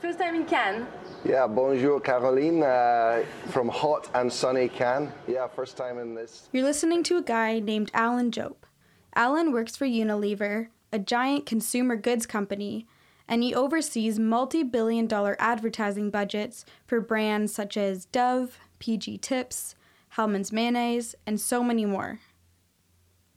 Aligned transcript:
First 0.00 0.18
time 0.18 0.34
in 0.34 0.44
Cannes. 0.44 0.86
Yeah, 1.24 1.46
bonjour 1.46 2.00
Caroline 2.00 2.62
uh, 2.62 3.24
from 3.48 3.68
hot 3.68 4.10
and 4.14 4.30
sunny 4.30 4.68
Cannes. 4.68 5.10
Yeah, 5.26 5.48
first 5.48 5.78
time 5.78 5.98
in 5.98 6.14
this. 6.14 6.50
You're 6.52 6.64
listening 6.64 7.02
to 7.04 7.16
a 7.16 7.22
guy 7.22 7.60
named 7.60 7.90
Alan 7.94 8.30
Jope. 8.30 8.66
Alan 9.14 9.52
works 9.52 9.74
for 9.74 9.86
Unilever, 9.86 10.68
a 10.92 10.98
giant 10.98 11.46
consumer 11.46 11.96
goods 11.96 12.26
company, 12.26 12.86
and 13.26 13.42
he 13.42 13.54
oversees 13.54 14.18
multi 14.18 14.62
billion 14.62 15.06
dollar 15.06 15.34
advertising 15.38 16.10
budgets 16.10 16.66
for 16.86 17.00
brands 17.00 17.54
such 17.54 17.78
as 17.78 18.04
Dove, 18.04 18.58
PG 18.78 19.18
Tips, 19.18 19.76
Hellmann's 20.10 20.52
Mayonnaise, 20.52 21.14
and 21.26 21.40
so 21.40 21.64
many 21.64 21.86
more. 21.86 22.20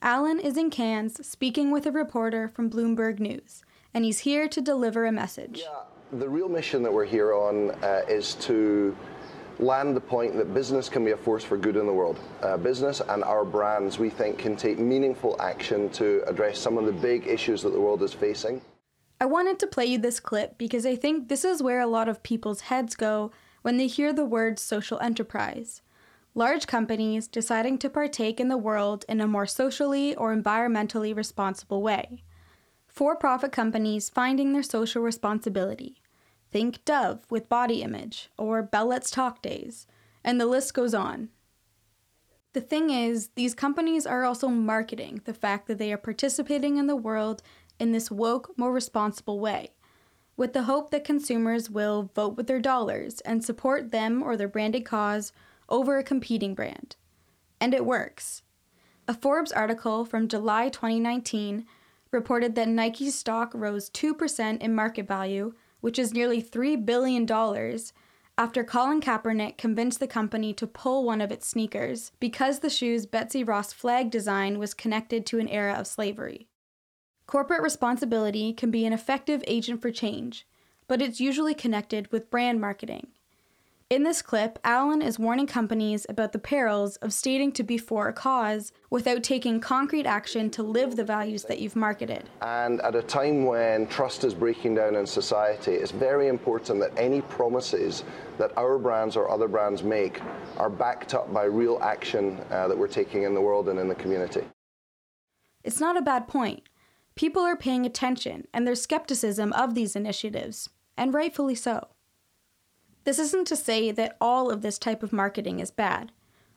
Alan 0.02 0.42
is 0.42 0.58
in 0.58 0.70
Cannes 0.70 1.26
speaking 1.26 1.72
with 1.72 1.86
a 1.86 1.92
reporter 1.92 2.50
from 2.50 2.70
Bloomberg 2.70 3.20
News, 3.20 3.64
and 3.94 4.04
he's 4.04 4.20
here 4.20 4.50
to 4.50 4.60
deliver 4.60 5.06
a 5.06 5.12
message. 5.14 5.62
Yeah 5.64 5.84
the 6.14 6.28
real 6.28 6.50
mission 6.50 6.82
that 6.84 6.92
we're 6.92 7.06
here 7.06 7.34
on 7.34 7.72
uh, 7.84 8.02
is 8.08 8.34
to 8.36 8.96
land 9.60 9.96
the 9.96 10.02
point 10.02 10.36
that 10.36 10.54
business 10.54 10.90
can 10.90 11.06
be 11.06 11.12
a 11.12 11.18
force 11.18 11.44
for 11.44 11.58
good 11.58 11.76
in 11.76 11.86
the 11.86 11.94
world. 11.94 12.20
Uh, 12.42 12.58
business 12.58 13.02
and 13.10 13.24
our 13.24 13.46
brands, 13.46 14.00
we 14.00 14.10
think, 14.10 14.38
can 14.38 14.56
take 14.56 14.80
meaningful 14.80 15.40
action 15.40 15.90
to 15.90 16.24
address 16.26 16.58
some 16.58 16.78
of 16.78 16.86
the 16.86 16.92
big 16.92 17.28
issues 17.28 17.62
that 17.62 17.72
the 17.72 17.80
world 17.80 18.02
is 18.02 18.14
facing. 18.14 18.62
I 19.22 19.26
wanted 19.26 19.60
to 19.60 19.68
play 19.68 19.86
you 19.86 19.98
this 19.98 20.20
clip 20.20 20.58
because 20.58 20.86
I 20.86 20.96
think 20.96 21.28
this 21.28 21.44
is 21.44 21.62
where 21.62 21.82
a 21.82 21.88
lot 21.88 22.08
of 22.08 22.24
people's 22.24 22.62
heads 22.62 22.96
go 22.96 23.32
when 23.62 23.78
they 23.78 23.88
hear 23.88 24.14
the 24.14 24.26
word 24.26 24.58
social 24.58 24.98
enterprise. 25.00 25.82
Large 26.34 26.68
companies 26.68 27.28
deciding 27.28 27.80
to 27.80 27.90
partake 27.90 28.40
in 28.40 28.48
the 28.48 28.58
world 28.58 29.04
in 29.10 29.20
a 29.20 29.28
more 29.28 29.46
socially 29.46 30.16
or 30.16 30.34
environmentally 30.34 31.14
responsible 31.14 31.82
way 31.82 32.24
for 33.00 33.16
profit 33.16 33.54
companies 33.54 34.10
finding 34.10 34.52
their 34.52 34.62
social 34.62 35.02
responsibility. 35.02 36.02
Think 36.52 36.84
Dove 36.84 37.22
with 37.30 37.48
Body 37.48 37.82
Image, 37.82 38.30
or 38.38 38.62
Bell 38.62 38.88
Let's 38.88 39.10
Talk 39.10 39.42
Days, 39.42 39.88
and 40.22 40.38
the 40.38 40.46
list 40.46 40.74
goes 40.74 40.94
on. 40.94 41.30
The 42.52 42.60
thing 42.60 42.90
is, 42.90 43.30
these 43.36 43.56
companies 43.56 44.06
are 44.06 44.26
also 44.26 44.50
marketing 44.50 45.22
the 45.24 45.34
fact 45.34 45.68
that 45.68 45.78
they 45.78 45.94
are 45.94 45.98
participating 45.98 46.76
in 46.76 46.88
the 46.88 46.96
world 46.98 47.42
in 47.80 47.94
this 47.94 48.12
woke, 48.12 48.52
more 48.58 48.74
responsible 48.74 49.40
way, 49.40 49.70
with 50.36 50.52
the 50.52 50.64
hope 50.64 50.92
that 50.92 51.06
consumers 51.06 51.70
will 51.70 52.12
vote 52.14 52.36
with 52.36 52.48
their 52.48 52.60
dollars 52.60 53.22
and 53.22 53.46
support 53.46 53.92
them 53.92 54.22
or 54.22 54.36
their 54.36 54.50
branded 54.50 54.84
cause 54.84 55.32
over 55.70 55.98
a 55.98 56.04
competing 56.04 56.54
brand. 56.54 56.98
And 57.62 57.74
it 57.74 57.86
works. 57.86 58.44
A 59.08 59.14
Forbes 59.14 59.54
article 59.54 60.04
from 60.04 60.28
July 60.28 60.68
2019 60.68 61.66
reported 62.12 62.56
that 62.56 62.68
Nike's 62.68 63.16
stock 63.16 63.52
rose 63.54 63.90
2% 63.90 64.62
in 64.62 64.76
market 64.76 65.08
value, 65.08 65.54
which 65.82 66.00
is 66.00 66.14
nearly 66.14 66.42
$3 66.42 66.86
billion, 66.86 67.28
after 68.38 68.64
Colin 68.64 69.02
Kaepernick 69.02 69.58
convinced 69.58 70.00
the 70.00 70.08
company 70.08 70.54
to 70.54 70.66
pull 70.66 71.04
one 71.04 71.20
of 71.20 71.32
its 71.32 71.46
sneakers 71.46 72.14
because 72.22 72.60
the 72.60 72.70
shoe's 72.70 73.06
Betsy 73.06 73.44
Ross 73.44 73.74
flag 73.74 74.10
design 74.10 74.60
was 74.60 74.74
connected 74.74 75.26
to 75.26 75.40
an 75.40 75.50
era 75.50 75.74
of 75.74 75.88
slavery. 75.88 76.48
Corporate 77.28 77.62
responsibility 77.62 78.54
can 78.54 78.72
be 78.72 78.86
an 78.86 78.94
effective 78.94 79.44
agent 79.46 79.82
for 79.82 79.92
change, 79.92 80.48
but 80.88 81.02
it's 81.02 81.20
usually 81.20 81.54
connected 81.54 82.12
with 82.12 82.32
brand 82.32 82.62
marketing. 82.62 83.08
In 83.90 84.04
this 84.04 84.22
clip, 84.22 84.60
Alan 84.64 85.02
is 85.02 85.18
warning 85.18 85.48
companies 85.48 86.06
about 86.08 86.32
the 86.32 86.38
perils 86.38 86.98
of 86.98 87.12
stating 87.12 87.52
to 87.54 87.64
be 87.64 87.80
for 87.80 88.08
a 88.08 88.14
cause 88.14 88.72
without 88.92 89.24
taking 89.24 89.60
concrete 89.60 90.06
action 90.06 90.52
to 90.52 90.62
live 90.62 90.96
the 90.96 91.04
values 91.04 91.46
that 91.46 91.58
you've 91.58 91.76
marketed. 91.76 92.30
And 92.44 92.82
at 92.82 92.94
a 92.94 93.02
time 93.02 93.46
when 93.46 93.88
trust 93.88 94.24
is 94.24 94.36
breaking 94.36 94.76
down 94.76 94.96
in 94.96 95.08
society, 95.08 95.72
it's 95.72 95.90
very 95.90 96.28
important 96.28 96.80
that 96.82 96.92
any 96.98 97.22
promises 97.22 98.04
that 98.38 98.56
our 98.60 98.78
brands 98.78 99.16
or 99.16 99.28
other 99.28 99.48
brands 99.48 99.82
make 99.82 100.22
are 100.58 100.70
backed 100.70 101.16
up 101.16 101.34
by 101.34 101.46
real 101.46 101.80
action 101.82 102.40
uh, 102.52 102.68
that 102.68 102.78
we're 102.78 102.88
taking 102.88 103.24
in 103.24 103.34
the 103.34 103.42
world 103.42 103.70
and 103.70 103.80
in 103.80 103.88
the 103.88 103.96
community. 103.96 104.44
It's 105.64 105.80
not 105.80 105.98
a 105.98 106.04
bad 106.04 106.28
point. 106.28 106.62
People 107.16 107.42
are 107.42 107.58
paying 107.58 107.88
attention 107.88 108.46
and 108.54 108.68
there's 108.68 108.84
skepticism 108.84 109.52
of 109.54 109.74
these 109.74 109.96
initiatives, 109.96 110.70
and 110.96 111.12
rightfully 111.12 111.56
so. 111.56 111.88
This 113.10 113.18
isn't 113.18 113.48
to 113.48 113.56
say 113.56 113.92
that 113.92 114.18
all 114.22 114.52
of 114.52 114.62
this 114.62 114.78
type 114.78 115.02
of 115.02 115.12
marketing 115.12 115.60
is 115.60 115.72
bad. 115.72 116.12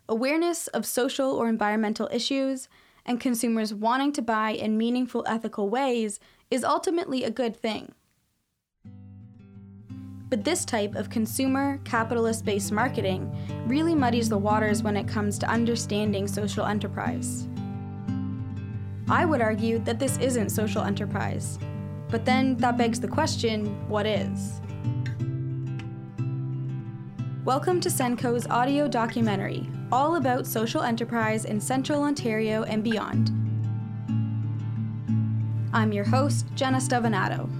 Awareness 0.06 0.66
of 0.66 0.84
social 0.84 1.30
or 1.30 1.48
environmental 1.48 2.10
issues 2.12 2.68
and 3.06 3.18
consumers 3.18 3.72
wanting 3.72 4.12
to 4.12 4.20
buy 4.20 4.50
in 4.50 4.76
meaningful 4.76 5.24
ethical 5.26 5.70
ways 5.70 6.20
is 6.50 6.62
ultimately 6.62 7.24
a 7.24 7.30
good 7.30 7.56
thing. 7.56 7.94
But 10.28 10.44
this 10.44 10.66
type 10.66 10.94
of 10.94 11.08
consumer, 11.08 11.80
capitalist 11.84 12.44
based 12.44 12.70
marketing 12.70 13.34
really 13.66 13.94
muddies 13.94 14.28
the 14.28 14.36
waters 14.36 14.82
when 14.82 14.98
it 14.98 15.08
comes 15.08 15.38
to 15.38 15.48
understanding 15.48 16.28
social 16.28 16.66
enterprise. 16.66 17.48
I 19.08 19.24
would 19.24 19.40
argue 19.40 19.78
that 19.84 19.98
this 19.98 20.18
isn't 20.18 20.50
social 20.50 20.82
enterprise. 20.82 21.58
But 22.10 22.26
then 22.26 22.58
that 22.58 22.76
begs 22.76 23.00
the 23.00 23.08
question 23.08 23.88
what 23.88 24.04
is? 24.04 24.60
Welcome 27.44 27.80
to 27.80 27.88
Senco's 27.88 28.46
audio 28.46 28.86
documentary, 28.86 29.68
all 29.90 30.14
about 30.14 30.46
social 30.46 30.80
enterprise 30.80 31.44
in 31.44 31.60
central 31.60 32.04
Ontario 32.04 32.62
and 32.62 32.84
beyond. 32.84 33.32
I'm 35.72 35.90
your 35.92 36.04
host, 36.04 36.46
Jenna 36.54 36.78
Stovanato. 36.78 37.50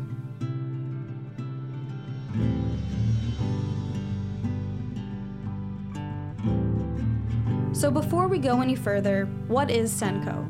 So 7.75 7.91
before 7.91 8.29
we 8.29 8.39
go 8.39 8.61
any 8.61 8.77
further, 8.77 9.25
what 9.49 9.69
is 9.69 9.93
Senco? 9.93 10.49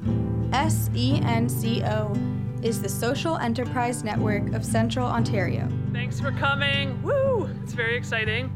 S 0.53 0.91
E 0.95 1.21
N 1.23 1.49
C 1.49 1.83
O 1.85 2.15
is 2.63 2.83
the 2.83 2.89
social 2.91 3.39
enterprise 3.39 4.05
network 4.05 4.53
of 4.53 4.63
Central 4.63 5.07
Ontario. 5.09 5.71
Thanks 5.91 6.21
for 6.21 6.33
coming. 6.33 7.03
Woo! 7.03 7.49
It's 7.63 7.73
very 7.73 7.97
exciting. 7.97 8.53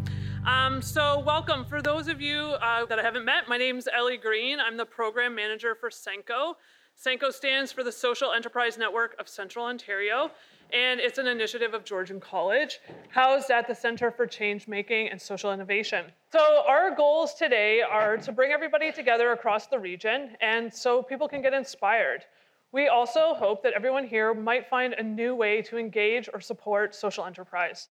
Um, 0.46 0.80
so 0.80 1.18
welcome. 1.26 1.64
For 1.64 1.82
those 1.82 2.06
of 2.06 2.20
you 2.20 2.36
uh, 2.62 2.86
that 2.86 3.00
I 3.00 3.02
haven't 3.02 3.24
met, 3.24 3.48
my 3.48 3.56
name 3.56 3.78
is 3.78 3.88
Ellie 3.92 4.16
Green. 4.16 4.60
I'm 4.60 4.76
the 4.76 4.86
program 4.86 5.34
manager 5.34 5.74
for 5.74 5.90
Senco. 5.90 6.54
Senco 6.96 7.32
stands 7.32 7.72
for 7.72 7.82
the 7.82 7.90
Social 7.90 8.32
Enterprise 8.32 8.78
Network 8.78 9.16
of 9.18 9.28
Central 9.28 9.64
Ontario, 9.64 10.30
and 10.72 11.00
it's 11.00 11.18
an 11.18 11.26
initiative 11.26 11.74
of 11.74 11.84
Georgian 11.84 12.20
College, 12.20 12.78
housed 13.08 13.50
at 13.50 13.66
the 13.66 13.74
Center 13.74 14.12
for 14.12 14.24
Change 14.24 14.68
Making 14.68 15.08
and 15.08 15.20
Social 15.20 15.52
Innovation. 15.52 16.04
So 16.30 16.62
our 16.68 16.94
goals 16.94 17.34
today 17.34 17.82
are 17.82 18.16
to 18.18 18.30
bring 18.30 18.52
everybody 18.52 18.92
together 18.92 19.32
across 19.32 19.66
the 19.66 19.80
region, 19.80 20.36
and 20.40 20.72
so 20.72 21.02
people 21.02 21.26
can 21.26 21.42
get 21.42 21.54
inspired. 21.54 22.24
We 22.70 22.86
also 22.86 23.34
hope 23.34 23.64
that 23.64 23.72
everyone 23.72 24.06
here 24.06 24.32
might 24.32 24.68
find 24.68 24.94
a 24.94 25.02
new 25.02 25.34
way 25.34 25.60
to 25.62 25.76
engage 25.76 26.28
or 26.32 26.40
support 26.40 26.94
social 26.94 27.24
enterprise. 27.24 27.88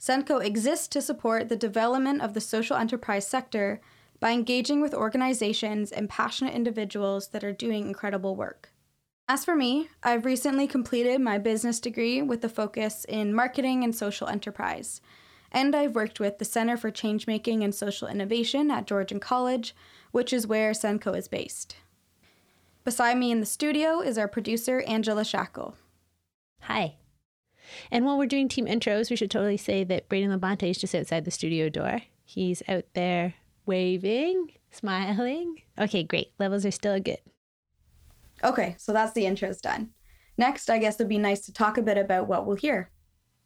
Senco 0.00 0.42
exists 0.42 0.88
to 0.88 1.02
support 1.02 1.48
the 1.48 1.56
development 1.56 2.22
of 2.22 2.32
the 2.32 2.40
social 2.40 2.76
enterprise 2.76 3.26
sector 3.26 3.82
by 4.18 4.30
engaging 4.30 4.80
with 4.80 4.94
organizations 4.94 5.92
and 5.92 6.08
passionate 6.08 6.54
individuals 6.54 7.28
that 7.28 7.44
are 7.44 7.52
doing 7.52 7.86
incredible 7.86 8.34
work. 8.34 8.70
As 9.28 9.44
for 9.44 9.54
me, 9.54 9.88
I've 10.02 10.24
recently 10.24 10.66
completed 10.66 11.20
my 11.20 11.36
business 11.36 11.80
degree 11.80 12.22
with 12.22 12.42
a 12.44 12.48
focus 12.48 13.04
in 13.08 13.34
marketing 13.34 13.84
and 13.84 13.94
social 13.94 14.26
enterprise, 14.26 15.02
and 15.52 15.76
I've 15.76 15.94
worked 15.94 16.18
with 16.18 16.38
the 16.38 16.44
Center 16.46 16.78
for 16.78 16.90
Changemaking 16.90 17.62
and 17.62 17.74
Social 17.74 18.08
Innovation 18.08 18.70
at 18.70 18.86
Georgian 18.86 19.20
College, 19.20 19.74
which 20.12 20.32
is 20.32 20.46
where 20.46 20.72
Senco 20.72 21.16
is 21.16 21.28
based. 21.28 21.76
Beside 22.84 23.18
me 23.18 23.30
in 23.30 23.40
the 23.40 23.46
studio 23.46 24.00
is 24.00 24.16
our 24.16 24.28
producer, 24.28 24.80
Angela 24.86 25.24
Shackle. 25.24 25.76
Hi. 26.62 26.94
And 27.90 28.04
while 28.04 28.18
we're 28.18 28.26
doing 28.26 28.48
team 28.48 28.66
intros, 28.66 29.10
we 29.10 29.16
should 29.16 29.30
totally 29.30 29.56
say 29.56 29.84
that 29.84 30.08
Braden 30.08 30.38
Labonte 30.38 30.70
is 30.70 30.78
just 30.78 30.94
outside 30.94 31.24
the 31.24 31.30
studio 31.30 31.68
door. 31.68 32.02
He's 32.24 32.62
out 32.68 32.84
there 32.94 33.34
waving, 33.66 34.52
smiling. 34.70 35.62
Okay, 35.78 36.02
great. 36.02 36.32
Levels 36.38 36.64
are 36.66 36.70
still 36.70 36.98
good. 37.00 37.20
Okay, 38.42 38.74
so 38.78 38.92
that's 38.92 39.12
the 39.12 39.24
intros 39.24 39.60
done. 39.60 39.90
Next, 40.38 40.70
I 40.70 40.78
guess 40.78 40.94
it'd 40.94 41.08
be 41.08 41.18
nice 41.18 41.40
to 41.42 41.52
talk 41.52 41.76
a 41.76 41.82
bit 41.82 41.98
about 41.98 42.26
what 42.26 42.46
we'll 42.46 42.56
hear. 42.56 42.90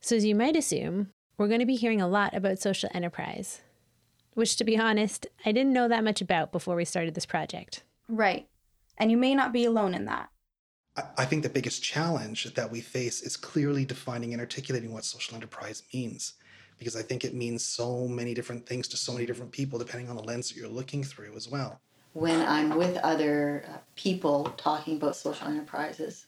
So, 0.00 0.16
as 0.16 0.24
you 0.24 0.34
might 0.34 0.54
assume, 0.54 1.10
we're 1.36 1.48
going 1.48 1.60
to 1.60 1.66
be 1.66 1.74
hearing 1.74 2.00
a 2.00 2.06
lot 2.06 2.34
about 2.34 2.60
social 2.60 2.90
enterprise, 2.94 3.62
which, 4.34 4.56
to 4.56 4.64
be 4.64 4.78
honest, 4.78 5.26
I 5.44 5.50
didn't 5.50 5.72
know 5.72 5.88
that 5.88 6.04
much 6.04 6.20
about 6.20 6.52
before 6.52 6.76
we 6.76 6.84
started 6.84 7.14
this 7.14 7.26
project. 7.26 7.82
Right. 8.08 8.46
And 8.96 9.10
you 9.10 9.16
may 9.16 9.34
not 9.34 9.52
be 9.52 9.64
alone 9.64 9.94
in 9.94 10.04
that. 10.04 10.28
I 11.16 11.24
think 11.24 11.42
the 11.42 11.48
biggest 11.48 11.82
challenge 11.82 12.54
that 12.54 12.70
we 12.70 12.80
face 12.80 13.22
is 13.22 13.36
clearly 13.36 13.84
defining 13.84 14.32
and 14.32 14.40
articulating 14.40 14.92
what 14.92 15.04
social 15.04 15.34
enterprise 15.34 15.82
means. 15.92 16.34
Because 16.78 16.94
I 16.94 17.02
think 17.02 17.24
it 17.24 17.34
means 17.34 17.64
so 17.64 18.06
many 18.06 18.32
different 18.34 18.66
things 18.66 18.86
to 18.88 18.96
so 18.96 19.12
many 19.12 19.26
different 19.26 19.50
people, 19.50 19.78
depending 19.78 20.08
on 20.08 20.16
the 20.16 20.22
lens 20.22 20.48
that 20.48 20.56
you're 20.56 20.68
looking 20.68 21.02
through 21.02 21.34
as 21.36 21.48
well. 21.48 21.80
When 22.12 22.40
I'm 22.40 22.76
with 22.76 22.96
other 22.98 23.64
uh, 23.68 23.78
people 23.96 24.44
talking 24.56 24.96
about 24.96 25.16
social 25.16 25.48
enterprises, 25.48 26.26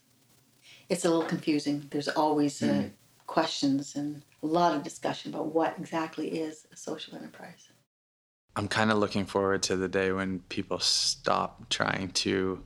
it's 0.89 1.05
a 1.05 1.11
little 1.11 1.25
confusing. 1.25 1.87
There's 1.91 2.09
always 2.09 2.61
a, 2.63 2.67
mm. 2.67 2.91
questions 3.27 3.95
and 3.95 4.23
a 4.43 4.47
lot 4.47 4.75
of 4.75 4.83
discussion 4.83 5.33
about 5.33 5.55
what 5.55 5.77
exactly 5.79 6.29
is 6.29 6.67
a 6.73 6.77
social 6.77 7.15
enterprise. 7.17 7.69
I'm 8.57 8.69
kind 8.69 8.91
of 8.91 8.99
looking 8.99 9.27
forward 9.27 9.63
to 9.65 9.77
the 9.77 9.89
day 9.89 10.13
when 10.13 10.41
people 10.49 10.79
stop 10.79 11.69
trying 11.69 12.11
to 12.11 12.65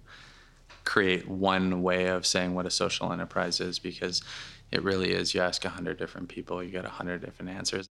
create 0.84 1.28
one 1.28 1.82
way 1.82 2.06
of 2.06 2.26
saying 2.26 2.54
what 2.54 2.66
a 2.66 2.70
social 2.70 3.12
enterprise 3.12 3.60
is 3.60 3.78
because 3.78 4.22
it 4.70 4.82
really 4.82 5.12
is 5.12 5.34
you 5.34 5.40
ask 5.40 5.64
100 5.64 5.98
different 5.98 6.28
people 6.28 6.62
you 6.62 6.70
get 6.70 6.84
100 6.84 7.24
different 7.24 7.50
answers 7.50 7.88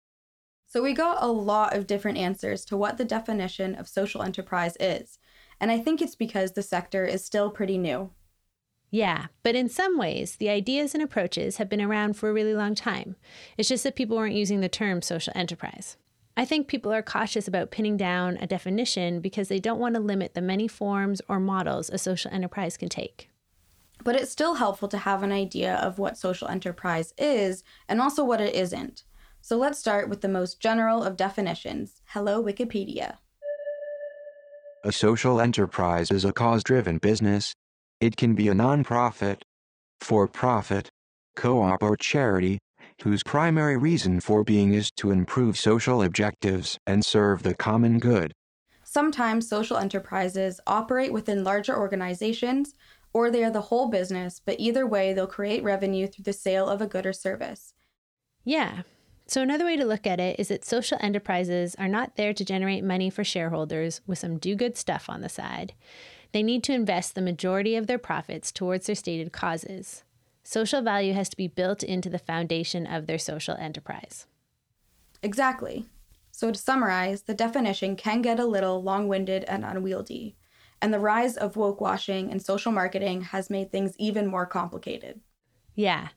so 0.66 0.82
we 0.82 0.92
got 0.92 1.22
a 1.22 1.26
lot 1.26 1.74
of 1.76 1.86
different 1.86 2.18
answers 2.18 2.64
to 2.64 2.76
what 2.76 2.98
the 2.98 3.04
definition 3.04 3.74
of 3.74 3.88
social 3.88 4.22
enterprise 4.22 4.76
is 4.80 5.18
and 5.60 5.70
i 5.70 5.78
think 5.78 6.00
it's 6.00 6.16
because 6.16 6.52
the 6.52 6.62
sector 6.62 7.04
is 7.04 7.24
still 7.24 7.50
pretty 7.50 7.78
new 7.78 8.10
yeah, 8.94 9.26
but 9.42 9.56
in 9.56 9.68
some 9.68 9.98
ways, 9.98 10.36
the 10.36 10.48
ideas 10.48 10.94
and 10.94 11.02
approaches 11.02 11.56
have 11.56 11.68
been 11.68 11.80
around 11.80 12.12
for 12.12 12.30
a 12.30 12.32
really 12.32 12.54
long 12.54 12.76
time. 12.76 13.16
It's 13.58 13.68
just 13.68 13.82
that 13.82 13.96
people 13.96 14.16
weren't 14.16 14.36
using 14.36 14.60
the 14.60 14.68
term 14.68 15.02
social 15.02 15.32
enterprise. 15.34 15.96
I 16.36 16.44
think 16.44 16.66
people 16.66 16.92
are 16.92 17.02
cautious 17.02 17.46
about 17.46 17.70
pinning 17.70 17.96
down 17.96 18.38
a 18.40 18.46
definition 18.48 19.20
because 19.20 19.46
they 19.46 19.60
don't 19.60 19.78
want 19.78 19.94
to 19.94 20.00
limit 20.00 20.34
the 20.34 20.40
many 20.40 20.66
forms 20.66 21.22
or 21.28 21.38
models 21.38 21.88
a 21.90 21.98
social 21.98 22.32
enterprise 22.32 22.76
can 22.76 22.88
take. 22.88 23.30
But 24.02 24.16
it's 24.16 24.32
still 24.32 24.54
helpful 24.54 24.88
to 24.88 24.98
have 24.98 25.22
an 25.22 25.30
idea 25.30 25.76
of 25.76 26.00
what 26.00 26.18
social 26.18 26.48
enterprise 26.48 27.14
is 27.16 27.62
and 27.88 28.00
also 28.00 28.24
what 28.24 28.40
it 28.40 28.52
isn't. 28.52 29.04
So 29.42 29.56
let's 29.56 29.78
start 29.78 30.08
with 30.08 30.22
the 30.22 30.28
most 30.28 30.58
general 30.58 31.04
of 31.04 31.16
definitions. 31.16 32.02
Hello, 32.06 32.42
Wikipedia. 32.42 33.18
A 34.82 34.90
social 34.90 35.40
enterprise 35.40 36.10
is 36.10 36.24
a 36.24 36.32
cause 36.32 36.64
driven 36.64 36.98
business. 36.98 37.54
It 38.00 38.16
can 38.16 38.34
be 38.34 38.48
a 38.48 38.54
nonprofit, 38.54 39.42
for 40.00 40.26
profit, 40.26 40.88
co 41.36 41.62
op, 41.62 41.82
or 41.82 41.96
charity, 41.96 42.58
whose 43.04 43.22
primary 43.22 43.76
reason 43.76 44.18
for 44.18 44.42
being 44.42 44.72
is 44.72 44.90
to 44.90 45.10
improve 45.10 45.58
social 45.58 46.02
objectives 46.02 46.78
and 46.86 47.04
serve 47.04 47.42
the 47.42 47.54
common 47.54 47.98
good. 47.98 48.32
Sometimes 48.82 49.46
social 49.46 49.76
enterprises 49.76 50.58
operate 50.66 51.12
within 51.12 51.44
larger 51.44 51.76
organizations, 51.76 52.72
or 53.12 53.30
they 53.30 53.44
are 53.44 53.50
the 53.50 53.60
whole 53.60 53.88
business, 53.88 54.40
but 54.42 54.58
either 54.58 54.86
way, 54.86 55.12
they'll 55.12 55.26
create 55.26 55.62
revenue 55.62 56.06
through 56.06 56.22
the 56.22 56.32
sale 56.32 56.66
of 56.66 56.80
a 56.80 56.86
good 56.86 57.04
or 57.04 57.12
service. 57.12 57.74
Yeah. 58.42 58.82
So, 59.26 59.42
another 59.42 59.66
way 59.66 59.76
to 59.76 59.84
look 59.84 60.06
at 60.06 60.18
it 60.18 60.40
is 60.40 60.48
that 60.48 60.64
social 60.64 60.96
enterprises 61.02 61.74
are 61.78 61.88
not 61.88 62.16
there 62.16 62.32
to 62.32 62.44
generate 62.44 62.84
money 62.84 63.10
for 63.10 63.22
shareholders 63.22 64.00
with 64.06 64.18
some 64.18 64.38
do 64.38 64.54
good 64.54 64.78
stuff 64.78 65.10
on 65.10 65.20
the 65.20 65.28
side. 65.28 65.74
They 66.32 66.42
need 66.42 66.64
to 66.64 66.72
invest 66.72 67.14
the 67.14 67.20
majority 67.20 67.76
of 67.76 67.86
their 67.86 67.98
profits 67.98 68.50
towards 68.50 68.86
their 68.86 68.96
stated 68.96 69.30
causes. 69.30 70.04
Social 70.44 70.82
value 70.82 71.14
has 71.14 71.30
to 71.30 71.36
be 71.36 71.48
built 71.48 71.82
into 71.82 72.10
the 72.10 72.18
foundation 72.18 72.86
of 72.86 73.06
their 73.06 73.18
social 73.18 73.56
enterprise. 73.56 74.26
Exactly. 75.22 75.86
So, 76.30 76.50
to 76.50 76.58
summarize, 76.58 77.22
the 77.22 77.32
definition 77.32 77.96
can 77.96 78.20
get 78.20 78.38
a 78.38 78.44
little 78.44 78.82
long 78.82 79.08
winded 79.08 79.44
and 79.44 79.64
unwieldy, 79.64 80.36
and 80.82 80.92
the 80.92 80.98
rise 80.98 81.36
of 81.36 81.56
woke 81.56 81.80
washing 81.80 82.30
and 82.30 82.42
social 82.42 82.72
marketing 82.72 83.22
has 83.22 83.48
made 83.48 83.72
things 83.72 83.94
even 83.98 84.26
more 84.26 84.44
complicated. 84.44 85.20
Yeah, 85.74 86.08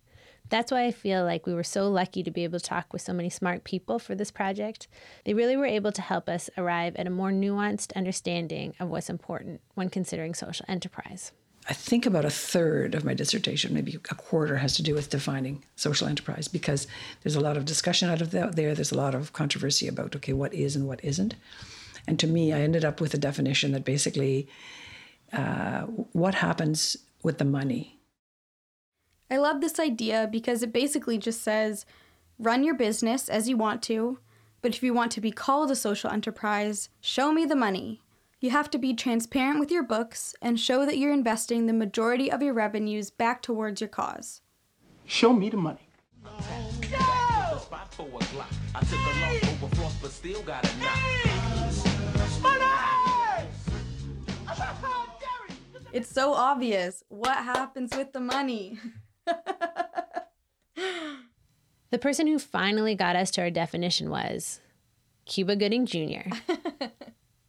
that's 0.50 0.71
why 0.71 0.85
I 0.85 0.91
feel 0.91 1.24
like 1.24 1.45
we 1.45 1.53
were 1.53 1.63
so 1.63 1.89
lucky 1.89 2.24
to 2.24 2.31
be 2.31 2.44
able 2.44 2.59
to 2.59 2.65
talk 2.65 2.91
with 2.91 3.01
so 3.01 3.13
many 3.13 3.29
smart 3.29 3.63
people 3.63 4.00
for 4.00 4.15
this 4.15 4.31
project. 4.31 4.88
They 5.24 5.33
really 5.33 5.56
were 5.56 5.65
able 5.65 5.91
to 5.94 6.01
help 6.01 6.27
us 6.27 6.50
arrive 6.57 6.95
at 6.95 7.07
a 7.07 7.12
more 7.12 7.31
nuanced 7.31 7.95
understanding 7.95 8.74
of 8.79 8.89
what's 8.89 9.09
important 9.09 9.62
when 9.75 9.89
considering 9.89 10.33
social 10.33 10.65
enterprise. 10.68 11.31
I 11.69 11.73
think 11.73 12.05
about 12.05 12.23
a 12.23 12.29
third 12.29 12.95
of 12.95 13.03
my 13.03 13.13
dissertation, 13.13 13.73
maybe 13.73 13.95
a 14.09 14.15
quarter, 14.15 14.55
has 14.57 14.75
to 14.77 14.83
do 14.83 14.93
with 14.93 15.09
defining 15.09 15.63
social 15.75 16.07
enterprise 16.07 16.47
because 16.47 16.87
there's 17.21 17.35
a 17.35 17.41
lot 17.41 17.57
of 17.57 17.65
discussion 17.65 18.09
out 18.09 18.21
of 18.21 18.31
there. 18.31 18.73
There's 18.73 18.93
a 18.93 18.97
lot 18.97 19.13
of 19.13 19.33
controversy 19.33 19.87
about 19.87 20.15
okay, 20.15 20.33
what 20.33 20.53
is 20.53 20.75
and 20.75 20.87
what 20.87 21.03
isn't. 21.03 21.35
And 22.07 22.17
to 22.19 22.27
me, 22.27 22.53
I 22.53 22.61
ended 22.61 22.85
up 22.85 23.01
with 23.01 23.13
a 23.13 23.17
definition 23.17 23.73
that 23.73 23.83
basically 23.83 24.47
uh, 25.33 25.81
what 26.13 26.35
happens 26.35 26.95
with 27.21 27.37
the 27.37 27.45
money. 27.45 27.99
I 29.29 29.37
love 29.37 29.59
this 29.59 29.77
idea 29.77 30.29
because 30.31 30.63
it 30.63 30.71
basically 30.71 31.17
just 31.17 31.41
says 31.41 31.85
run 32.39 32.63
your 32.63 32.75
business 32.75 33.27
as 33.27 33.49
you 33.49 33.57
want 33.57 33.81
to, 33.83 34.19
but 34.61 34.73
if 34.73 34.83
you 34.83 34.93
want 34.93 35.11
to 35.13 35.21
be 35.21 35.31
called 35.31 35.69
a 35.69 35.75
social 35.75 36.09
enterprise, 36.09 36.87
show 37.01 37.33
me 37.33 37.43
the 37.45 37.55
money. 37.55 38.01
You 38.39 38.51
have 38.51 38.69
to 38.69 38.78
be 38.78 38.94
transparent 38.94 39.60
with 39.60 39.72
your 39.72 39.81
books 39.81 40.36
and 40.44 40.60
show 40.60 40.86
that 40.86 41.00
you're 41.00 41.12
investing 41.12 41.66
the 41.66 41.74
majority 41.74 42.31
of 42.31 42.44
your 42.44 42.54
revenues 42.54 43.10
back 43.10 43.42
towards 43.42 43.81
your 43.81 43.88
cause. 43.88 44.42
Show 45.06 45.34
me 45.34 45.50
the 45.50 45.57
money. 45.57 45.89
It's 55.92 56.10
so 56.12 56.34
obvious. 56.34 57.04
What 57.10 57.38
happens 57.38 57.98
with 57.98 58.13
the 58.13 58.19
money? 58.19 58.78
the 61.89 61.98
person 62.00 62.28
who 62.28 62.38
finally 62.38 62.94
got 62.94 63.16
us 63.16 63.31
to 63.31 63.42
our 63.42 63.50
definition 63.50 64.12
was 64.12 64.62
Cuba 65.25 65.56
Gooding 65.56 65.88
Jr. 65.88 66.30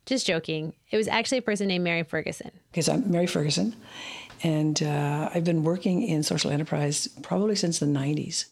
Just 0.09 0.27
joking. 0.27 0.73
It 0.91 0.97
was 0.97 1.07
actually 1.07 1.37
a 1.37 1.43
person 1.43 1.69
named 1.69 1.85
Mary 1.85 2.03
Ferguson. 2.03 2.51
Because 2.71 2.89
I'm 2.89 3.11
Mary 3.11 3.27
Ferguson, 3.27 3.77
and 4.43 4.83
uh, 4.83 5.29
I've 5.35 5.45
been 5.45 5.65
working 5.65 6.03
in 6.03 6.23
social 6.23 6.51
enterprise 6.51 7.09
probably 7.21 7.55
since 7.57 7.79
the 7.79 7.85
90s. 7.85 8.47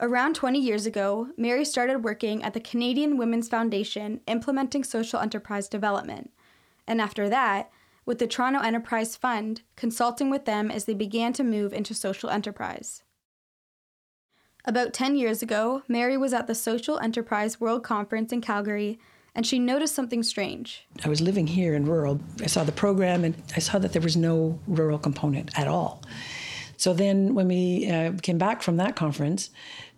Around 0.00 0.36
20 0.36 0.58
years 0.58 0.86
ago, 0.86 1.28
Mary 1.36 1.66
started 1.66 2.02
working 2.02 2.42
at 2.42 2.54
the 2.54 2.60
Canadian 2.60 3.18
Women's 3.18 3.46
Foundation 3.46 4.22
implementing 4.26 4.82
social 4.84 5.20
enterprise 5.20 5.68
development. 5.68 6.30
And 6.86 6.98
after 6.98 7.28
that, 7.28 7.70
with 8.06 8.18
the 8.18 8.26
Toronto 8.26 8.60
Enterprise 8.60 9.16
Fund, 9.16 9.60
consulting 9.76 10.30
with 10.30 10.46
them 10.46 10.70
as 10.70 10.86
they 10.86 10.94
began 10.94 11.34
to 11.34 11.44
move 11.44 11.74
into 11.74 11.92
social 11.92 12.30
enterprise. 12.30 13.02
About 14.64 14.94
10 14.94 15.14
years 15.14 15.42
ago, 15.42 15.82
Mary 15.88 16.16
was 16.16 16.32
at 16.32 16.46
the 16.46 16.54
Social 16.54 16.98
Enterprise 17.00 17.60
World 17.60 17.84
Conference 17.84 18.32
in 18.32 18.40
Calgary 18.40 18.98
and 19.36 19.46
she 19.46 19.58
noticed 19.58 19.94
something 19.94 20.22
strange. 20.22 20.88
I 21.04 21.08
was 21.08 21.20
living 21.20 21.46
here 21.46 21.74
in 21.74 21.84
rural. 21.84 22.18
I 22.42 22.46
saw 22.46 22.64
the 22.64 22.72
program 22.72 23.22
and 23.22 23.34
I 23.54 23.60
saw 23.60 23.78
that 23.78 23.92
there 23.92 24.02
was 24.02 24.16
no 24.16 24.58
rural 24.66 24.98
component 24.98 25.56
at 25.56 25.68
all. 25.68 26.02
So 26.78 26.92
then, 26.92 27.34
when 27.34 27.48
we 27.48 27.88
uh, 27.88 28.12
came 28.22 28.38
back 28.38 28.62
from 28.62 28.76
that 28.78 28.96
conference, 28.96 29.50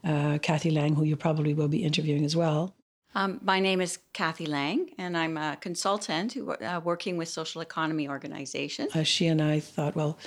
uh, 0.05 0.39
Kathy 0.43 0.71
Lang, 0.71 0.95
who 0.95 1.05
you 1.05 1.17
probably 1.17 1.55
will 1.55 1.69
be 1.69 1.83
interviewing 1.83 2.25
as 2.25 2.37
well. 2.37 2.75
Um, 3.15 3.41
my 3.43 3.59
name 3.59 3.81
is 3.81 3.99
Kathy 4.13 4.47
Lang, 4.47 4.91
and 4.97 5.17
I'm 5.17 5.37
a 5.37 5.57
consultant 5.61 6.35
who, 6.35 6.53
uh, 6.53 6.81
working 6.85 7.17
with 7.17 7.29
social 7.29 7.63
economy 7.63 8.09
organizations. 8.09 8.95
Uh, 8.95 9.03
she 9.03 9.27
and 9.27 9.43
I 9.43 9.59
thought, 9.59 9.97
well, 9.97 10.19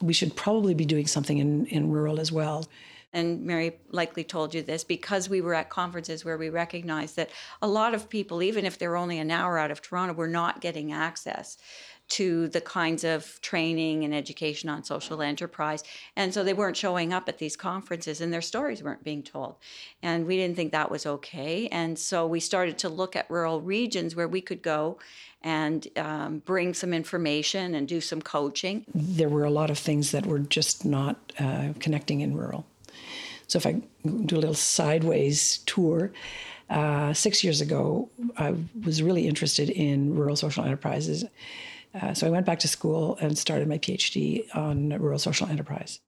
we 0.00 0.12
should 0.12 0.36
probably 0.36 0.74
be 0.74 0.84
doing 0.84 1.06
something 1.08 1.38
in, 1.38 1.66
in 1.66 1.90
rural 1.90 2.20
as 2.20 2.30
well 2.30 2.68
and 3.12 3.42
Mary 3.44 3.78
likely 3.90 4.24
told 4.24 4.54
you 4.54 4.62
this, 4.62 4.84
because 4.84 5.28
we 5.28 5.40
were 5.40 5.54
at 5.54 5.70
conferences 5.70 6.24
where 6.24 6.38
we 6.38 6.48
recognized 6.48 7.16
that 7.16 7.30
a 7.60 7.68
lot 7.68 7.94
of 7.94 8.08
people, 8.08 8.42
even 8.42 8.64
if 8.64 8.78
they're 8.78 8.96
only 8.96 9.18
an 9.18 9.30
hour 9.30 9.58
out 9.58 9.70
of 9.70 9.82
Toronto, 9.82 10.14
were 10.14 10.28
not 10.28 10.60
getting 10.60 10.92
access 10.92 11.58
to 12.10 12.48
the 12.48 12.60
kinds 12.60 13.04
of 13.04 13.40
training 13.40 14.04
and 14.04 14.12
education 14.12 14.68
on 14.68 14.82
social 14.82 15.22
enterprise. 15.22 15.84
And 16.16 16.34
so 16.34 16.42
they 16.42 16.52
weren't 16.52 16.76
showing 16.76 17.12
up 17.12 17.28
at 17.28 17.38
these 17.38 17.56
conferences 17.56 18.20
and 18.20 18.32
their 18.32 18.42
stories 18.42 18.82
weren't 18.82 19.04
being 19.04 19.22
told. 19.22 19.56
And 20.02 20.26
we 20.26 20.36
didn't 20.36 20.56
think 20.56 20.72
that 20.72 20.90
was 20.90 21.06
okay. 21.06 21.68
And 21.68 21.96
so 21.98 22.26
we 22.26 22.40
started 22.40 22.78
to 22.78 22.88
look 22.88 23.14
at 23.14 23.30
rural 23.30 23.60
regions 23.60 24.16
where 24.16 24.26
we 24.26 24.40
could 24.40 24.60
go 24.60 24.98
and 25.42 25.86
um, 25.96 26.40
bring 26.40 26.74
some 26.74 26.92
information 26.92 27.74
and 27.74 27.86
do 27.86 28.00
some 28.00 28.20
coaching. 28.20 28.84
There 28.92 29.28
were 29.28 29.44
a 29.44 29.50
lot 29.50 29.70
of 29.70 29.78
things 29.78 30.10
that 30.10 30.26
were 30.26 30.40
just 30.40 30.84
not 30.84 31.16
uh, 31.38 31.74
connecting 31.78 32.20
in 32.20 32.36
rural. 32.36 32.66
So 33.50 33.56
if 33.56 33.66
I 33.66 33.82
do 34.04 34.36
a 34.36 34.38
little 34.38 34.54
sideways 34.54 35.58
tour, 35.66 36.12
uh, 36.70 37.12
six 37.12 37.42
years 37.42 37.60
ago, 37.60 38.08
I 38.38 38.54
was 38.84 39.02
really 39.02 39.26
interested 39.26 39.70
in 39.70 40.14
rural 40.14 40.36
social 40.36 40.64
enterprises. 40.64 41.24
Uh, 41.92 42.14
so 42.14 42.28
I 42.28 42.30
went 42.30 42.46
back 42.46 42.60
to 42.60 42.68
school 42.68 43.18
and 43.20 43.36
started 43.36 43.66
my 43.66 43.78
PhD 43.78 44.44
on 44.54 44.90
rural 44.90 45.18
social 45.18 45.48
enterprise. 45.48 45.98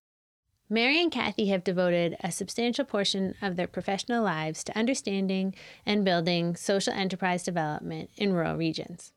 Mary 0.71 1.03
and 1.03 1.11
Kathy 1.11 1.49
have 1.49 1.65
devoted 1.65 2.17
a 2.21 2.31
substantial 2.31 2.85
portion 2.85 3.35
of 3.43 3.57
their 3.57 3.67
professional 3.67 4.23
lives 4.23 4.63
to 4.65 4.79
understanding 4.79 5.53
and 5.85 6.05
building 6.05 6.55
social 6.55 6.93
enterprise 6.93 7.43
development 7.43 8.09
in 8.17 8.33
rural 8.33 8.57
regions. 8.57 9.13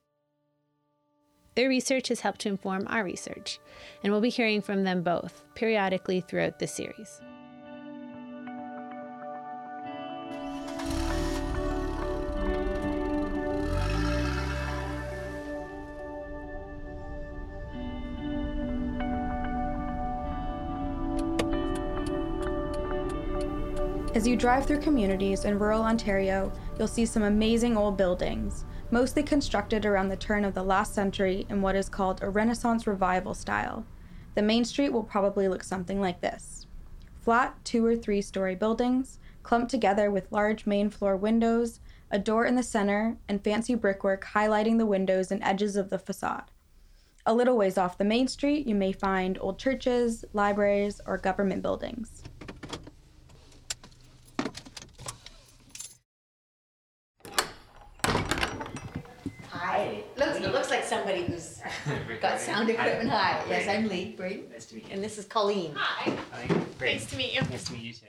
Their 1.53 1.70
research 1.70 2.08
has 2.08 2.22
helped 2.22 2.41
to 2.41 2.50
inform 2.50 2.88
our 2.89 3.03
research, 3.03 3.60
and 4.03 4.12
we'll 4.12 4.20
be 4.20 4.29
hearing 4.29 4.63
from 4.63 4.84
them 4.84 5.03
both 5.03 5.44
periodically 5.53 6.22
throughout 6.22 6.58
the 6.58 6.67
series. 6.67 7.22
As 24.15 24.25
you 24.25 24.38
drive 24.38 24.65
through 24.65 24.79
communities 24.79 25.43
in 25.43 25.60
rural 25.60 25.84
Ontario, 25.84 26.50
you'll 26.79 26.88
see 26.88 27.05
some 27.05 27.24
amazing 27.24 27.75
old 27.75 27.98
buildings, 27.98 28.63
mostly 28.89 29.22
constructed 29.22 29.86
around 29.86 30.07
the 30.07 30.15
turn 30.15 30.45
of 30.45 30.53
the 30.53 30.63
last 30.63 30.93
century 30.93 31.45
in 31.50 31.62
what 31.62 31.75
is 31.75 31.89
called 31.89 32.24
a 32.24 32.29
Renaissance 32.29 32.88
revival 32.88 33.34
style. 33.34 33.86
The 34.34 34.41
main 34.41 34.63
street 34.63 34.93
will 34.93 35.03
probably 35.03 35.50
look 35.50 35.65
something 35.65 36.00
like 36.00 36.22
this 36.22 36.65
flat 37.19 37.57
two 37.65 37.86
or 37.86 37.98
three 37.98 38.22
story 38.22 38.55
buildings, 38.55 39.19
clumped 39.43 39.69
together 39.69 40.10
with 40.10 40.31
large 40.31 40.65
main 40.65 40.89
floor 40.89 41.17
windows, 41.17 41.81
a 42.10 42.17
door 42.17 42.45
in 42.45 42.55
the 42.55 42.63
center, 42.63 43.17
and 43.27 43.43
fancy 43.43 43.75
brickwork 43.75 44.27
highlighting 44.27 44.77
the 44.77 44.86
windows 44.86 45.29
and 45.29 45.43
edges 45.43 45.75
of 45.75 45.89
the 45.89 46.00
facade. 46.00 46.51
A 47.25 47.34
little 47.34 47.57
ways 47.57 47.77
off 47.77 47.98
the 47.98 48.05
main 48.05 48.29
street, 48.29 48.65
you 48.65 48.75
may 48.75 48.93
find 48.93 49.38
old 49.41 49.60
churches, 49.60 50.24
libraries, 50.31 51.01
or 51.05 51.17
government 51.17 51.62
buildings. 51.62 52.24
Hi. 59.75 60.03
Looks, 60.15 60.38
it 60.38 60.51
looks 60.53 60.69
like 60.69 60.84
somebody 60.84 61.24
who's 61.24 61.60
got 62.36 62.42
sound 62.46 62.70
equipment. 62.70 63.10
Hi. 63.10 63.42
Yes, 63.50 63.68
I'm 63.68 63.88
Lee 63.88 64.13
Brady. 64.18 64.44
Nice 64.51 64.65
to 64.68 64.75
meet 64.75 64.88
you. 64.88 64.94
And 64.94 65.04
this 65.04 65.18
is 65.18 65.25
Colleen. 65.25 65.74
Hi. 65.75 66.13
Great. 66.77 66.94
Nice 66.96 67.10
to 67.12 67.18
meet 67.18 67.34
you. 67.34 67.42
Nice 67.42 67.63
to 67.65 67.74
meet 67.74 67.82
you 67.84 67.94
too. 67.94 68.06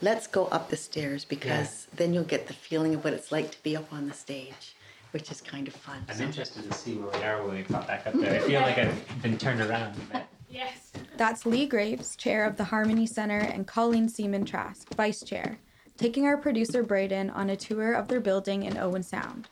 Let's 0.00 0.26
go 0.26 0.46
up 0.46 0.68
the 0.68 0.76
stairs 0.76 1.24
because 1.24 1.86
then 1.96 2.12
you'll 2.12 2.24
get 2.24 2.48
the 2.48 2.52
feeling 2.52 2.94
of 2.94 3.04
what 3.04 3.12
it's 3.12 3.30
like 3.32 3.50
to 3.52 3.62
be 3.62 3.76
up 3.76 3.92
on 3.92 4.08
the 4.08 4.14
stage, 4.14 4.74
which 5.12 5.30
is 5.30 5.40
kind 5.40 5.68
of 5.68 5.74
fun. 5.74 6.04
I'm 6.08 6.16
So- 6.16 6.24
interested 6.24 6.70
to 6.70 6.76
see 6.76 6.94
where 6.96 7.18
we 7.18 7.24
are 7.26 7.46
when 7.46 7.56
we 7.56 7.62
pop 7.62 7.86
back 7.86 8.06
up 8.06 8.14
there. 8.14 8.34
I 8.42 8.46
feel 8.46 8.60
like 8.60 8.78
I've 8.78 9.22
been 9.22 9.38
turned 9.38 9.60
around. 9.60 9.94
But 10.12 10.26
Yes. 10.50 10.92
That's 11.16 11.46
Lee 11.46 11.64
Graves, 11.66 12.14
chair 12.14 12.44
of 12.44 12.58
the 12.58 12.64
Harmony 12.64 13.06
Center, 13.06 13.38
and 13.38 13.66
Colleen 13.66 14.06
Seaman 14.06 14.44
Trask, 14.44 14.94
vice 14.94 15.22
chair, 15.24 15.58
taking 15.96 16.26
our 16.26 16.36
producer 16.36 16.82
Braden 16.82 17.30
on 17.30 17.48
a 17.48 17.56
tour 17.56 17.94
of 17.94 18.08
their 18.08 18.20
building 18.20 18.64
in 18.64 18.76
Owen 18.76 19.02
Sound. 19.02 19.48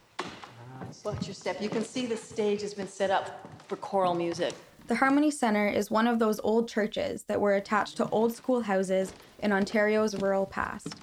Watch 1.05 1.27
your 1.27 1.35
step. 1.35 1.63
You 1.63 1.71
can 1.71 1.85
see 1.85 2.05
the 2.05 2.17
stage 2.19 2.61
has 2.61 2.75
been 2.75 2.89
set 2.89 3.11
up 3.11 3.49
for 3.71 3.77
choral 3.77 4.15
music. 4.15 4.53
The 4.89 4.97
Harmony 4.97 5.31
Center 5.31 5.69
is 5.69 5.93
one 5.93 6.09
of 6.09 6.19
those 6.19 6.41
old 6.41 6.69
churches 6.69 7.23
that 7.29 7.41
were 7.41 7.55
attached 7.55 7.97
to 7.99 8.09
old 8.09 8.35
school 8.35 8.63
houses 8.63 9.13
in 9.39 9.53
Ontario's 9.53 10.17
rural 10.17 10.45
past. 10.45 10.97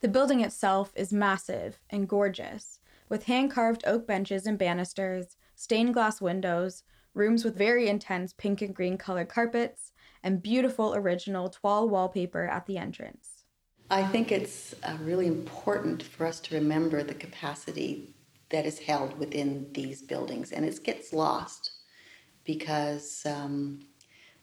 The 0.00 0.08
building 0.08 0.40
itself 0.40 0.90
is 0.96 1.12
massive 1.12 1.78
and 1.90 2.08
gorgeous, 2.08 2.78
with 3.10 3.24
hand 3.24 3.50
carved 3.50 3.84
oak 3.86 4.06
benches 4.06 4.46
and 4.46 4.56
banisters, 4.56 5.36
stained 5.54 5.92
glass 5.92 6.22
windows, 6.22 6.82
rooms 7.12 7.44
with 7.44 7.58
very 7.58 7.88
intense 7.88 8.32
pink 8.32 8.62
and 8.62 8.74
green 8.74 8.96
colored 8.96 9.28
carpets, 9.28 9.92
and 10.22 10.40
beautiful 10.40 10.94
original 10.94 11.50
toile 11.50 11.90
wallpaper 11.90 12.46
at 12.46 12.64
the 12.64 12.78
entrance. 12.78 13.44
I 13.90 14.04
think 14.04 14.32
it's 14.32 14.74
uh, 14.82 14.96
really 15.02 15.26
important 15.26 16.02
for 16.02 16.24
us 16.24 16.40
to 16.40 16.54
remember 16.54 17.02
the 17.02 17.12
capacity 17.12 18.14
that 18.50 18.66
is 18.66 18.78
held 18.78 19.18
within 19.18 19.68
these 19.72 20.02
buildings, 20.02 20.52
and 20.52 20.64
it 20.64 20.82
gets 20.82 21.12
lost 21.12 21.72
because, 22.44 23.22
um, 23.26 23.80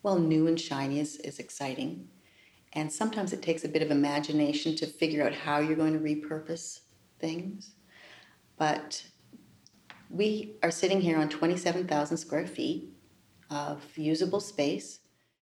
well, 0.04 0.20
new 0.20 0.48
and 0.48 0.60
shiny 0.60 1.00
is, 1.00 1.18
is 1.18 1.40
exciting, 1.40 2.08
and 2.74 2.92
sometimes 2.92 3.34
it 3.34 3.42
takes 3.42 3.64
a 3.64 3.70
bit 3.70 3.82
of 3.82 3.92
imagination 3.92 4.76
to 4.76 4.86
figure 4.86 5.26
out 5.26 5.34
how 5.34 5.60
you're 5.60 5.76
going 5.76 5.94
to 5.94 6.00
repurpose 6.00 6.82
things. 7.20 7.76
But 8.58 9.06
we 10.10 10.56
are 10.64 10.72
sitting 10.72 11.02
here 11.02 11.18
on 11.18 11.30
27,000 11.30 12.18
square 12.18 12.48
feet 12.48 12.90
of 13.50 13.82
usable 13.98 14.40
space. 14.40 15.00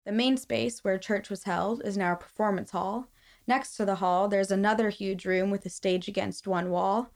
The 0.05 0.13
main 0.13 0.37
space 0.37 0.83
where 0.83 0.99
church 0.99 1.31
was 1.31 1.45
held 1.45 1.83
is 1.85 1.97
now 1.97 2.13
a 2.13 2.17
performance 2.17 2.71
hall. 2.73 3.07
Next 3.47 3.77
to 3.77 3.85
the 3.85 3.97
hall, 3.97 4.29
there's 4.29 4.51
another 4.51 4.91
huge 4.91 5.25
room 5.25 5.51
with 5.51 5.65
a 5.67 5.71
stage 5.71 6.09
against 6.09 6.47
one 6.47 6.71
wall, 6.71 7.11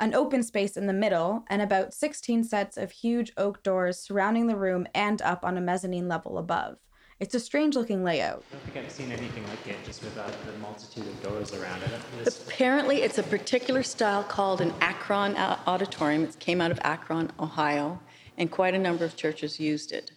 an 0.00 0.14
open 0.14 0.42
space 0.42 0.76
in 0.76 0.86
the 0.86 0.92
middle, 0.92 1.44
and 1.48 1.62
about 1.62 1.94
16 1.94 2.44
sets 2.44 2.76
of 2.76 2.90
huge 2.90 3.32
oak 3.36 3.62
doors 3.62 3.98
surrounding 3.98 4.46
the 4.46 4.56
room 4.56 4.86
and 4.94 5.22
up 5.22 5.44
on 5.44 5.56
a 5.56 5.60
mezzanine 5.60 6.08
level 6.08 6.38
above. 6.38 6.78
It's 7.20 7.34
a 7.34 7.40
strange 7.40 7.76
looking 7.76 8.02
layout. 8.02 8.42
I 8.50 8.54
don't 8.56 8.64
think 8.64 8.84
I've 8.84 8.92
seen 8.92 9.12
anything 9.12 9.46
like 9.46 9.66
it, 9.68 9.76
just 9.84 10.02
with 10.02 10.18
uh, 10.18 10.28
the 10.50 10.58
multitude 10.58 11.06
of 11.06 11.22
doors 11.22 11.54
around 11.54 11.82
it. 11.84 11.90
This, 12.24 12.44
Apparently, 12.44 13.02
it's 13.02 13.18
a 13.18 13.22
particular 13.22 13.84
style 13.84 14.24
called 14.24 14.60
an 14.60 14.74
Akron 14.80 15.36
auditorium. 15.36 16.24
It 16.24 16.38
came 16.40 16.60
out 16.60 16.72
of 16.72 16.80
Akron, 16.82 17.30
Ohio, 17.38 18.00
and 18.36 18.50
quite 18.50 18.74
a 18.74 18.78
number 18.78 19.04
of 19.04 19.14
churches 19.16 19.60
used 19.60 19.92
it 19.92 20.10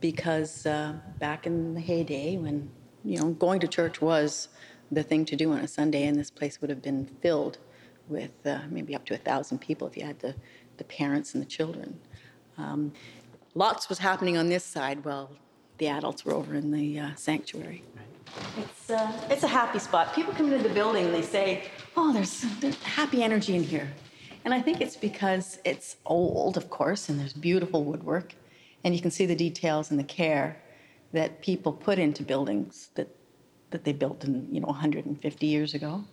because 0.00 0.64
uh, 0.64 0.94
back 1.18 1.46
in 1.46 1.74
the 1.74 1.80
heyday, 1.80 2.38
when 2.38 2.70
you 3.04 3.18
know 3.18 3.30
going 3.30 3.60
to 3.60 3.68
church 3.68 4.00
was 4.00 4.48
the 4.90 5.02
thing 5.02 5.26
to 5.26 5.36
do 5.36 5.52
on 5.52 5.58
a 5.58 5.68
Sunday, 5.68 6.06
and 6.06 6.18
this 6.18 6.30
place 6.30 6.60
would 6.62 6.70
have 6.70 6.80
been 6.80 7.04
filled 7.20 7.58
with 8.10 8.32
uh, 8.44 8.60
maybe 8.68 8.94
up 8.94 9.04
to 9.06 9.14
a 9.14 9.18
thousand 9.18 9.58
people 9.60 9.86
if 9.86 9.96
you 9.96 10.04
had 10.04 10.18
the, 10.18 10.34
the 10.76 10.84
parents 10.84 11.34
and 11.34 11.42
the 11.42 11.46
children. 11.46 11.98
Um, 12.58 12.92
lots 13.54 13.88
was 13.88 13.98
happening 13.98 14.36
on 14.36 14.48
this 14.48 14.64
side 14.64 15.04
while 15.04 15.30
the 15.78 15.88
adults 15.88 16.24
were 16.24 16.32
over 16.32 16.54
in 16.54 16.70
the 16.70 16.98
uh, 16.98 17.14
sanctuary. 17.14 17.82
It's, 18.58 18.90
uh, 18.90 19.12
it's 19.30 19.42
a 19.42 19.48
happy 19.48 19.78
spot. 19.78 20.14
People 20.14 20.34
come 20.34 20.52
into 20.52 20.66
the 20.66 20.74
building 20.74 21.06
and 21.06 21.14
they 21.14 21.22
say, 21.22 21.64
oh, 21.96 22.12
there's, 22.12 22.44
there's 22.60 22.80
happy 22.82 23.22
energy 23.22 23.56
in 23.56 23.62
here. 23.62 23.90
And 24.44 24.54
I 24.54 24.60
think 24.60 24.80
it's 24.80 24.96
because 24.96 25.58
it's 25.64 25.96
old, 26.06 26.56
of 26.56 26.70
course, 26.70 27.08
and 27.08 27.18
there's 27.18 27.32
beautiful 27.32 27.84
woodwork, 27.84 28.34
and 28.84 28.94
you 28.94 29.02
can 29.02 29.10
see 29.10 29.26
the 29.26 29.34
details 29.34 29.90
and 29.90 29.98
the 29.98 30.04
care 30.04 30.62
that 31.12 31.42
people 31.42 31.72
put 31.72 31.98
into 31.98 32.22
buildings 32.22 32.88
that, 32.94 33.08
that 33.70 33.84
they 33.84 33.92
built 33.92 34.24
in, 34.24 34.48
you 34.50 34.60
know, 34.60 34.68
150 34.68 35.46
years 35.46 35.74
ago. 35.74 36.04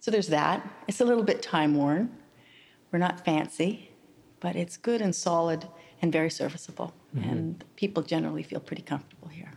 So 0.00 0.10
there's 0.10 0.28
that. 0.28 0.68
It's 0.86 1.00
a 1.00 1.04
little 1.04 1.24
bit 1.24 1.42
time 1.42 1.74
worn. 1.74 2.16
We're 2.92 2.98
not 2.98 3.24
fancy, 3.24 3.90
but 4.40 4.56
it's 4.56 4.76
good 4.76 5.00
and 5.00 5.14
solid 5.14 5.66
and 6.00 6.12
very 6.12 6.30
serviceable. 6.30 6.94
Mm-hmm. 7.14 7.28
And 7.28 7.64
people 7.76 8.02
generally 8.02 8.42
feel 8.42 8.60
pretty 8.60 8.82
comfortable 8.82 9.28
here. 9.28 9.52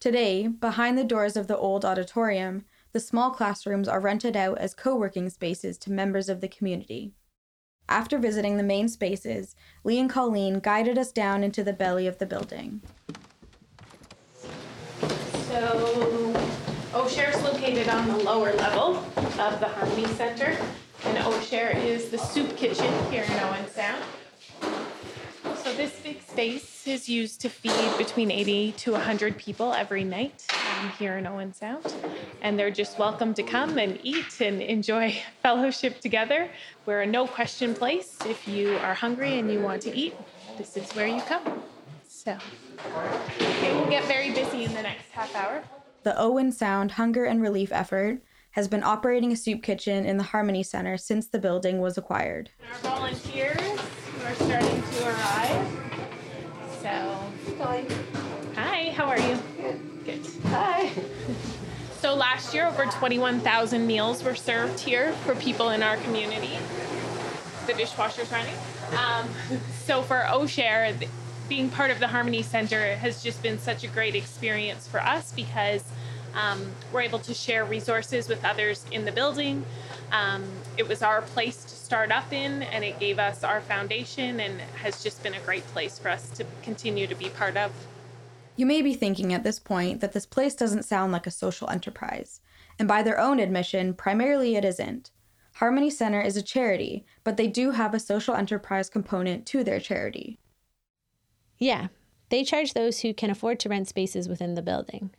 Today, 0.00 0.46
behind 0.48 0.98
the 0.98 1.04
doors 1.04 1.36
of 1.36 1.46
the 1.46 1.56
old 1.56 1.84
auditorium, 1.84 2.64
the 2.92 3.00
small 3.00 3.30
classrooms 3.30 3.88
are 3.88 4.00
rented 4.00 4.36
out 4.36 4.58
as 4.58 4.74
co 4.74 4.94
working 4.94 5.28
spaces 5.30 5.78
to 5.78 5.90
members 5.90 6.28
of 6.28 6.40
the 6.40 6.48
community. 6.48 7.12
After 7.88 8.18
visiting 8.18 8.56
the 8.56 8.62
main 8.62 8.88
spaces, 8.88 9.56
Lee 9.82 9.98
and 9.98 10.08
Colleen 10.08 10.58
guided 10.60 10.96
us 10.96 11.12
down 11.12 11.44
into 11.44 11.62
the 11.62 11.72
belly 11.72 12.06
of 12.06 12.18
the 12.18 12.26
building. 12.26 12.80
So, 15.48 16.23
OSHaRE 16.94 17.34
is 17.34 17.42
located 17.42 17.88
on 17.88 18.06
the 18.06 18.18
lower 18.18 18.52
level 18.52 18.98
of 19.16 19.58
the 19.58 19.66
Harmony 19.66 20.06
Center, 20.14 20.56
and 21.02 21.18
OSHaRE 21.18 21.74
is 21.74 22.08
the 22.08 22.18
soup 22.18 22.56
kitchen 22.56 22.86
here 23.10 23.24
in 23.24 23.32
Owen 23.40 23.68
Sound. 23.68 24.00
So 25.56 25.74
this 25.74 25.98
big 26.04 26.22
space 26.22 26.86
is 26.86 27.08
used 27.08 27.40
to 27.40 27.48
feed 27.48 27.98
between 27.98 28.30
80 28.30 28.72
to 28.72 28.92
100 28.92 29.36
people 29.38 29.74
every 29.74 30.04
night 30.04 30.46
um, 30.54 30.90
here 30.90 31.18
in 31.18 31.26
Owen 31.26 31.52
Sound, 31.52 31.92
and 32.42 32.56
they're 32.56 32.70
just 32.70 32.96
welcome 32.96 33.34
to 33.34 33.42
come 33.42 33.76
and 33.76 33.98
eat 34.04 34.40
and 34.40 34.62
enjoy 34.62 35.20
fellowship 35.42 36.00
together. 36.00 36.48
We're 36.86 37.02
a 37.02 37.06
no 37.06 37.26
question 37.26 37.74
place. 37.74 38.18
If 38.24 38.46
you 38.46 38.76
are 38.76 38.94
hungry 38.94 39.40
and 39.40 39.50
you 39.50 39.58
want 39.58 39.82
to 39.82 39.96
eat, 39.96 40.14
this 40.56 40.76
is 40.76 40.88
where 40.92 41.08
you 41.08 41.22
come. 41.22 41.60
So, 42.06 42.38
it 43.40 43.74
will 43.74 43.90
get 43.90 44.04
very 44.04 44.30
busy 44.30 44.62
in 44.62 44.72
the 44.74 44.82
next 44.82 45.10
half 45.10 45.34
hour. 45.34 45.64
The 46.04 46.20
Owen 46.20 46.52
Sound 46.52 46.92
Hunger 46.92 47.24
and 47.24 47.40
Relief 47.40 47.72
Effort 47.72 48.20
has 48.50 48.68
been 48.68 48.82
operating 48.82 49.32
a 49.32 49.36
soup 49.36 49.62
kitchen 49.62 50.04
in 50.04 50.18
the 50.18 50.22
Harmony 50.22 50.62
Center 50.62 50.98
since 50.98 51.28
the 51.28 51.38
building 51.38 51.80
was 51.80 51.96
acquired. 51.96 52.50
Our 52.70 52.90
volunteers 52.90 53.80
are 54.26 54.34
starting 54.34 54.82
to 54.82 55.06
arrive. 55.06 55.66
So, 56.82 57.32
hi, 58.54 58.90
how 58.90 59.06
are 59.06 59.18
you? 59.18 59.38
Good. 59.56 60.04
Good. 60.04 60.26
Hi. 60.48 60.92
So 62.00 62.14
last 62.14 62.52
year, 62.52 62.66
over 62.66 62.84
21,000 62.84 63.86
meals 63.86 64.22
were 64.22 64.34
served 64.34 64.80
here 64.80 65.14
for 65.24 65.34
people 65.36 65.70
in 65.70 65.82
our 65.82 65.96
community. 65.96 66.58
The 67.66 67.72
dishwasher's 67.72 68.30
running. 68.30 68.54
Um, 68.90 69.26
so 69.86 70.02
for 70.02 70.22
OSHaRE, 70.28 70.98
th- 70.98 71.10
being 71.48 71.68
part 71.68 71.90
of 71.90 72.00
the 72.00 72.08
Harmony 72.08 72.42
Center 72.42 72.96
has 72.96 73.22
just 73.22 73.42
been 73.42 73.58
such 73.58 73.84
a 73.84 73.88
great 73.88 74.14
experience 74.14 74.88
for 74.88 75.00
us 75.00 75.32
because 75.32 75.84
um, 76.34 76.72
we're 76.92 77.02
able 77.02 77.18
to 77.20 77.34
share 77.34 77.64
resources 77.64 78.28
with 78.28 78.44
others 78.44 78.84
in 78.90 79.04
the 79.04 79.12
building. 79.12 79.64
Um, 80.10 80.44
it 80.76 80.88
was 80.88 81.02
our 81.02 81.22
place 81.22 81.62
to 81.64 81.74
start 81.74 82.10
up 82.10 82.32
in, 82.32 82.62
and 82.62 82.84
it 82.84 82.98
gave 82.98 83.18
us 83.18 83.44
our 83.44 83.60
foundation, 83.60 84.40
and 84.40 84.60
has 84.76 85.02
just 85.02 85.22
been 85.22 85.34
a 85.34 85.40
great 85.40 85.64
place 85.68 85.98
for 85.98 86.08
us 86.08 86.30
to 86.30 86.44
continue 86.62 87.06
to 87.06 87.14
be 87.14 87.28
part 87.30 87.56
of. 87.56 87.72
You 88.56 88.66
may 88.66 88.82
be 88.82 88.94
thinking 88.94 89.32
at 89.32 89.44
this 89.44 89.58
point 89.58 90.00
that 90.00 90.12
this 90.12 90.26
place 90.26 90.54
doesn't 90.54 90.84
sound 90.84 91.12
like 91.12 91.26
a 91.26 91.32
social 91.32 91.68
enterprise, 91.70 92.40
and 92.78 92.88
by 92.88 93.02
their 93.02 93.18
own 93.18 93.38
admission, 93.38 93.94
primarily 93.94 94.56
it 94.56 94.64
isn't. 94.64 95.10
Harmony 95.54 95.90
Center 95.90 96.20
is 96.20 96.36
a 96.36 96.42
charity, 96.42 97.04
but 97.22 97.36
they 97.36 97.46
do 97.46 97.70
have 97.70 97.94
a 97.94 98.00
social 98.00 98.34
enterprise 98.34 98.88
component 98.88 99.46
to 99.46 99.62
their 99.62 99.78
charity. 99.78 100.38
Yeah, 101.64 101.88
they 102.28 102.44
charge 102.44 102.74
those 102.74 103.00
who 103.00 103.14
can 103.14 103.30
afford 103.30 103.58
to 103.60 103.70
rent 103.70 103.88
spaces 103.88 104.28
within 104.28 104.52
the 104.52 104.60
building. 104.60 105.12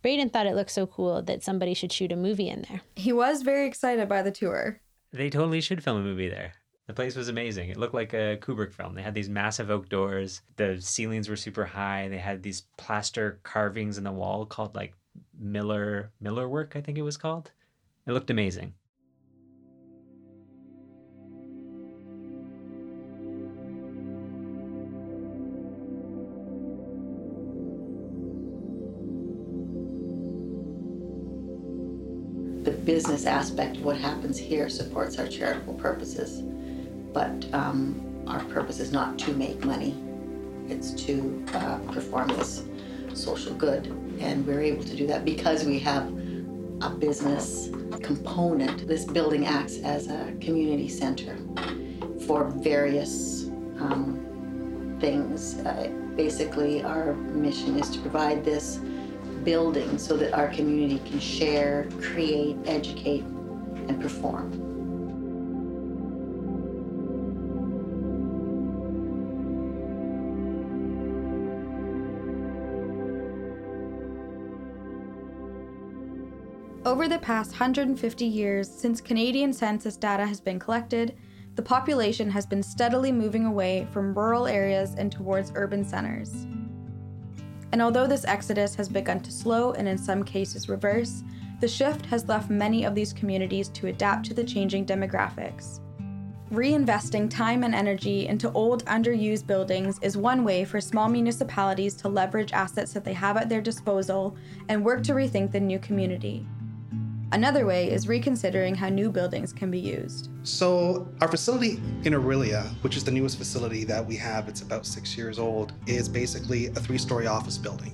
Braden 0.00 0.30
thought 0.30 0.46
it 0.46 0.54
looked 0.54 0.70
so 0.70 0.86
cool 0.86 1.20
that 1.20 1.42
somebody 1.42 1.74
should 1.74 1.92
shoot 1.92 2.12
a 2.12 2.16
movie 2.16 2.48
in 2.48 2.64
there. 2.66 2.80
He 2.94 3.12
was 3.12 3.42
very 3.42 3.66
excited 3.66 4.08
by 4.08 4.22
the 4.22 4.30
tour. 4.30 4.80
They 5.12 5.28
totally 5.28 5.60
should 5.60 5.84
film 5.84 5.98
a 5.98 6.02
movie 6.02 6.30
there. 6.30 6.54
The 6.86 6.94
place 6.94 7.14
was 7.14 7.28
amazing. 7.28 7.68
It 7.68 7.76
looked 7.76 7.92
like 7.92 8.14
a 8.14 8.38
Kubrick 8.40 8.72
film. 8.72 8.94
They 8.94 9.02
had 9.02 9.12
these 9.12 9.28
massive 9.28 9.68
oak 9.68 9.90
doors. 9.90 10.40
The 10.56 10.80
ceilings 10.80 11.28
were 11.28 11.36
super 11.36 11.66
high. 11.66 12.08
They 12.08 12.16
had 12.16 12.42
these 12.42 12.62
plaster 12.78 13.38
carvings 13.42 13.98
in 13.98 14.04
the 14.04 14.12
wall 14.12 14.46
called 14.46 14.74
like 14.74 14.94
Miller 15.38 16.10
Miller 16.22 16.48
work, 16.48 16.72
I 16.74 16.80
think 16.80 16.96
it 16.96 17.02
was 17.02 17.18
called. 17.18 17.50
It 18.06 18.12
looked 18.12 18.30
amazing. 18.30 18.72
Business 32.86 33.26
aspect 33.26 33.76
of 33.76 33.84
what 33.84 33.98
happens 33.98 34.38
here 34.38 34.68
supports 34.68 35.18
our 35.18 35.26
charitable 35.26 35.74
purposes, 35.74 36.40
but 37.12 37.44
um, 37.52 38.24
our 38.28 38.42
purpose 38.44 38.78
is 38.78 38.92
not 38.92 39.18
to 39.18 39.32
make 39.32 39.62
money. 39.64 39.94
It's 40.68 40.92
to 41.04 41.44
uh, 41.52 41.78
perform 41.92 42.28
this 42.28 42.64
social 43.12 43.54
good, 43.54 43.86
and 44.20 44.46
we're 44.46 44.62
able 44.62 44.84
to 44.84 44.96
do 44.96 45.06
that 45.08 45.24
because 45.24 45.64
we 45.64 45.80
have 45.80 46.06
a 46.80 46.90
business 46.90 47.70
component. 48.02 48.86
This 48.86 49.04
building 49.04 49.46
acts 49.46 49.78
as 49.78 50.08
a 50.08 50.32
community 50.40 50.88
center 50.88 51.36
for 52.26 52.44
various 52.44 53.46
um, 53.80 54.96
things. 55.00 55.58
Uh, 55.58 55.90
basically, 56.14 56.84
our 56.84 57.14
mission 57.14 57.78
is 57.78 57.90
to 57.90 57.98
provide 57.98 58.44
this 58.44 58.80
building 59.46 59.96
so 59.96 60.16
that 60.16 60.34
our 60.34 60.48
community 60.48 61.00
can 61.08 61.20
share, 61.20 61.88
create, 62.02 62.56
educate, 62.66 63.22
and 63.22 64.02
perform. 64.02 64.50
Over 76.84 77.08
the 77.08 77.18
past 77.18 77.52
150 77.52 78.24
years 78.24 78.68
since 78.68 79.00
Canadian 79.00 79.52
census 79.52 79.96
data 79.96 80.26
has 80.26 80.40
been 80.40 80.58
collected, 80.58 81.16
the 81.54 81.62
population 81.62 82.30
has 82.30 82.46
been 82.46 82.62
steadily 82.62 83.12
moving 83.12 83.44
away 83.44 83.86
from 83.92 84.12
rural 84.12 84.48
areas 84.48 84.94
and 84.96 85.10
towards 85.10 85.52
urban 85.54 85.84
centers. 85.84 86.46
And 87.76 87.82
although 87.82 88.06
this 88.06 88.24
exodus 88.24 88.74
has 88.76 88.88
begun 88.88 89.20
to 89.20 89.30
slow 89.30 89.72
and 89.72 89.86
in 89.86 89.98
some 89.98 90.24
cases 90.24 90.66
reverse, 90.66 91.22
the 91.60 91.68
shift 91.68 92.06
has 92.06 92.26
left 92.26 92.48
many 92.48 92.84
of 92.84 92.94
these 92.94 93.12
communities 93.12 93.68
to 93.68 93.88
adapt 93.88 94.24
to 94.28 94.32
the 94.32 94.44
changing 94.44 94.86
demographics. 94.86 95.80
Reinvesting 96.50 97.28
time 97.28 97.64
and 97.64 97.74
energy 97.74 98.28
into 98.28 98.50
old, 98.52 98.82
underused 98.86 99.46
buildings 99.46 99.98
is 100.00 100.16
one 100.16 100.42
way 100.42 100.64
for 100.64 100.80
small 100.80 101.10
municipalities 101.10 101.92
to 101.96 102.08
leverage 102.08 102.54
assets 102.54 102.94
that 102.94 103.04
they 103.04 103.12
have 103.12 103.36
at 103.36 103.50
their 103.50 103.60
disposal 103.60 104.38
and 104.70 104.82
work 104.82 105.02
to 105.02 105.12
rethink 105.12 105.52
the 105.52 105.60
new 105.60 105.78
community. 105.78 106.46
Another 107.32 107.66
way 107.66 107.90
is 107.90 108.06
reconsidering 108.06 108.76
how 108.76 108.88
new 108.88 109.10
buildings 109.10 109.52
can 109.52 109.70
be 109.70 109.80
used. 109.80 110.30
So, 110.44 111.08
our 111.20 111.28
facility 111.28 111.80
in 112.04 112.12
Orillia, 112.12 112.64
which 112.82 112.96
is 112.96 113.02
the 113.02 113.10
newest 113.10 113.36
facility 113.36 113.82
that 113.84 114.06
we 114.06 114.16
have, 114.16 114.48
it's 114.48 114.62
about 114.62 114.86
six 114.86 115.16
years 115.16 115.38
old, 115.38 115.72
is 115.86 116.08
basically 116.08 116.66
a 116.68 116.74
three 116.74 116.98
story 116.98 117.26
office 117.26 117.58
building. 117.58 117.92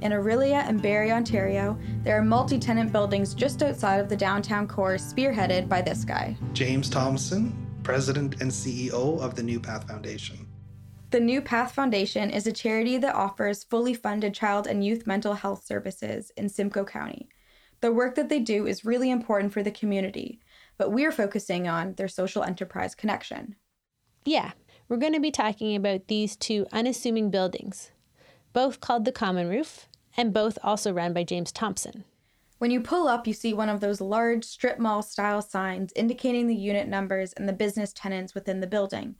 In 0.00 0.12
Orillia 0.12 0.66
and 0.66 0.80
Barrie, 0.80 1.12
Ontario, 1.12 1.78
there 2.02 2.18
are 2.18 2.22
multi 2.22 2.58
tenant 2.58 2.92
buildings 2.92 3.34
just 3.34 3.62
outside 3.62 4.00
of 4.00 4.08
the 4.08 4.16
downtown 4.16 4.66
core, 4.66 4.94
spearheaded 4.94 5.68
by 5.68 5.82
this 5.82 6.04
guy 6.04 6.36
James 6.54 6.88
Thompson, 6.88 7.54
President 7.82 8.40
and 8.40 8.50
CEO 8.50 9.20
of 9.20 9.34
the 9.34 9.42
New 9.42 9.60
Path 9.60 9.86
Foundation. 9.86 10.46
The 11.10 11.20
New 11.20 11.40
Path 11.40 11.72
Foundation 11.72 12.30
is 12.30 12.46
a 12.46 12.52
charity 12.52 12.98
that 12.98 13.14
offers 13.14 13.64
fully 13.64 13.94
funded 13.94 14.34
child 14.34 14.66
and 14.66 14.84
youth 14.84 15.06
mental 15.06 15.34
health 15.34 15.64
services 15.64 16.32
in 16.36 16.48
Simcoe 16.48 16.84
County. 16.84 17.28
The 17.86 17.92
work 17.92 18.16
that 18.16 18.28
they 18.28 18.40
do 18.40 18.66
is 18.66 18.84
really 18.84 19.12
important 19.12 19.52
for 19.52 19.62
the 19.62 19.70
community, 19.70 20.40
but 20.76 20.90
we're 20.90 21.12
focusing 21.12 21.68
on 21.68 21.94
their 21.94 22.08
social 22.08 22.42
enterprise 22.42 22.96
connection. 22.96 23.54
Yeah, 24.24 24.54
we're 24.88 24.96
going 24.96 25.12
to 25.12 25.20
be 25.20 25.30
talking 25.30 25.76
about 25.76 26.08
these 26.08 26.34
two 26.34 26.66
unassuming 26.72 27.30
buildings, 27.30 27.92
both 28.52 28.80
called 28.80 29.04
the 29.04 29.12
Common 29.12 29.48
Roof, 29.48 29.86
and 30.16 30.34
both 30.34 30.58
also 30.64 30.92
run 30.92 31.12
by 31.12 31.22
James 31.22 31.52
Thompson. 31.52 32.02
When 32.58 32.72
you 32.72 32.80
pull 32.80 33.06
up, 33.06 33.24
you 33.24 33.32
see 33.32 33.54
one 33.54 33.68
of 33.68 33.78
those 33.78 34.00
large 34.00 34.44
strip 34.44 34.80
mall 34.80 35.02
style 35.02 35.40
signs 35.40 35.92
indicating 35.94 36.48
the 36.48 36.56
unit 36.56 36.88
numbers 36.88 37.34
and 37.34 37.48
the 37.48 37.52
business 37.52 37.92
tenants 37.92 38.34
within 38.34 38.58
the 38.58 38.66
building. 38.66 39.14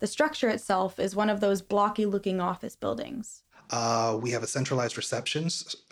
The 0.00 0.08
structure 0.08 0.48
itself 0.48 0.98
is 0.98 1.14
one 1.14 1.30
of 1.30 1.38
those 1.38 1.62
blocky 1.62 2.04
looking 2.04 2.40
office 2.40 2.74
buildings. 2.74 3.44
Uh, 3.70 4.18
we 4.20 4.30
have 4.30 4.42
a 4.42 4.46
centralized 4.46 4.96
reception. 4.96 5.48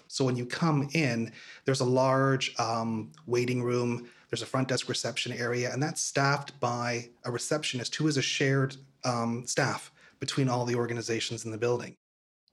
So 0.09 0.25
when 0.25 0.37
you 0.37 0.47
come 0.47 0.89
in, 0.93 1.33
there's 1.65 1.81
a 1.81 1.85
large 1.85 2.55
um, 2.59 3.12
waiting 3.27 3.62
room, 3.62 4.09
there's 4.31 4.43
a 4.43 4.47
front 4.47 4.69
desk 4.69 4.89
reception 4.89 5.33
area, 5.33 5.73
and 5.73 5.83
that's 5.83 6.01
staffed 6.01 6.59
by 6.61 7.11
a 7.25 7.31
receptionist 7.31 7.95
who 7.95 8.07
is 8.07 8.17
a 8.17 8.23
shared 8.23 8.77
um, 9.05 9.47
staff 9.47 9.93
between 10.19 10.49
all 10.49 10.65
the 10.65 10.75
organizations 10.75 11.45
in 11.45 11.51
the 11.51 11.59
building. 11.59 11.95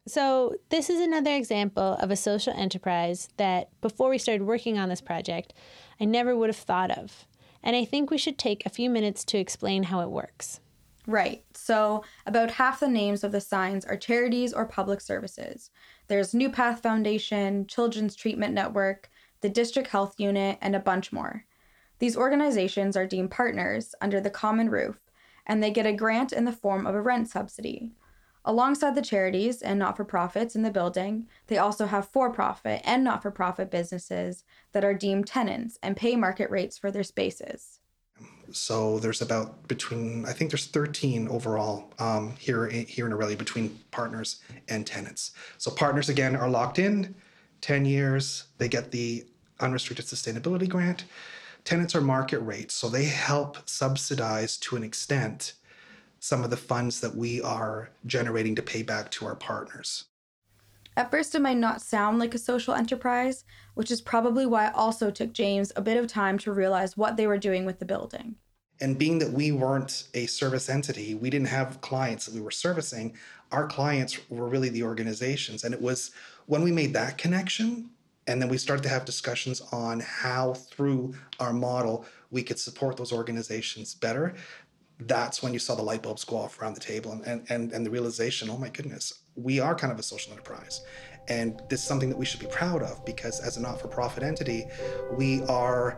So, 0.06 0.56
this 0.70 0.90
is 0.90 1.00
another 1.00 1.34
example 1.34 1.94
of 2.02 2.12
a 2.12 2.18
social 2.18 2.54
enterprise 2.54 3.30
that, 3.38 3.70
before 3.80 4.10
we 4.10 4.18
started 4.18 4.46
working 4.46 4.78
on 4.78 4.90
this 4.90 5.00
project, 5.00 5.54
I 6.00 6.06
never 6.06 6.36
would 6.36 6.50
have 6.50 6.58
thought 6.58 6.92
of. 6.92 7.26
And 7.64 7.78
I 7.78 7.86
think 7.86 8.12
we 8.12 8.18
should 8.18 8.38
take 8.38 8.66
a 8.66 8.70
few 8.70 8.90
minutes 8.90 9.24
to 9.26 9.38
explain 9.38 9.84
how 9.84 10.02
it 10.02 10.10
works. 10.10 10.60
Right. 11.06 11.44
So, 11.54 12.04
about 12.26 12.52
half 12.52 12.80
the 12.80 12.88
names 12.88 13.24
of 13.24 13.34
the 13.34 13.42
signs 13.42 13.84
are 13.84 13.98
charities 13.98 14.54
or 14.54 14.66
public 14.66 15.02
services. 15.02 15.70
There's 16.08 16.34
New 16.34 16.50
Path 16.50 16.82
Foundation, 16.82 17.68
Children's 17.68 18.16
Treatment 18.16 18.54
Network, 18.54 19.10
the 19.42 19.50
District 19.50 19.89
Health 19.89 20.16
Unit, 20.18 20.58
and 20.62 20.76
a 20.76 20.80
bunch 20.80 21.12
more. 21.12 21.46
These 22.00 22.16
organizations 22.16 22.96
are 22.96 23.06
deemed 23.06 23.32
partners 23.32 23.94
under 24.00 24.22
the 24.22 24.30
Common 24.30 24.70
Roof, 24.70 25.00
and 25.46 25.62
they 25.62 25.72
get 25.72 25.86
a 25.86 25.94
grant 25.94 26.32
in 26.32 26.46
the 26.46 26.52
form 26.54 26.88
of 26.88 26.96
a 26.96 27.02
rent 27.02 27.30
subsidy. 27.30 27.92
Alongside 28.46 28.96
the 28.96 29.02
charities 29.02 29.62
and 29.62 29.80
not 29.80 29.96
for 29.96 30.04
profits 30.04 30.56
in 30.56 30.63
the 30.63 30.72
building, 30.72 31.28
they 31.48 31.58
also 31.58 31.86
have 31.86 32.08
for 32.08 32.30
profit 32.30 32.82
and 32.84 33.04
not 33.04 33.22
for 33.22 33.32
profit 33.32 33.72
businesses 33.72 34.44
that 34.74 34.84
are 34.84 34.94
deemed 34.94 35.28
tenants 35.28 35.78
and 35.82 35.96
pay 35.96 36.16
market 36.16 36.50
rates 36.50 36.78
for 36.78 36.92
their 36.92 37.04
spaces. 37.04 37.80
So 38.52 39.00
there's 39.00 39.22
about 39.22 39.68
between 39.68 40.26
I 40.26 40.34
think 40.34 40.52
there's 40.52 40.68
13 40.68 41.28
overall 41.28 41.92
um, 42.00 42.36
here 42.40 42.68
here 42.68 43.06
in 43.06 43.12
Orillia 43.12 43.38
between 43.38 43.80
partners 43.92 44.42
and 44.70 44.86
tenants. 44.86 45.32
So 45.58 45.72
partners 45.72 46.10
again 46.10 46.36
are 46.36 46.50
locked 46.50 46.80
in, 46.80 47.16
10 47.62 47.86
years. 47.86 48.46
They 48.58 48.68
get 48.68 48.92
the 48.92 49.26
unrestricted 49.60 50.06
sustainability 50.06 50.68
grant. 50.68 51.06
Tenants 51.64 51.96
are 51.96 52.02
market 52.02 52.40
rates, 52.40 52.74
so 52.74 52.90
they 52.90 53.06
help 53.06 53.58
subsidize 53.68 54.58
to 54.58 54.76
an 54.76 54.84
extent 54.84 55.54
some 56.20 56.44
of 56.44 56.50
the 56.50 56.58
funds 56.58 57.00
that 57.00 57.16
we 57.16 57.42
are 57.42 57.90
generating 58.06 58.56
to 58.56 58.62
pay 58.62 58.82
back 58.82 59.12
to 59.12 59.26
our 59.26 59.36
partners. 59.36 60.06
At 60.96 61.10
first, 61.10 61.34
it 61.34 61.42
might 61.42 61.58
not 61.58 61.82
sound 61.82 62.20
like 62.20 62.36
a 62.36 62.40
social 62.40 62.74
enterprise, 62.74 63.46
which 63.74 63.90
is 63.90 64.02
probably 64.02 64.46
why 64.46 64.68
it 64.68 64.76
also 64.76 65.10
took 65.10 65.34
James 65.34 65.72
a 65.76 65.82
bit 65.82 65.98
of 65.98 66.08
time 66.08 66.38
to 66.40 66.52
realize 66.52 66.96
what 66.96 67.18
they 67.18 67.28
were 67.28 67.38
doing 67.38 67.66
with 67.66 67.80
the 67.80 67.86
building. 67.86 68.36
And 68.80 68.98
being 68.98 69.20
that 69.20 69.32
we 69.32 69.52
weren't 69.52 70.08
a 70.14 70.26
service 70.26 70.70
entity, 70.70 71.16
we 71.16 71.30
didn't 71.30 71.48
have 71.48 71.82
clients 71.82 72.26
that 72.26 72.36
we 72.36 72.42
were 72.42 72.52
servicing, 72.52 73.16
our 73.52 73.68
clients 73.68 74.18
were 74.30 74.48
really 74.48 74.70
the 74.70 74.84
organizations. 74.84 75.64
And 75.64 75.74
it 75.74 75.82
was 75.82 76.12
when 76.48 76.64
we 76.64 76.72
made 76.72 76.94
that 76.94 77.18
connection, 77.18 77.90
and 78.26 78.42
then 78.42 78.50
we 78.50 78.58
started 78.58 78.84
to 78.84 78.90
have 78.90 79.06
discussions 79.06 79.62
on 79.72 80.00
how, 80.00 80.54
through 80.54 81.14
our 81.40 81.54
model, 81.54 82.06
we 82.32 82.42
could 82.42 82.58
support 82.58 82.98
those 82.98 83.12
organizations 83.14 83.94
better 83.94 84.34
that's 85.00 85.42
when 85.42 85.54
you 85.54 85.60
saw 85.60 85.76
the 85.76 85.82
light 85.82 86.04
bulbs 86.04 86.24
go 86.24 86.38
off 86.38 86.62
around 86.62 86.76
the 86.76 86.80
table 86.80 87.20
and, 87.26 87.46
and, 87.50 87.72
and 87.72 87.86
the 87.86 87.90
realization 87.90 88.50
oh 88.50 88.58
my 88.58 88.70
goodness 88.70 89.23
we 89.36 89.60
are 89.60 89.76
kind 89.76 89.91
of 89.91 90.00
a 90.00 90.04
social 90.04 90.32
enterprise. 90.32 90.82
And 91.28 91.62
this 91.69 91.82
is 91.82 91.88
something 91.88 92.10
that 92.10 92.17
we 92.17 92.26
should 92.26 92.39
be 92.39 92.48
proud 92.48 92.82
of 92.82 93.04
because 93.06 93.39
as 93.39 93.58
a 93.58 93.62
not-for-profit 93.62 94.24
entity 94.24 94.65
we 95.15 95.41
are 95.43 95.98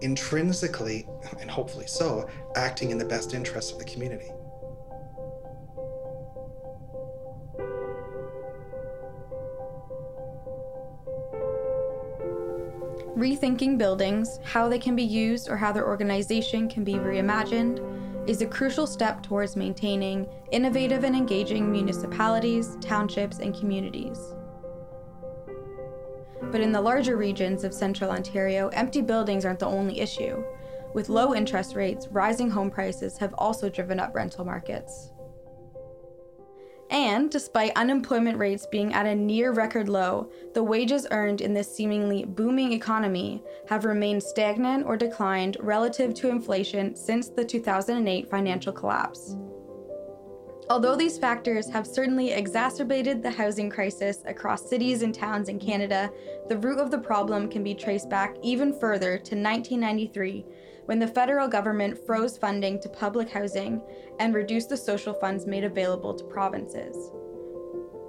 intrinsically 0.00 1.06
and 1.40 1.50
hopefully 1.50 1.86
so 1.86 2.28
acting 2.54 2.90
in 2.90 2.98
the 2.98 3.04
best 3.04 3.34
interest 3.34 3.72
of 3.72 3.78
the 3.78 3.84
community. 3.84 4.30
Rethinking 13.16 13.78
buildings, 13.78 14.38
how 14.44 14.68
they 14.68 14.78
can 14.78 14.94
be 14.94 15.02
used, 15.02 15.48
or 15.48 15.56
how 15.56 15.72
their 15.72 15.86
organization 15.86 16.68
can 16.68 16.84
be 16.84 16.94
reimagined 16.94 17.95
is 18.26 18.42
a 18.42 18.46
crucial 18.46 18.86
step 18.86 19.22
towards 19.22 19.56
maintaining 19.56 20.28
innovative 20.50 21.04
and 21.04 21.14
engaging 21.14 21.70
municipalities, 21.70 22.76
townships, 22.80 23.38
and 23.38 23.58
communities. 23.58 24.34
But 26.50 26.60
in 26.60 26.72
the 26.72 26.80
larger 26.80 27.16
regions 27.16 27.64
of 27.64 27.74
central 27.74 28.10
Ontario, 28.10 28.68
empty 28.68 29.00
buildings 29.00 29.44
aren't 29.44 29.58
the 29.58 29.66
only 29.66 30.00
issue. 30.00 30.44
With 30.94 31.08
low 31.08 31.34
interest 31.34 31.74
rates, 31.74 32.08
rising 32.08 32.50
home 32.50 32.70
prices 32.70 33.18
have 33.18 33.34
also 33.34 33.68
driven 33.68 34.00
up 34.00 34.14
rental 34.14 34.44
markets. 34.44 35.12
And 36.96 37.30
despite 37.30 37.76
unemployment 37.76 38.38
rates 38.38 38.66
being 38.66 38.94
at 38.94 39.04
a 39.04 39.14
near 39.14 39.52
record 39.52 39.86
low, 39.86 40.30
the 40.54 40.62
wages 40.62 41.06
earned 41.10 41.42
in 41.42 41.52
this 41.52 41.70
seemingly 41.70 42.24
booming 42.24 42.72
economy 42.72 43.42
have 43.68 43.84
remained 43.84 44.22
stagnant 44.22 44.86
or 44.86 44.96
declined 44.96 45.58
relative 45.60 46.14
to 46.14 46.30
inflation 46.30 46.96
since 46.96 47.28
the 47.28 47.44
2008 47.44 48.30
financial 48.30 48.72
collapse. 48.72 49.36
Although 50.70 50.96
these 50.96 51.18
factors 51.18 51.68
have 51.68 51.86
certainly 51.86 52.32
exacerbated 52.32 53.22
the 53.22 53.30
housing 53.30 53.68
crisis 53.68 54.22
across 54.24 54.66
cities 54.66 55.02
and 55.02 55.14
towns 55.14 55.50
in 55.50 55.58
Canada, 55.60 56.10
the 56.48 56.56
root 56.56 56.78
of 56.78 56.90
the 56.90 56.98
problem 56.98 57.50
can 57.50 57.62
be 57.62 57.74
traced 57.74 58.08
back 58.08 58.36
even 58.42 58.72
further 58.72 59.18
to 59.18 59.36
1993 59.36 60.46
when 60.86 60.98
the 60.98 61.06
federal 61.06 61.46
government 61.46 61.98
froze 62.06 62.38
funding 62.38 62.80
to 62.80 62.88
public 62.88 63.28
housing 63.28 63.82
and 64.18 64.34
reduced 64.34 64.68
the 64.68 64.76
social 64.76 65.14
funds 65.14 65.46
made 65.46 65.64
available 65.64 66.14
to 66.14 66.24
provinces. 66.24 67.10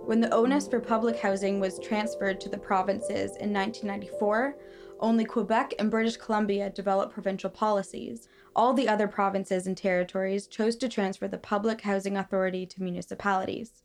When 0.06 0.22
the 0.22 0.34
onus 0.34 0.68
for 0.68 0.80
public 0.80 1.20
housing 1.20 1.60
was 1.60 1.80
transferred 1.80 2.40
to 2.42 2.50
the 2.50 2.58
provinces 2.58 3.36
in 3.38 3.52
1994, 3.52 4.56
only 5.00 5.26
Quebec 5.26 5.74
and 5.80 5.92
British 5.92 6.18
Columbia 6.18 6.70
developed 6.70 7.14
provincial 7.14 7.50
policies. 7.50 8.28
All 8.56 8.74
the 8.74 8.88
other 8.88 9.08
provinces 9.08 9.68
and 9.68 9.76
territories 9.76 10.48
chose 10.48 10.76
to 10.78 10.90
transfer 10.90 11.28
the 11.28 11.38
public 11.38 11.82
housing 11.82 12.16
authority 12.18 12.66
to 12.68 12.82
municipalities. 12.82 13.84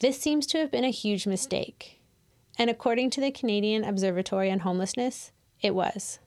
This 0.00 0.20
seems 0.20 0.46
to 0.48 0.58
have 0.58 0.70
been 0.70 0.84
a 0.84 0.90
huge 0.90 1.26
mistake. 1.26 2.00
And 2.58 2.68
according 2.68 3.10
to 3.10 3.20
the 3.20 3.30
Canadian 3.30 3.84
Observatory 3.84 4.50
on 4.50 4.60
Homelessness, 4.60 5.32
it 5.62 5.74
was. 5.74 6.18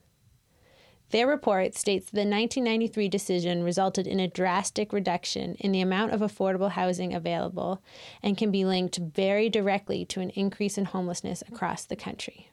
Their 1.10 1.26
report 1.26 1.74
states 1.74 2.06
the 2.06 2.20
1993 2.20 3.08
decision 3.08 3.64
resulted 3.64 4.06
in 4.06 4.20
a 4.20 4.28
drastic 4.28 4.92
reduction 4.92 5.56
in 5.56 5.72
the 5.72 5.80
amount 5.80 6.12
of 6.12 6.20
affordable 6.20 6.70
housing 6.70 7.12
available 7.12 7.82
and 8.22 8.38
can 8.38 8.52
be 8.52 8.64
linked 8.64 8.96
very 8.96 9.48
directly 9.48 10.04
to 10.06 10.20
an 10.20 10.30
increase 10.30 10.78
in 10.78 10.84
homelessness 10.84 11.42
across 11.48 11.84
the 11.84 11.96
country. 11.96 12.50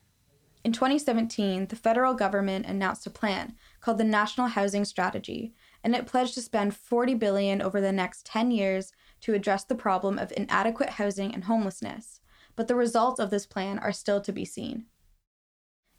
In 0.63 0.73
2017, 0.73 1.67
the 1.67 1.75
federal 1.75 2.15
government 2.15 2.65
announced 2.65 3.05
a 3.05 3.11
plan 3.11 3.55
called 3.79 3.99
the 3.99 4.03
National 4.03 4.47
Housing 4.47 4.85
Strategy, 4.85 5.53
and 5.83 5.95
it 5.95 6.07
pledged 6.07 6.33
to 6.33 6.41
spend 6.41 6.75
40 6.75 7.13
billion 7.13 7.61
over 7.61 7.79
the 7.79 7.91
next 7.91 8.25
10 8.25 8.49
years 8.49 8.91
to 9.21 9.35
address 9.35 9.63
the 9.63 9.75
problem 9.75 10.17
of 10.17 10.33
inadequate 10.35 10.89
housing 10.89 11.33
and 11.33 11.43
homelessness. 11.43 12.21
But 12.55 12.67
the 12.67 12.75
results 12.75 13.19
of 13.19 13.29
this 13.29 13.45
plan 13.45 13.77
are 13.77 13.91
still 13.91 14.19
to 14.21 14.33
be 14.33 14.45
seen. 14.45 14.87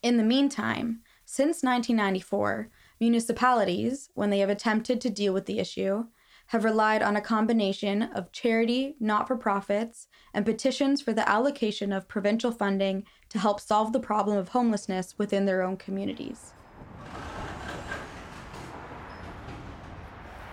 In 0.03 0.16
the 0.16 0.25
meantime, 0.25 1.01
since 1.31 1.62
1994, 1.62 2.71
municipalities, 2.99 4.09
when 4.14 4.31
they 4.31 4.38
have 4.38 4.49
attempted 4.49 4.99
to 4.99 5.11
deal 5.11 5.35
with 5.35 5.45
the 5.45 5.59
issue, 5.59 6.07
have 6.47 6.64
relied 6.64 7.03
on 7.03 7.17
a 7.17 7.21
combination 7.21 8.03
of 8.03 8.33
charity, 8.33 8.97
not 8.99 9.29
for 9.29 9.37
profits, 9.37 10.09
and 10.33 10.47
petitions 10.47 11.03
for 11.03 11.12
the 11.12 11.29
allocation 11.29 11.93
of 11.93 12.09
provincial 12.09 12.51
funding 12.51 13.05
to 13.29 13.38
help 13.38 13.61
solve 13.61 13.93
the 13.93 14.01
problem 14.01 14.38
of 14.38 14.49
homelessness 14.49 15.19
within 15.19 15.45
their 15.45 15.61
own 15.61 15.77
communities. 15.77 16.55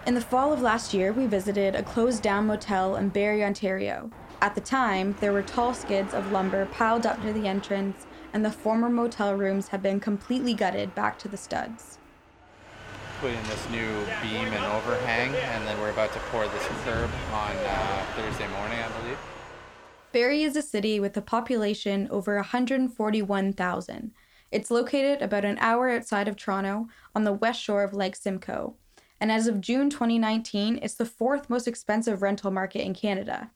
In 0.05 0.13
the 0.13 0.19
fall 0.19 0.51
of 0.51 0.61
last 0.61 0.93
year, 0.93 1.13
we 1.13 1.25
visited 1.25 1.73
a 1.73 1.83
closed 1.83 2.21
down 2.21 2.47
motel 2.47 2.97
in 2.97 3.07
Barrie, 3.07 3.45
Ontario. 3.45 4.11
At 4.41 4.55
the 4.55 4.61
time, 4.61 5.15
there 5.21 5.31
were 5.31 5.41
tall 5.41 5.73
skids 5.73 6.13
of 6.13 6.33
lumber 6.33 6.65
piled 6.65 7.05
up 7.05 7.23
near 7.23 7.31
the 7.31 7.47
entrance 7.47 8.05
and 8.35 8.43
the 8.43 8.51
former 8.51 8.89
motel 8.89 9.33
rooms 9.33 9.69
have 9.69 9.81
been 9.81 9.97
completely 9.97 10.53
gutted 10.53 10.93
back 10.93 11.17
to 11.17 11.29
the 11.29 11.37
studs. 11.37 11.99
Put 13.21 13.31
in 13.31 13.41
this 13.43 13.69
new 13.69 13.87
beam 14.21 14.47
and 14.51 14.65
overhang, 14.73 15.33
and 15.33 15.65
then 15.65 15.79
we're 15.79 15.91
about 15.91 16.11
to 16.11 16.19
pour 16.31 16.45
this 16.45 16.67
curb 16.83 17.09
on 17.31 17.55
uh, 17.55 18.05
Thursday 18.13 18.47
morning, 18.49 18.77
I 18.77 18.89
believe. 18.99 19.17
Barrie 20.11 20.43
is 20.43 20.57
a 20.57 20.61
city 20.61 20.99
with 20.99 21.15
a 21.15 21.21
population 21.21 22.09
over 22.11 22.35
141,000. 22.35 24.11
It's 24.51 24.69
located 24.69 25.21
about 25.21 25.45
an 25.45 25.57
hour 25.61 25.89
outside 25.89 26.27
of 26.27 26.35
Toronto 26.35 26.89
on 27.15 27.23
the 27.23 27.31
west 27.31 27.61
shore 27.61 27.83
of 27.83 27.93
Lake 27.93 28.17
Simcoe. 28.17 28.75
And 29.21 29.31
as 29.31 29.47
of 29.47 29.61
June 29.61 29.89
2019, 29.89 30.79
it's 30.81 30.95
the 30.95 31.05
fourth 31.05 31.49
most 31.49 31.69
expensive 31.69 32.21
rental 32.21 32.51
market 32.51 32.83
in 32.83 32.93
Canada. 32.93 33.51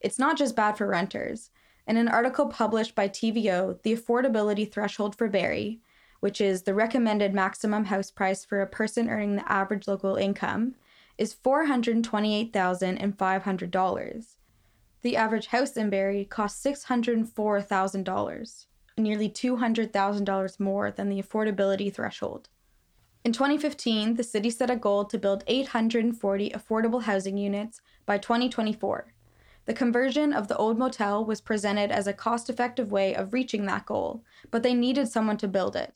It's 0.00 0.18
not 0.18 0.36
just 0.36 0.56
bad 0.56 0.76
for 0.76 0.88
renters. 0.88 1.50
In 1.86 1.98
an 1.98 2.08
article 2.08 2.46
published 2.46 2.94
by 2.94 3.08
TVO, 3.08 3.82
the 3.82 3.94
affordability 3.94 4.70
threshold 4.70 5.14
for 5.14 5.28
Barrie, 5.28 5.82
which 6.20 6.40
is 6.40 6.62
the 6.62 6.72
recommended 6.72 7.34
maximum 7.34 7.84
house 7.84 8.10
price 8.10 8.42
for 8.42 8.62
a 8.62 8.66
person 8.66 9.10
earning 9.10 9.36
the 9.36 9.52
average 9.52 9.86
local 9.86 10.16
income, 10.16 10.76
is 11.18 11.34
$428,500. 11.34 14.26
The 15.02 15.16
average 15.16 15.48
house 15.48 15.76
in 15.76 15.90
Barrie 15.90 16.24
costs 16.24 16.64
$604,000, 16.64 18.66
nearly 18.96 19.28
$200,000 19.28 20.60
more 20.60 20.90
than 20.90 21.10
the 21.10 21.22
affordability 21.22 21.92
threshold. 21.92 22.48
In 23.24 23.32
2015, 23.32 24.14
the 24.14 24.22
city 24.22 24.48
set 24.48 24.70
a 24.70 24.76
goal 24.76 25.04
to 25.04 25.18
build 25.18 25.44
840 25.46 26.48
affordable 26.50 27.02
housing 27.02 27.36
units 27.36 27.82
by 28.06 28.16
2024. 28.16 29.13
The 29.66 29.74
conversion 29.74 30.32
of 30.32 30.48
the 30.48 30.56
old 30.56 30.78
motel 30.78 31.24
was 31.24 31.40
presented 31.40 31.90
as 31.90 32.06
a 32.06 32.12
cost 32.12 32.50
effective 32.50 32.92
way 32.92 33.14
of 33.14 33.32
reaching 33.32 33.64
that 33.66 33.86
goal, 33.86 34.22
but 34.50 34.62
they 34.62 34.74
needed 34.74 35.08
someone 35.08 35.38
to 35.38 35.48
build 35.48 35.74
it. 35.74 35.94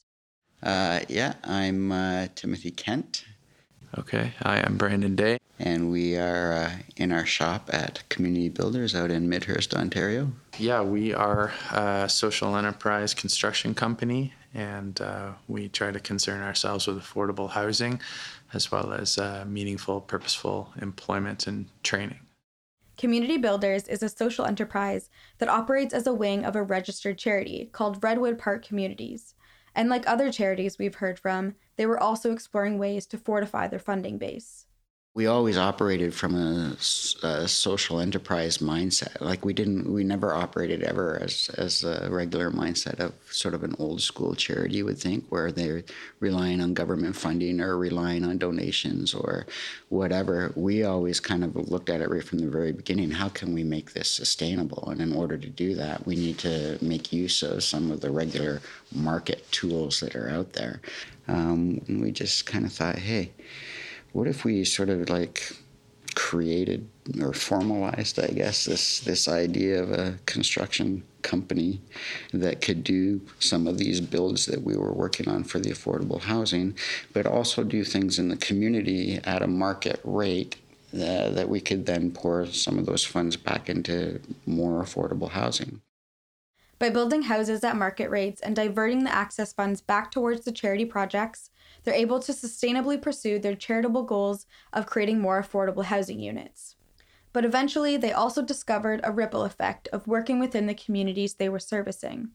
Uh, 0.63 1.01
yeah, 1.09 1.35
I'm 1.45 1.93
uh, 1.93 2.29
Timothy 2.35 2.71
Kent. 2.71 3.25
Okay, 3.97 4.33
hi, 4.41 4.63
I'm 4.65 4.77
Brandon 4.77 5.15
Day. 5.15 5.39
And 5.59 5.91
we 5.91 6.17
are 6.17 6.53
uh, 6.53 6.71
in 6.97 7.11
our 7.11 7.27
shop 7.27 7.69
at 7.73 8.09
Community 8.09 8.49
Builders 8.49 8.95
out 8.95 9.11
in 9.11 9.29
Midhurst, 9.29 9.75
Ontario. 9.75 10.33
Yeah, 10.57 10.83
we 10.83 11.13
are 11.13 11.53
a 11.73 12.09
social 12.09 12.57
enterprise 12.57 13.13
construction 13.13 13.75
company, 13.75 14.35
and 14.55 15.01
uh, 15.01 15.33
we 15.49 15.69
try 15.69 15.91
to 15.91 16.01
concern 16.01 16.43
ourselves 16.43 16.87
with 16.87 16.99
affordable 16.99 17.51
housing 17.51 18.01
as 18.55 18.71
well 18.73 18.93
as 18.93 19.19
uh, 19.19 19.45
meaningful, 19.47 20.01
purposeful 20.01 20.73
employment 20.81 21.47
and 21.47 21.67
training. 21.83 22.21
Community 22.99 23.37
Builders 23.37 23.87
is 23.87 24.03
a 24.03 24.09
social 24.09 24.45
enterprise 24.45 25.09
that 25.39 25.49
operates 25.49 25.95
as 25.95 26.09
a 26.09 26.13
wing 26.13 26.45
of 26.45 26.57
a 26.57 26.65
registered 26.65 27.17
charity 27.17 27.71
called 27.71 28.03
Redwood 28.03 28.39
Park 28.39 28.67
Communities. 28.67 29.37
And 29.73 29.89
like 29.89 30.05
other 30.09 30.33
charities 30.33 30.81
we've 30.81 30.97
heard 30.97 31.17
from, 31.17 31.55
they 31.77 31.87
were 31.87 32.03
also 32.03 32.33
exploring 32.33 32.77
ways 32.77 33.07
to 33.07 33.17
fortify 33.17 33.69
their 33.69 33.79
funding 33.79 34.19
base 34.19 34.67
we 35.19 35.27
always 35.27 35.59
operated 35.59 36.15
from 36.15 36.37
a, 36.37 36.77
a, 37.27 37.49
social 37.49 37.99
enterprise 37.99 38.59
mindset. 38.59 39.21
Like 39.21 39.45
we 39.45 39.53
didn't, 39.53 39.93
we 39.93 40.05
never 40.05 40.33
operated 40.33 40.85
ever 40.85 41.21
as 41.21 41.51
as 41.59 41.83
a 41.83 42.07
regular 42.09 42.53
mindset 42.53 43.01
of 43.01 43.13
sort 43.29 43.55
of 43.55 43.65
an 43.65 43.75
old 43.81 44.01
school 44.01 44.37
charity. 44.37 44.81
Would 44.81 44.99
think 44.99 45.25
where 45.29 45.51
they're 45.51 45.83
relying 46.21 46.61
on 46.61 46.73
government 46.73 47.17
funding 47.17 47.61
or 47.61 47.77
relying 47.77 48.25
on 48.25 48.39
donations 48.39 49.13
or 49.13 49.45
whatever. 49.89 50.53
We 50.55 50.85
always 50.85 51.19
kind 51.19 51.43
of 51.43 51.57
looked 51.57 51.91
at 51.91 52.01
it 52.01 52.11
right 52.11 52.23
from 52.23 52.39
the 52.39 52.47
very 52.47 52.71
beginning. 52.71 53.11
How 53.11 53.29
can 53.29 53.53
we 53.53 53.65
make 53.65 53.95
this 53.95 54.09
sustainable? 54.09 54.89
And 54.89 55.01
in 55.01 55.13
order 55.13 55.37
to 55.37 55.49
do 55.49 55.75
that, 55.75 56.07
we 56.07 56.15
need 56.15 56.39
to 56.39 56.79
make 56.81 57.13
use 57.13 57.43
of 57.43 57.65
some 57.65 57.91
of 57.91 58.03
the 58.03 58.13
regular 58.13 58.63
market 58.95 59.51
tools 59.51 59.99
that 59.99 60.15
are 60.15 60.31
out 60.31 60.53
there. 60.53 60.81
Um, 61.27 61.81
and 61.89 62.01
we 62.01 62.13
just 62.13 62.47
kind 62.47 62.65
of 62.65 62.73
thought, 62.73 62.99
hey 62.99 63.33
what 64.13 64.27
if 64.27 64.45
we 64.45 64.65
sort 64.65 64.89
of 64.89 65.09
like 65.11 65.53
created 66.15 66.89
or 67.21 67.33
formalized, 67.33 68.19
I 68.19 68.29
guess, 68.29 68.65
this 68.65 69.01
this 69.01 69.29
idea 69.29 69.83
of 69.83 69.93
a 69.93 70.19
construction 70.27 71.05
company 71.23 71.81
that 72.33 72.61
could 72.61 72.83
do 72.83 73.21
some 73.39 73.67
of 73.67 73.79
these 73.79 74.01
builds 74.01 74.47
that 74.47 74.63
we 74.63 74.77
were 74.77 74.93
working 74.93 75.29
on 75.29 75.45
for 75.45 75.59
the 75.59 75.71
affordable 75.71 76.21
housing, 76.21 76.77
but 77.13 77.27
also 77.27 77.63
do 77.63 77.85
things 77.85 78.19
in 78.19 78.29
the 78.29 78.37
community 78.37 79.21
at 79.25 79.43
a 79.43 79.47
market 79.47 80.01
rate 80.05 80.57
uh, 80.95 81.31
that 81.31 81.49
we 81.49 81.61
could 81.61 81.87
then 81.87 82.11
pour 82.11 82.47
some 82.47 82.79
of 82.79 82.87
those 82.87 83.05
funds 83.05 83.37
back 83.37 83.69
into 83.69 84.21
more 84.47 84.83
affordable 84.83 85.31
housing. 85.31 85.81
By 86.79 86.91
building 86.91 87.23
houses 87.23 87.65
at 87.65 87.77
market 87.77 88.09
rates 88.09 88.41
and 88.41 88.55
diverting 88.55 89.05
the 89.05 89.15
access 89.15 89.53
funds 89.53 89.81
back 89.81 90.11
towards 90.11 90.45
the 90.45 90.53
charity 90.53 90.85
projects, 90.85 91.51
they're 91.89 91.97
able 91.97 92.21
to 92.21 92.33
sustainably 92.33 93.01
pursue 93.01 93.39
their 93.39 93.55
charitable 93.55 94.03
goals 94.03 94.45
of 94.75 94.85
creating 94.85 95.19
more 95.19 95.43
affordable 95.43 95.85
housing 95.85 96.21
units. 96.21 96.77
But 97.33 97.47
eventually, 97.47 97.97
they 97.97 98.13
also 98.13 98.43
discovered 98.43 99.01
a 99.03 99.11
ripple 99.11 99.43
effect 99.43 99.89
of 99.89 100.07
working 100.07 100.39
within 100.39 100.67
the 100.67 100.75
communities 100.75 101.33
they 101.33 101.49
were 101.49 101.59
servicing. 101.59 102.29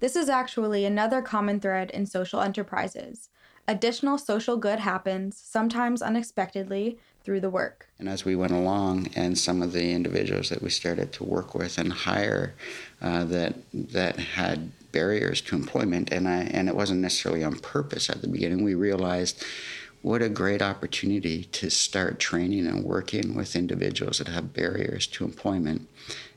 This 0.00 0.16
is 0.16 0.30
actually 0.30 0.86
another 0.86 1.20
common 1.20 1.60
thread 1.60 1.90
in 1.90 2.06
social 2.06 2.40
enterprises. 2.40 3.28
Additional 3.68 4.16
social 4.16 4.56
good 4.56 4.78
happens, 4.78 5.36
sometimes 5.36 6.00
unexpectedly, 6.00 6.98
through 7.22 7.40
the 7.40 7.50
work. 7.50 7.88
And 7.98 8.08
as 8.08 8.24
we 8.24 8.34
went 8.34 8.52
along, 8.52 9.08
and 9.14 9.36
some 9.36 9.60
of 9.60 9.72
the 9.72 9.92
individuals 9.92 10.48
that 10.48 10.62
we 10.62 10.70
started 10.70 11.12
to 11.14 11.24
work 11.24 11.54
with 11.54 11.76
and 11.76 11.92
hire 11.92 12.54
uh, 13.02 13.24
that 13.24 13.56
that 13.74 14.18
had 14.18 14.70
barriers 14.96 15.42
to 15.42 15.54
employment, 15.54 16.10
and 16.10 16.26
I 16.26 16.40
and 16.56 16.68
it 16.70 16.74
wasn't 16.74 17.00
necessarily 17.00 17.44
on 17.44 17.58
purpose 17.58 18.08
at 18.08 18.22
the 18.22 18.28
beginning. 18.28 18.64
We 18.64 18.74
realized 18.74 19.44
what 20.00 20.22
a 20.22 20.28
great 20.28 20.62
opportunity 20.62 21.44
to 21.44 21.68
start 21.68 22.18
training 22.18 22.66
and 22.66 22.82
working 22.82 23.34
with 23.34 23.56
individuals 23.56 24.18
that 24.18 24.28
have 24.28 24.54
barriers 24.54 25.06
to 25.08 25.24
employment 25.24 25.88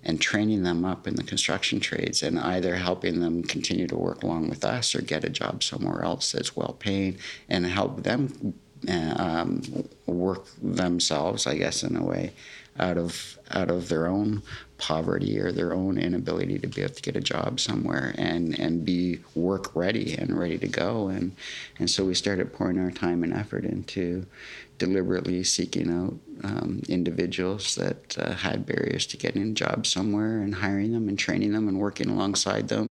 and 0.04 0.20
training 0.20 0.64
them 0.64 0.84
up 0.84 1.08
in 1.08 1.16
the 1.16 1.24
construction 1.24 1.80
trades 1.80 2.24
and 2.24 2.40
either 2.40 2.76
helping 2.76 3.20
them 3.20 3.44
continue 3.44 3.88
to 3.88 3.96
work 3.96 4.24
along 4.24 4.50
with 4.50 4.66
us 4.66 4.96
or 4.96 5.02
get 5.02 5.24
a 5.24 5.30
job 5.30 5.62
somewhere 5.62 6.04
else 6.04 6.32
that's 6.32 6.56
well 6.56 6.76
paying 6.80 7.18
and 7.48 7.66
help 7.66 8.04
them 8.04 8.56
uh, 8.88 9.16
um, 9.18 9.62
work 10.06 10.46
themselves, 10.62 11.46
I 11.46 11.56
guess, 11.58 11.84
in 11.84 11.96
a 11.96 12.04
way, 12.04 12.32
out 12.80 12.98
of 12.98 13.38
out 13.52 13.70
of 13.70 13.90
their 13.90 14.08
own 14.08 14.42
poverty 14.78 15.40
or 15.40 15.52
their 15.52 15.74
own 15.74 15.98
inability 15.98 16.58
to 16.58 16.68
be 16.68 16.82
able 16.82 16.94
to 16.94 17.02
get 17.02 17.16
a 17.16 17.22
job 17.22 17.60
somewhere 17.60 18.16
and 18.18 18.58
and 18.60 18.86
be 18.86 19.20
work 19.36 19.76
ready 19.76 20.16
and 20.16 20.38
ready 20.40 20.58
to 20.58 20.68
go 20.68 21.08
and 21.08 21.36
and 21.78 21.90
so 21.90 22.06
we 22.06 22.14
started 22.14 22.54
pouring 22.54 22.80
our 22.80 22.92
time 22.92 23.24
and 23.24 23.34
effort 23.34 23.66
into 23.66 24.26
deliberately 24.78 25.44
seeking 25.44 25.92
out 25.92 26.18
um, 26.44 26.82
individuals 26.88 27.76
that 27.76 28.18
uh, 28.18 28.34
had 28.34 28.66
barriers 28.66 29.06
to 29.06 29.18
getting 29.18 29.44
a 29.44 29.54
job 29.54 29.86
somewhere 29.86 30.42
and 30.42 30.56
hiring 30.56 30.94
them 30.94 31.08
and 31.08 31.20
training 31.20 31.52
them 31.52 31.68
and 31.68 31.78
working 31.78 32.10
alongside 32.10 32.70
them. 32.70 32.88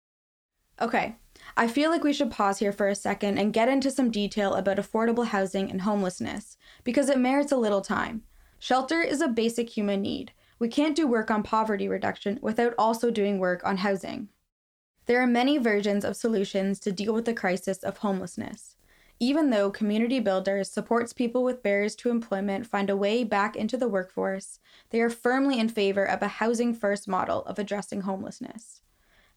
Okay, 0.81 1.17
I 1.57 1.69
feel 1.69 1.91
like 1.91 2.05
we 2.05 2.13
should 2.13 2.31
pause 2.31 2.61
here 2.61 2.73
for 2.73 2.89
a 2.89 2.95
second 2.95 3.39
and 3.39 3.53
get 3.53 3.69
into 3.69 3.91
some 3.91 4.11
detail 4.11 4.55
about 4.55 4.79
affordable 4.79 5.27
housing 5.27 5.71
and 5.71 5.83
homelessness 5.83 6.57
because 6.85 7.11
it 7.11 7.19
merits 7.19 7.53
a 7.53 7.57
little 7.57 7.83
time. 7.83 8.23
Shelter 8.63 9.01
is 9.01 9.21
a 9.21 9.27
basic 9.27 9.71
human 9.71 10.03
need. 10.03 10.31
We 10.61 10.69
can't 10.69 10.95
do 10.95 11.09
work 11.09 11.33
on 11.33 11.43
poverty 11.43 11.89
reduction 11.89 12.39
without 12.41 12.75
also 12.79 13.11
doing 13.11 13.41
work 13.41 13.61
on 13.65 13.79
housing. 13.79 14.29
There 15.07 15.21
are 15.21 15.27
many 15.27 15.59
versions 15.59 16.05
of 16.05 16.15
solutions 16.15 16.79
to 16.79 16.93
deal 16.93 17.13
with 17.13 17.25
the 17.25 17.35
crisis 17.35 17.79
of 17.79 17.97
homelessness. 17.97 18.77
Even 19.19 19.51
though 19.51 19.73
Community 19.73 20.21
Builders 20.21 20.71
supports 20.71 21.13
people 21.13 21.43
with 21.43 21.65
barriers 21.65 21.97
to 21.97 22.11
employment 22.11 22.69
find 22.69 22.89
a 22.89 22.97
way 22.97 23.25
back 23.25 23.57
into 23.57 23.77
the 23.77 23.89
workforce, 23.89 24.61
they 24.91 25.01
are 25.01 25.11
firmly 25.11 25.59
in 25.59 25.69
favor 25.69 26.05
of 26.05 26.23
a 26.23 26.39
housing 26.39 26.73
first 26.73 27.09
model 27.09 27.43
of 27.47 27.59
addressing 27.59 28.03
homelessness. 28.03 28.81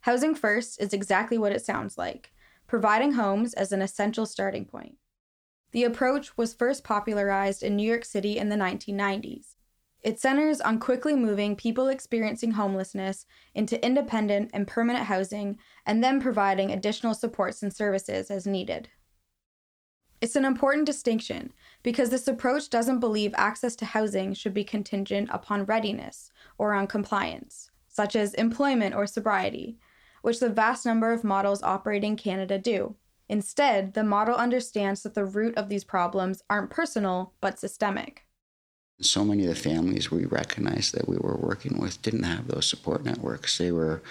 Housing 0.01 0.35
first 0.35 0.79
is 0.79 0.93
exactly 0.93 1.39
what 1.39 1.51
it 1.51 1.65
sounds 1.65 1.97
like, 1.97 2.31
providing 2.67 3.13
homes 3.13 3.55
as 3.55 3.71
an 3.71 3.81
essential 3.81 4.27
starting 4.27 4.65
point. 4.65 4.99
The 5.75 5.83
approach 5.83 6.37
was 6.37 6.53
first 6.53 6.85
popularized 6.85 7.61
in 7.61 7.75
New 7.75 7.85
York 7.85 8.05
City 8.05 8.37
in 8.37 8.47
the 8.47 8.55
1990s. 8.55 9.55
It 10.03 10.21
centers 10.21 10.61
on 10.61 10.79
quickly 10.79 11.17
moving 11.17 11.57
people 11.57 11.89
experiencing 11.89 12.51
homelessness 12.51 13.25
into 13.53 13.85
independent 13.85 14.51
and 14.53 14.65
permanent 14.65 15.07
housing 15.07 15.57
and 15.85 16.01
then 16.01 16.21
providing 16.21 16.71
additional 16.71 17.13
supports 17.13 17.61
and 17.61 17.75
services 17.75 18.31
as 18.31 18.47
needed. 18.47 18.87
It's 20.21 20.37
an 20.37 20.45
important 20.45 20.85
distinction 20.85 21.51
because 21.83 22.09
this 22.09 22.29
approach 22.29 22.69
doesn't 22.69 23.01
believe 23.01 23.33
access 23.35 23.75
to 23.75 23.85
housing 23.85 24.33
should 24.33 24.53
be 24.53 24.63
contingent 24.63 25.27
upon 25.29 25.65
readiness 25.65 26.31
or 26.57 26.73
on 26.73 26.87
compliance, 26.87 27.69
such 27.89 28.15
as 28.15 28.33
employment 28.35 28.95
or 28.95 29.05
sobriety, 29.05 29.77
which 30.21 30.39
the 30.39 30.47
vast 30.47 30.85
number 30.85 31.11
of 31.11 31.25
models 31.25 31.61
operating 31.63 32.15
Canada 32.15 32.57
do. 32.57 32.95
Instead, 33.27 33.93
the 33.93 34.03
model 34.03 34.35
understands 34.35 35.03
that 35.03 35.15
the 35.15 35.25
root 35.25 35.57
of 35.57 35.69
these 35.69 35.83
problems 35.83 36.43
aren't 36.49 36.69
personal, 36.69 37.33
but 37.41 37.59
systemic. 37.59 38.23
So 39.01 39.25
many 39.25 39.43
of 39.43 39.49
the 39.49 39.55
families 39.55 40.09
we 40.09 40.25
recognized 40.25 40.93
that 40.93 41.09
we 41.09 41.17
were 41.17 41.35
working 41.35 41.79
with 41.79 42.01
didn't 42.01 42.23
have 42.23 42.47
those 42.47 42.65
support 42.65 43.03
networks. 43.03 43.57
They 43.57 43.71
were, 43.71 44.01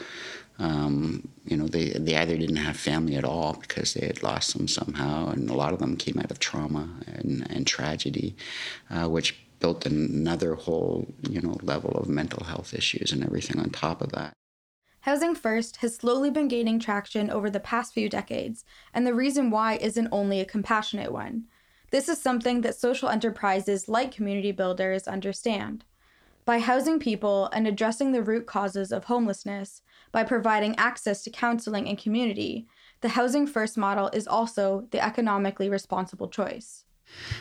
um, 0.59 1.27
you 1.47 1.57
know, 1.57 1.67
they, 1.67 1.91
they 1.91 2.17
either 2.17 2.37
didn't 2.37 2.57
have 2.57 2.77
family 2.77 3.17
at 3.17 3.25
all 3.25 3.55
because 3.55 3.95
they 3.95 4.07
had 4.07 4.23
lost 4.23 4.57
them 4.57 4.69
somehow, 4.69 5.29
and 5.29 5.49
a 5.49 5.55
lot 5.55 5.73
of 5.73 5.79
them 5.79 5.97
came 5.97 6.19
out 6.19 6.31
of 6.31 6.39
trauma 6.39 6.91
and, 7.07 7.47
and 7.51 7.67
tragedy, 7.67 8.37
uh, 8.91 9.09
which 9.09 9.41
built 9.59 9.87
another 9.87 10.55
whole, 10.55 11.07
you 11.31 11.41
know, 11.41 11.57
level 11.63 11.93
of 11.93 12.07
mental 12.07 12.45
health 12.45 12.75
issues 12.75 13.13
and 13.13 13.25
everything 13.25 13.59
on 13.59 13.71
top 13.71 14.03
of 14.03 14.13
that. 14.13 14.35
Housing 15.05 15.35
First 15.35 15.77
has 15.77 15.97
slowly 15.97 16.31
been 16.31 16.49
gaining 16.49 16.79
traction 16.79 17.29
over 17.29 17.51
the 17.51 17.61
past 17.61 17.93
few 17.93 18.09
decades, 18.09 18.65
and 18.95 19.07
the 19.07 19.13
reason 19.13 19.51
why 19.51 19.75
isn't 19.75 20.09
only 20.11 20.41
a 20.41 20.47
compassionate 20.47 21.13
one. 21.13 21.45
This 21.91 22.09
is 22.09 22.19
something 22.19 22.63
that 22.63 22.75
social 22.75 23.11
enterprises 23.11 23.87
like 23.87 24.13
community 24.13 24.51
builders 24.51 25.07
understand. 25.07 25.85
By 26.47 26.59
housing 26.59 26.99
people 26.99 27.51
and 27.53 27.69
addressing 27.69 28.13
the 28.13 28.23
root 28.23 28.47
causes 28.47 28.91
of 28.93 29.05
homelessness, 29.05 29.83
by 30.11 30.25
providing 30.25 30.75
access 30.77 31.23
to 31.25 31.31
counseling 31.31 31.87
and 31.87 31.99
community, 31.99 32.67
the 33.03 33.11
Housing 33.11 33.47
First 33.47 33.77
model 33.77 34.09
is 34.15 34.27
also 34.27 34.89
the 34.91 35.05
economically 35.05 35.69
responsible 35.69 36.29
choice 36.29 36.84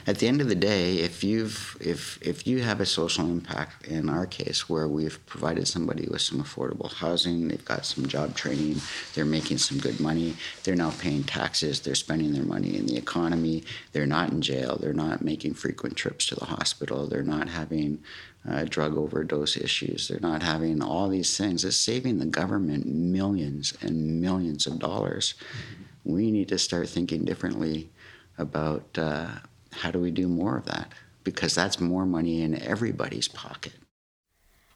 at 0.05 0.19
the 0.19 0.27
end 0.27 0.41
of 0.41 0.49
the 0.49 0.55
day, 0.55 0.95
if 0.95 1.23
you've 1.23 1.77
if 1.79 2.21
if 2.21 2.45
you 2.45 2.61
have 2.61 2.81
a 2.81 2.85
social 2.85 3.25
impact, 3.29 3.87
in 3.87 4.09
our 4.09 4.25
case, 4.25 4.69
where 4.69 4.87
we've 4.87 5.23
provided 5.25 5.67
somebody 5.67 6.07
with 6.09 6.21
some 6.21 6.43
affordable 6.43 6.91
housing, 6.91 7.47
they've 7.47 7.63
got 7.63 7.85
some 7.85 8.05
job 8.07 8.35
training, 8.35 8.81
they're 9.13 9.25
making 9.25 9.57
some 9.57 9.77
good 9.77 9.99
money, 9.99 10.35
they're 10.63 10.75
now 10.75 10.91
paying 10.99 11.23
taxes, 11.23 11.79
they're 11.79 11.95
spending 11.95 12.33
their 12.33 12.43
money 12.43 12.75
in 12.75 12.85
the 12.85 12.97
economy, 12.97 13.63
they're 13.91 14.05
not 14.05 14.31
in 14.31 14.41
jail, 14.41 14.77
they're 14.79 14.93
not 14.93 15.21
making 15.21 15.53
frequent 15.53 15.95
trips 15.95 16.25
to 16.27 16.35
the 16.35 16.45
hospital, 16.45 17.07
they're 17.07 17.23
not 17.23 17.47
having 17.47 18.03
uh, 18.49 18.65
drug 18.65 18.97
overdose 18.97 19.55
issues, 19.55 20.07
they're 20.07 20.19
not 20.19 20.43
having 20.43 20.81
all 20.81 21.07
these 21.07 21.37
things. 21.37 21.63
It's 21.63 21.77
saving 21.77 22.19
the 22.19 22.25
government 22.25 22.85
millions 22.85 23.73
and 23.81 24.19
millions 24.19 24.67
of 24.67 24.79
dollars. 24.79 25.33
Mm-hmm. 25.33 26.13
We 26.13 26.31
need 26.31 26.49
to 26.49 26.59
start 26.59 26.89
thinking 26.89 27.23
differently 27.23 27.89
about. 28.37 28.97
Uh, 28.97 29.27
how 29.73 29.91
do 29.91 29.99
we 29.99 30.11
do 30.11 30.27
more 30.27 30.57
of 30.57 30.65
that? 30.65 30.91
Because 31.23 31.55
that's 31.55 31.79
more 31.79 32.05
money 32.05 32.41
in 32.41 32.61
everybody's 32.61 33.27
pocket. 33.27 33.73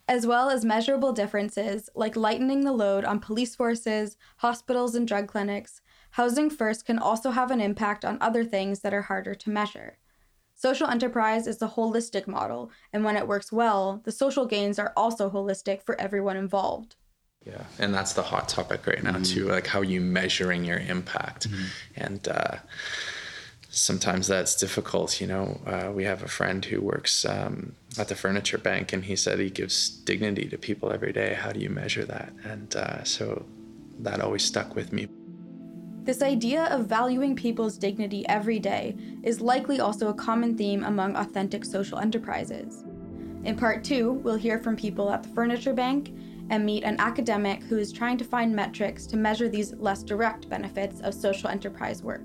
As 0.07 0.25
well 0.25 0.49
as 0.49 0.63
measurable 0.63 1.11
differences 1.11 1.89
like 1.93 2.15
lightening 2.15 2.63
the 2.63 2.71
load 2.71 3.03
on 3.03 3.19
police 3.19 3.55
forces, 3.55 4.15
hospitals, 4.37 4.95
and 4.95 5.07
drug 5.07 5.27
clinics, 5.27 5.81
Housing 6.11 6.49
First 6.49 6.85
can 6.85 6.97
also 6.97 7.31
have 7.31 7.51
an 7.51 7.61
impact 7.61 8.05
on 8.05 8.17
other 8.21 8.43
things 8.43 8.79
that 8.79 8.93
are 8.93 9.03
harder 9.03 9.35
to 9.35 9.49
measure. 9.49 9.97
Social 10.55 10.87
enterprise 10.87 11.45
is 11.45 11.61
a 11.61 11.67
holistic 11.67 12.27
model, 12.27 12.71
and 12.91 13.03
when 13.03 13.15
it 13.15 13.27
works 13.27 13.51
well, 13.51 14.01
the 14.05 14.11
social 14.11 14.47
gains 14.47 14.79
are 14.79 14.93
also 14.97 15.29
holistic 15.29 15.83
for 15.83 15.99
everyone 16.01 16.35
involved. 16.35 16.95
Yeah, 17.45 17.65
and 17.77 17.93
that's 17.93 18.13
the 18.13 18.23
hot 18.23 18.49
topic 18.49 18.87
right 18.87 19.03
now 19.03 19.11
mm-hmm. 19.11 19.23
too, 19.23 19.45
like 19.47 19.67
how 19.67 19.79
are 19.81 19.83
you 19.83 20.01
measuring 20.01 20.65
your 20.65 20.79
impact, 20.79 21.49
mm-hmm. 21.49 21.65
and 21.95 22.27
uh, 22.27 22.55
sometimes 23.77 24.27
that's 24.27 24.55
difficult. 24.55 25.21
You 25.21 25.27
know, 25.27 25.61
uh, 25.65 25.91
we 25.93 26.03
have 26.03 26.23
a 26.23 26.27
friend 26.27 26.63
who 26.65 26.81
works 26.81 27.25
um, 27.25 27.75
at 27.97 28.07
the 28.07 28.15
furniture 28.15 28.57
bank, 28.57 28.93
and 28.93 29.05
he 29.05 29.15
said 29.15 29.39
he 29.39 29.49
gives 29.49 29.89
dignity 29.89 30.47
to 30.49 30.57
people 30.57 30.91
every 30.91 31.13
day. 31.13 31.35
How 31.35 31.51
do 31.51 31.59
you 31.59 31.69
measure 31.69 32.05
that? 32.05 32.33
And 32.43 32.75
uh, 32.75 33.03
so 33.03 33.45
that 33.99 34.21
always 34.21 34.43
stuck 34.43 34.75
with 34.75 34.91
me. 34.91 35.07
This 36.03 36.21
idea 36.21 36.65
of 36.65 36.87
valuing 36.87 37.35
people's 37.35 37.77
dignity 37.77 38.25
every 38.27 38.59
day 38.59 38.95
is 39.23 39.41
likely 39.41 39.79
also 39.79 40.07
a 40.07 40.13
common 40.13 40.57
theme 40.57 40.83
among 40.83 41.15
authentic 41.15 41.65
social 41.65 41.99
enterprises. 41.99 42.85
In 43.43 43.57
part 43.57 43.83
two, 43.83 44.13
we'll 44.13 44.37
hear 44.37 44.57
from 44.57 44.75
people 44.75 45.11
at 45.11 45.23
the 45.23 45.29
furniture 45.29 45.73
bank 45.73 46.13
and 46.49 46.65
meet 46.65 46.83
an 46.83 46.95
academic 46.99 47.61
who 47.63 47.77
is 47.77 47.91
trying 47.91 48.17
to 48.17 48.23
find 48.23 48.55
metrics 48.55 49.05
to 49.07 49.17
measure 49.17 49.49
these 49.49 49.73
less 49.73 50.01
direct 50.01 50.47
benefits 50.47 51.01
of 51.01 51.13
social 51.13 51.49
enterprise 51.49 52.01
work. 52.01 52.23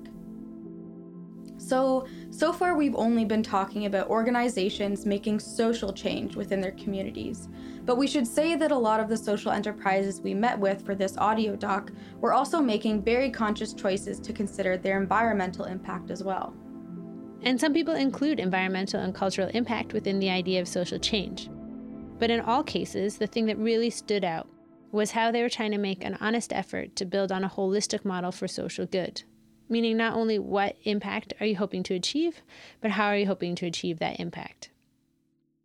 So, 1.63 2.07
so 2.29 2.51
far 2.51 2.75
we've 2.75 2.95
only 2.95 3.23
been 3.23 3.41
talking 3.41 3.85
about 3.85 4.09
organizations 4.09 5.05
making 5.05 5.39
social 5.39 5.93
change 5.93 6.35
within 6.35 6.59
their 6.59 6.73
communities. 6.73 7.47
But 7.85 7.97
we 7.97 8.05
should 8.05 8.27
say 8.27 8.55
that 8.55 8.71
a 8.71 8.77
lot 8.77 8.99
of 8.99 9.07
the 9.07 9.15
social 9.15 9.51
enterprises 9.51 10.19
we 10.19 10.33
met 10.33 10.59
with 10.59 10.85
for 10.85 10.93
this 10.93 11.17
audio 11.17 11.55
doc 11.55 11.91
were 12.19 12.33
also 12.33 12.61
making 12.61 13.01
very 13.01 13.29
conscious 13.29 13.73
choices 13.73 14.19
to 14.19 14.33
consider 14.33 14.75
their 14.75 15.01
environmental 15.01 15.63
impact 15.63 16.11
as 16.11 16.21
well. 16.21 16.53
And 17.43 17.59
some 17.59 17.73
people 17.73 17.95
include 17.95 18.41
environmental 18.41 18.99
and 18.99 19.15
cultural 19.15 19.49
impact 19.53 19.93
within 19.93 20.19
the 20.19 20.29
idea 20.29 20.59
of 20.59 20.67
social 20.67 20.99
change. 20.99 21.49
But 22.19 22.29
in 22.29 22.41
all 22.41 22.63
cases, 22.63 23.17
the 23.17 23.27
thing 23.27 23.45
that 23.45 23.57
really 23.57 23.89
stood 23.89 24.25
out 24.25 24.49
was 24.91 25.11
how 25.11 25.31
they 25.31 25.41
were 25.41 25.49
trying 25.49 25.71
to 25.71 25.77
make 25.77 26.03
an 26.03 26.17
honest 26.19 26.51
effort 26.51 26.95
to 26.97 27.05
build 27.05 27.31
on 27.31 27.45
a 27.45 27.49
holistic 27.49 28.03
model 28.03 28.33
for 28.33 28.49
social 28.49 28.85
good 28.85 29.23
meaning 29.69 29.97
not 29.97 30.13
only 30.13 30.39
what 30.39 30.75
impact 30.83 31.33
are 31.39 31.45
you 31.45 31.55
hoping 31.55 31.83
to 31.83 31.93
achieve, 31.93 32.41
but 32.81 32.91
how 32.91 33.07
are 33.07 33.17
you 33.17 33.27
hoping 33.27 33.55
to 33.55 33.65
achieve 33.65 33.99
that 33.99 34.19
impact? 34.19 34.69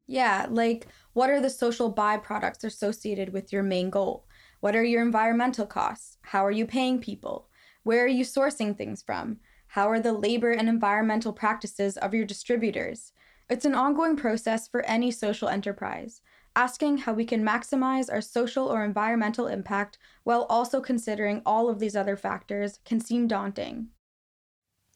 Yeah, 0.07 0.47
like 0.49 0.89
what 1.13 1.31
are 1.31 1.41
the 1.41 1.51
social 1.51 1.93
byproducts 1.93 2.65
associated 2.65 3.33
with 3.33 3.53
your 3.53 3.63
main 3.63 3.91
goal? 3.91 4.27
What 4.61 4.75
are 4.75 4.85
your 4.85 5.03
environmental 5.03 5.67
costs? 5.67 6.17
How 6.23 6.45
are 6.45 6.51
you 6.51 6.67
paying 6.67 7.01
people? 7.01 7.49
Where 7.83 8.05
are 8.05 8.09
you 8.09 8.25
sourcing 8.25 8.77
things 8.77 9.03
from? 9.03 9.39
How 9.69 9.89
are 9.91 10.01
the 10.01 10.13
labor 10.13 10.51
and 10.51 10.69
environmental 10.69 11.33
practices 11.33 11.97
of 11.99 12.15
your 12.15 12.25
distributors? 12.25 13.13
It's 13.51 13.65
an 13.65 13.75
ongoing 13.75 14.17
process 14.17 14.67
for 14.67 14.85
any 14.87 15.11
social 15.11 15.49
enterprise. 15.49 16.21
Asking 16.59 16.99
how 16.99 17.12
we 17.12 17.25
can 17.25 17.44
maximize 17.44 18.11
our 18.11 18.21
social 18.21 18.66
or 18.66 18.85
environmental 18.85 19.47
impact 19.47 19.97
while 20.25 20.44
also 20.51 20.81
considering 20.81 21.40
all 21.47 21.71
of 21.71 21.79
these 21.79 21.94
other 21.94 22.16
factors 22.16 22.81
can 22.85 22.99
seem 22.99 23.29
daunting. 23.29 23.87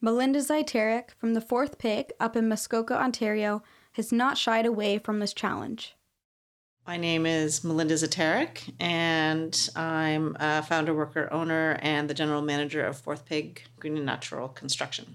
Melinda 0.00 0.40
Zeitaric 0.40 1.12
from 1.16 1.34
the 1.34 1.40
Fourth 1.40 1.78
Pig 1.78 2.10
up 2.18 2.34
in 2.34 2.48
Muskoka, 2.48 3.00
Ontario, 3.00 3.62
has 3.92 4.10
not 4.10 4.36
shied 4.36 4.66
away 4.66 4.98
from 4.98 5.20
this 5.20 5.32
challenge. 5.32 5.94
My 6.84 6.96
name 6.96 7.26
is 7.26 7.62
Melinda 7.62 7.94
Zetarek, 7.94 8.74
and 8.80 9.56
I'm 9.76 10.36
a 10.40 10.64
founder, 10.64 10.92
worker, 10.92 11.28
owner, 11.32 11.78
and 11.80 12.10
the 12.10 12.14
general 12.14 12.42
manager 12.42 12.84
of 12.84 12.98
Fourth 12.98 13.24
Pig 13.24 13.62
Green 13.78 13.96
and 13.96 14.04
Natural 14.04 14.48
Construction. 14.48 15.14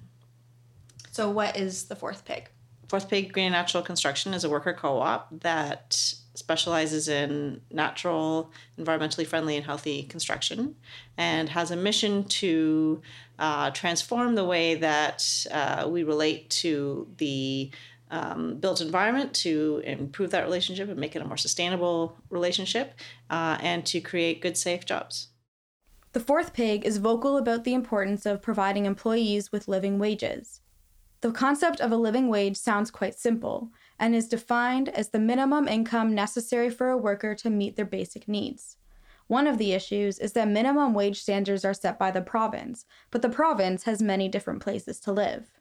So, 1.12 1.30
what 1.30 1.58
is 1.58 1.88
the 1.88 1.96
Fourth 1.98 2.24
Pig? 2.24 2.50
Fourth 2.88 3.10
Pig 3.10 3.34
Green 3.34 3.52
Natural 3.52 3.84
Construction 3.84 4.34
is 4.34 4.44
a 4.44 4.50
worker 4.50 4.74
co 4.74 5.00
op 5.00 5.28
that 5.42 5.94
specializes 6.36 7.10
in 7.10 7.62
natural, 7.72 8.52
environmentally 8.80 9.26
friendly, 9.26 9.58
and 9.58 9.66
healthy 9.66 10.04
construction 10.04 10.76
and 11.18 11.50
has 11.50 11.72
a 11.72 11.76
mission 11.76 12.24
to 12.26 13.02
uh, 13.40 13.72
transform 13.72 14.36
the 14.36 14.46
way 14.46 14.76
that 14.76 15.46
uh, 15.52 15.88
we 15.90 16.04
relate 16.04 16.50
to 16.50 17.08
the 17.18 17.72
um, 18.10 18.56
built 18.56 18.80
environment 18.80 19.34
to 19.34 19.82
improve 19.84 20.32
that 20.32 20.44
relationship 20.44 20.88
and 20.88 20.98
make 20.98 21.16
it 21.16 21.22
a 21.22 21.26
more 21.26 21.38
sustainable 21.38 22.16
relationship 22.30 22.94
uh, 23.30 23.58
and 23.60 23.86
to 23.86 24.00
create 24.00 24.42
good, 24.42 24.56
safe 24.56 24.86
jobs. 24.86 25.30
The 26.14 26.20
fourth 26.22 26.54
pig 26.54 26.86
is 26.86 26.98
vocal 26.98 27.38
about 27.38 27.64
the 27.64 27.74
importance 27.74 28.26
of 28.26 28.42
providing 28.42 28.86
employees 28.86 29.52
with 29.52 29.68
living 29.68 30.00
wages. 30.00 30.62
The 31.22 31.32
concept 31.32 31.82
of 31.82 31.92
a 31.92 31.98
living 31.98 32.28
wage 32.28 32.58
sounds 32.58 32.92
quite 32.92 33.18
simple 33.18 33.72
and 34.00 34.14
is 34.14 34.28
defined 34.28 34.90
as 34.90 35.10
the 35.10 35.20
minimum 35.20 35.68
income 35.68 36.14
necessary 36.14 36.70
for 36.70 36.90
a 36.90 36.98
worker 36.98 37.34
to 37.36 37.50
meet 37.50 37.76
their 37.76 37.86
basic 37.86 38.28
needs. 38.28 38.78
One 39.28 39.48
of 39.48 39.58
the 39.58 39.74
issues 39.74 40.20
is 40.20 40.34
that 40.34 40.48
minimum 40.48 40.94
wage 40.94 41.22
standards 41.22 41.66
are 41.66 41.74
set 41.74 42.00
by 42.00 42.12
the 42.12 42.22
province, 42.22 42.86
but 43.12 43.22
the 43.22 43.30
province 43.30 43.84
has 43.84 44.02
many 44.02 44.30
different 44.30 44.62
places 44.62 45.00
to 45.02 45.12
live. 45.12 45.52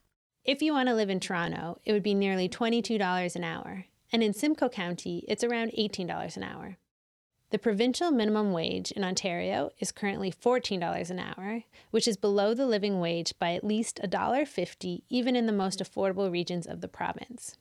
If 0.44 0.62
you 0.62 0.72
want 0.72 0.88
to 0.88 0.94
live 0.94 1.10
in 1.10 1.18
Toronto, 1.18 1.80
it 1.84 1.92
would 1.92 2.04
be 2.04 2.14
nearly 2.14 2.48
$22 2.48 3.34
an 3.34 3.42
hour, 3.42 3.86
and 4.12 4.22
in 4.22 4.32
Simcoe 4.32 4.68
County, 4.68 5.24
it's 5.26 5.42
around 5.42 5.72
$18 5.76 6.36
an 6.36 6.42
hour. 6.44 6.78
The 7.50 7.58
provincial 7.58 8.10
minimum 8.10 8.52
wage 8.52 8.90
in 8.90 9.04
Ontario 9.04 9.70
is 9.78 9.92
currently 9.92 10.32
$14 10.32 11.10
an 11.10 11.20
hour, 11.20 11.62
which 11.92 12.08
is 12.08 12.16
below 12.16 12.54
the 12.54 12.66
living 12.66 12.98
wage 12.98 13.34
by 13.38 13.54
at 13.54 13.62
least 13.62 14.00
$1.50 14.02 15.02
even 15.08 15.36
in 15.36 15.46
the 15.46 15.52
most 15.52 15.78
affordable 15.78 16.30
regions 16.30 16.66
of 16.66 16.80
the 16.80 16.88
province. 16.88 17.56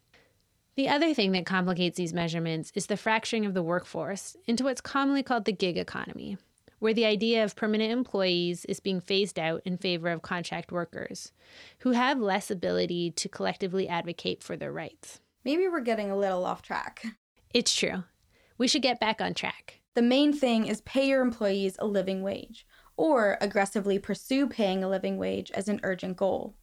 The 0.75 0.89
other 0.89 1.13
thing 1.13 1.33
that 1.33 1.45
complicates 1.45 1.97
these 1.97 2.13
measurements 2.13 2.71
is 2.73 2.87
the 2.87 2.97
fracturing 2.97 3.45
of 3.45 3.53
the 3.53 3.61
workforce 3.61 4.35
into 4.47 4.63
what's 4.63 4.81
commonly 4.81 5.21
called 5.21 5.45
the 5.45 5.53
gig 5.53 5.77
economy, 5.77 6.37
where 6.79 6.93
the 6.93 7.05
idea 7.05 7.43
of 7.43 7.55
permanent 7.55 7.91
employees 7.91 8.65
is 8.65 8.79
being 8.79 8.99
phased 8.99 9.37
out 9.37 9.61
in 9.65 9.77
favor 9.77 10.09
of 10.09 10.23
contract 10.23 10.71
workers, 10.71 11.31
who 11.79 11.91
have 11.91 12.19
less 12.19 12.49
ability 12.49 13.11
to 13.11 13.29
collectively 13.29 13.87
advocate 13.87 14.41
for 14.41 14.57
their 14.57 14.73
rights. 14.73 15.21
Maybe 15.45 15.67
we're 15.67 15.79
getting 15.81 16.09
a 16.09 16.17
little 16.17 16.43
off 16.43 16.63
track. 16.63 17.05
It's 17.53 17.73
true. 17.73 18.03
We 18.57 18.67
should 18.67 18.81
get 18.81 18.99
back 18.99 19.21
on 19.21 19.33
track. 19.33 19.81
The 19.95 20.01
main 20.01 20.33
thing 20.33 20.67
is 20.67 20.81
pay 20.81 21.07
your 21.07 21.21
employees 21.21 21.75
a 21.79 21.85
living 21.85 22.21
wage, 22.21 22.65
or 22.97 23.37
aggressively 23.41 23.99
pursue 23.99 24.47
paying 24.47 24.83
a 24.83 24.89
living 24.89 25.17
wage 25.17 25.51
as 25.51 25.67
an 25.67 25.79
urgent 25.83 26.17
goal. 26.17 26.55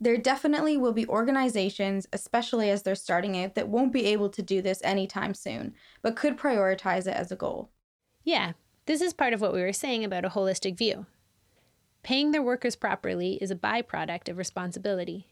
There 0.00 0.16
definitely 0.16 0.76
will 0.76 0.92
be 0.92 1.08
organizations, 1.08 2.06
especially 2.12 2.70
as 2.70 2.82
they're 2.82 2.94
starting 2.94 3.42
out, 3.42 3.54
that 3.56 3.68
won't 3.68 3.92
be 3.92 4.06
able 4.06 4.28
to 4.30 4.42
do 4.42 4.62
this 4.62 4.80
anytime 4.84 5.34
soon, 5.34 5.74
but 6.02 6.16
could 6.16 6.38
prioritize 6.38 7.06
it 7.06 7.16
as 7.16 7.32
a 7.32 7.36
goal. 7.36 7.70
Yeah, 8.22 8.52
this 8.86 9.00
is 9.00 9.12
part 9.12 9.32
of 9.32 9.40
what 9.40 9.52
we 9.52 9.60
were 9.60 9.72
saying 9.72 10.04
about 10.04 10.24
a 10.24 10.30
holistic 10.30 10.78
view. 10.78 11.06
Paying 12.02 12.30
their 12.30 12.42
workers 12.42 12.76
properly 12.76 13.38
is 13.42 13.50
a 13.50 13.56
byproduct 13.56 14.28
of 14.28 14.38
responsibility. 14.38 15.26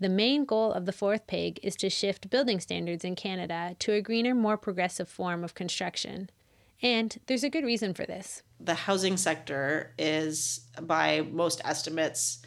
The 0.00 0.08
main 0.08 0.44
goal 0.44 0.72
of 0.72 0.86
the 0.86 0.92
fourth 0.92 1.26
pig 1.26 1.58
is 1.62 1.74
to 1.76 1.90
shift 1.90 2.30
building 2.30 2.60
standards 2.60 3.04
in 3.04 3.16
Canada 3.16 3.74
to 3.80 3.92
a 3.92 4.00
greener, 4.00 4.34
more 4.34 4.56
progressive 4.56 5.08
form 5.08 5.42
of 5.42 5.54
construction. 5.54 6.30
And 6.80 7.18
there's 7.26 7.42
a 7.42 7.50
good 7.50 7.64
reason 7.64 7.94
for 7.94 8.06
this. 8.06 8.42
The 8.60 8.74
housing 8.74 9.16
sector 9.16 9.94
is, 9.98 10.68
by 10.80 11.22
most 11.32 11.60
estimates, 11.64 12.42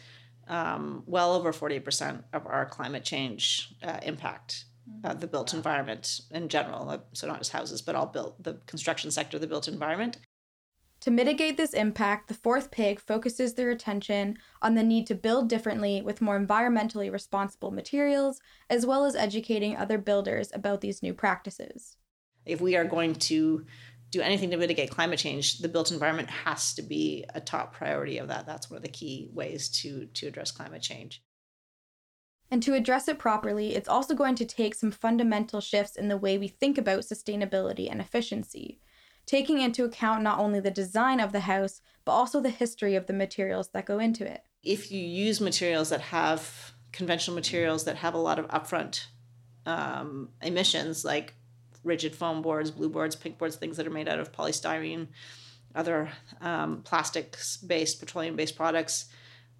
um, 0.48 1.02
well 1.06 1.34
over 1.34 1.52
40% 1.52 2.24
of 2.32 2.46
our 2.46 2.64
climate 2.66 3.04
change 3.04 3.74
uh, 3.82 3.98
impact 4.02 4.64
uh, 5.04 5.14
the 5.14 5.26
built 5.26 5.52
environment 5.52 6.22
in 6.30 6.48
general. 6.48 7.04
So 7.12 7.26
not 7.26 7.38
just 7.38 7.52
houses, 7.52 7.82
but 7.82 7.94
all 7.94 8.06
built 8.06 8.42
the 8.42 8.54
construction 8.66 9.10
sector, 9.10 9.38
the 9.38 9.46
built 9.46 9.68
environment. 9.68 10.18
To 11.02 11.10
mitigate 11.10 11.56
this 11.56 11.74
impact, 11.74 12.28
the 12.28 12.34
fourth 12.34 12.70
pig 12.70 13.00
focuses 13.00 13.54
their 13.54 13.70
attention 13.70 14.38
on 14.62 14.76
the 14.76 14.84
need 14.84 15.08
to 15.08 15.16
build 15.16 15.48
differently 15.48 16.00
with 16.00 16.22
more 16.22 16.38
environmentally 16.38 17.10
responsible 17.10 17.72
materials, 17.72 18.40
as 18.70 18.86
well 18.86 19.04
as 19.04 19.16
educating 19.16 19.76
other 19.76 19.98
builders 19.98 20.52
about 20.54 20.80
these 20.80 21.02
new 21.02 21.12
practices. 21.12 21.96
If 22.46 22.60
we 22.60 22.76
are 22.76 22.84
going 22.84 23.16
to 23.16 23.66
do 24.10 24.20
anything 24.20 24.50
to 24.50 24.56
mitigate 24.56 24.90
climate 24.90 25.18
change, 25.18 25.58
the 25.58 25.68
built 25.68 25.90
environment 25.90 26.30
has 26.30 26.72
to 26.74 26.82
be 26.82 27.24
a 27.34 27.40
top 27.40 27.74
priority 27.74 28.18
of 28.18 28.28
that. 28.28 28.46
That's 28.46 28.70
one 28.70 28.76
of 28.76 28.84
the 28.84 28.88
key 28.88 29.28
ways 29.32 29.70
to, 29.80 30.06
to 30.06 30.28
address 30.28 30.52
climate 30.52 30.82
change. 30.82 31.20
And 32.48 32.62
to 32.62 32.74
address 32.74 33.08
it 33.08 33.18
properly, 33.18 33.74
it's 33.74 33.88
also 33.88 34.14
going 34.14 34.36
to 34.36 34.44
take 34.44 34.76
some 34.76 34.92
fundamental 34.92 35.60
shifts 35.60 35.96
in 35.96 36.06
the 36.06 36.16
way 36.16 36.38
we 36.38 36.46
think 36.46 36.78
about 36.78 37.00
sustainability 37.00 37.90
and 37.90 38.00
efficiency, 38.00 38.78
taking 39.26 39.60
into 39.60 39.84
account 39.84 40.22
not 40.22 40.38
only 40.38 40.60
the 40.60 40.70
design 40.70 41.20
of 41.20 41.32
the 41.32 41.40
house, 41.40 41.80
but 42.04 42.12
also 42.12 42.40
the 42.40 42.50
history 42.50 42.94
of 42.94 43.06
the 43.06 43.12
materials 43.12 43.70
that 43.70 43.86
go 43.86 43.98
into 43.98 44.30
it. 44.30 44.42
If 44.62 44.92
you 44.92 45.00
use 45.00 45.40
materials 45.40 45.90
that 45.90 46.00
have 46.00 46.72
conventional 46.92 47.34
materials 47.34 47.84
that 47.84 47.96
have 47.96 48.14
a 48.14 48.18
lot 48.18 48.38
of 48.38 48.48
upfront 48.48 49.06
um, 49.66 50.30
emissions, 50.42 51.04
like 51.04 51.34
rigid 51.84 52.14
foam 52.14 52.42
boards, 52.42 52.70
blue 52.70 52.88
boards, 52.88 53.16
pink 53.16 53.38
boards, 53.38 53.56
things 53.56 53.76
that 53.76 53.86
are 53.86 53.90
made 53.90 54.08
out 54.08 54.20
of 54.20 54.32
polystyrene, 54.32 55.08
other 55.74 56.10
um, 56.40 56.82
plastics 56.82 57.56
based, 57.56 57.98
petroleum 57.98 58.36
based 58.36 58.56
products, 58.56 59.06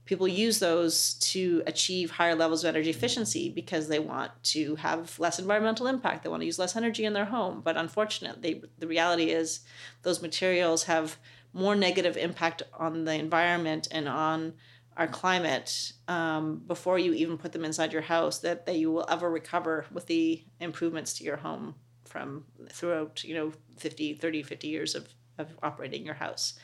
people 0.04 0.26
use 0.26 0.58
those 0.58 1.14
to 1.14 1.62
achieve 1.66 2.10
higher 2.10 2.34
levels 2.34 2.64
of 2.64 2.68
energy 2.68 2.90
efficiency 2.90 3.48
because 3.50 3.88
they 3.88 3.98
want 3.98 4.32
to 4.42 4.74
have 4.76 5.18
less 5.18 5.38
environmental 5.38 5.86
impact. 5.86 6.22
They 6.22 6.28
want 6.28 6.42
to 6.42 6.46
use 6.46 6.58
less 6.58 6.76
energy 6.76 7.04
in 7.04 7.12
their 7.12 7.26
home. 7.26 7.60
But 7.64 7.76
unfortunately, 7.76 8.64
the 8.78 8.86
reality 8.86 9.30
is 9.30 9.60
those 10.02 10.20
materials 10.20 10.84
have 10.84 11.16
more 11.52 11.76
negative 11.76 12.16
impact 12.16 12.62
on 12.74 13.04
the 13.04 13.14
environment 13.14 13.88
and 13.92 14.08
on 14.08 14.54
our 14.96 15.06
climate 15.06 15.92
um, 16.08 16.62
before 16.66 16.98
you 16.98 17.12
even 17.14 17.38
put 17.38 17.52
them 17.52 17.64
inside 17.64 17.92
your 17.92 18.02
house 18.02 18.38
that, 18.38 18.66
that 18.66 18.76
you 18.76 18.90
will 18.90 19.06
ever 19.08 19.30
recover 19.30 19.86
with 19.92 20.06
the 20.06 20.44
improvements 20.60 21.14
to 21.14 21.24
your 21.24 21.36
home 21.36 21.74
from 22.04 22.44
throughout 22.68 23.24
you 23.24 23.34
know 23.34 23.52
50 23.78 24.14
30 24.14 24.42
50 24.42 24.68
years 24.68 24.94
of, 24.94 25.08
of 25.38 25.48
operating 25.62 26.04
your 26.04 26.14
house 26.14 26.54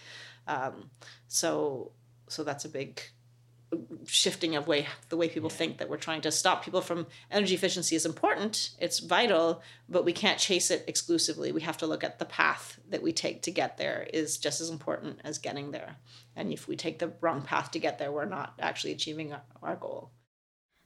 um, 0.46 0.90
so 1.26 1.92
so 2.28 2.44
that's 2.44 2.66
a 2.66 2.68
big 2.68 3.00
shifting 4.06 4.56
of 4.56 4.66
way 4.66 4.86
the 5.10 5.16
way 5.16 5.28
people 5.28 5.50
think 5.50 5.78
that 5.78 5.88
we're 5.88 5.96
trying 5.98 6.22
to 6.22 6.30
stop 6.30 6.64
people 6.64 6.80
from 6.80 7.06
energy 7.30 7.54
efficiency 7.54 7.94
is 7.94 8.06
important 8.06 8.70
it's 8.78 8.98
vital 8.98 9.60
but 9.88 10.04
we 10.04 10.12
can't 10.12 10.38
chase 10.38 10.70
it 10.70 10.84
exclusively. 10.86 11.50
We 11.50 11.62
have 11.62 11.78
to 11.78 11.86
look 11.86 12.04
at 12.04 12.18
the 12.18 12.24
path 12.24 12.78
that 12.90 13.02
we 13.02 13.12
take 13.12 13.42
to 13.42 13.50
get 13.50 13.78
there 13.78 14.06
is 14.12 14.36
just 14.36 14.60
as 14.60 14.68
important 14.68 15.20
as 15.24 15.38
getting 15.38 15.70
there. 15.70 15.96
And 16.36 16.52
if 16.52 16.68
we 16.68 16.76
take 16.76 16.98
the 16.98 17.12
wrong 17.20 17.42
path 17.42 17.70
to 17.72 17.78
get 17.78 17.98
there 17.98 18.12
we're 18.12 18.24
not 18.24 18.54
actually 18.60 18.92
achieving 18.92 19.34
our 19.62 19.76
goal. 19.76 20.10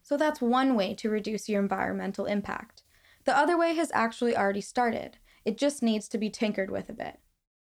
So 0.02 0.16
that's 0.16 0.40
one 0.40 0.74
way 0.74 0.94
to 0.94 1.10
reduce 1.10 1.48
your 1.48 1.60
environmental 1.60 2.26
impact. 2.26 2.82
The 3.24 3.36
other 3.36 3.56
way 3.56 3.74
has 3.74 3.90
actually 3.94 4.36
already 4.36 4.60
started. 4.60 5.18
It 5.44 5.58
just 5.58 5.82
needs 5.82 6.08
to 6.08 6.18
be 6.18 6.30
tinkered 6.30 6.70
with 6.70 6.88
a 6.88 6.92
bit 6.92 7.18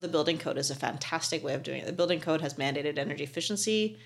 the 0.01 0.07
building 0.07 0.37
code 0.37 0.57
is 0.57 0.69
a 0.69 0.75
fantastic 0.75 1.43
way 1.43 1.53
of 1.53 1.63
doing 1.63 1.81
it. 1.81 1.85
The 1.85 1.93
building 1.93 2.19
code 2.19 2.41
has 2.41 2.55
mandated 2.55 2.97
energy 2.97 3.23
efficiency 3.23 3.97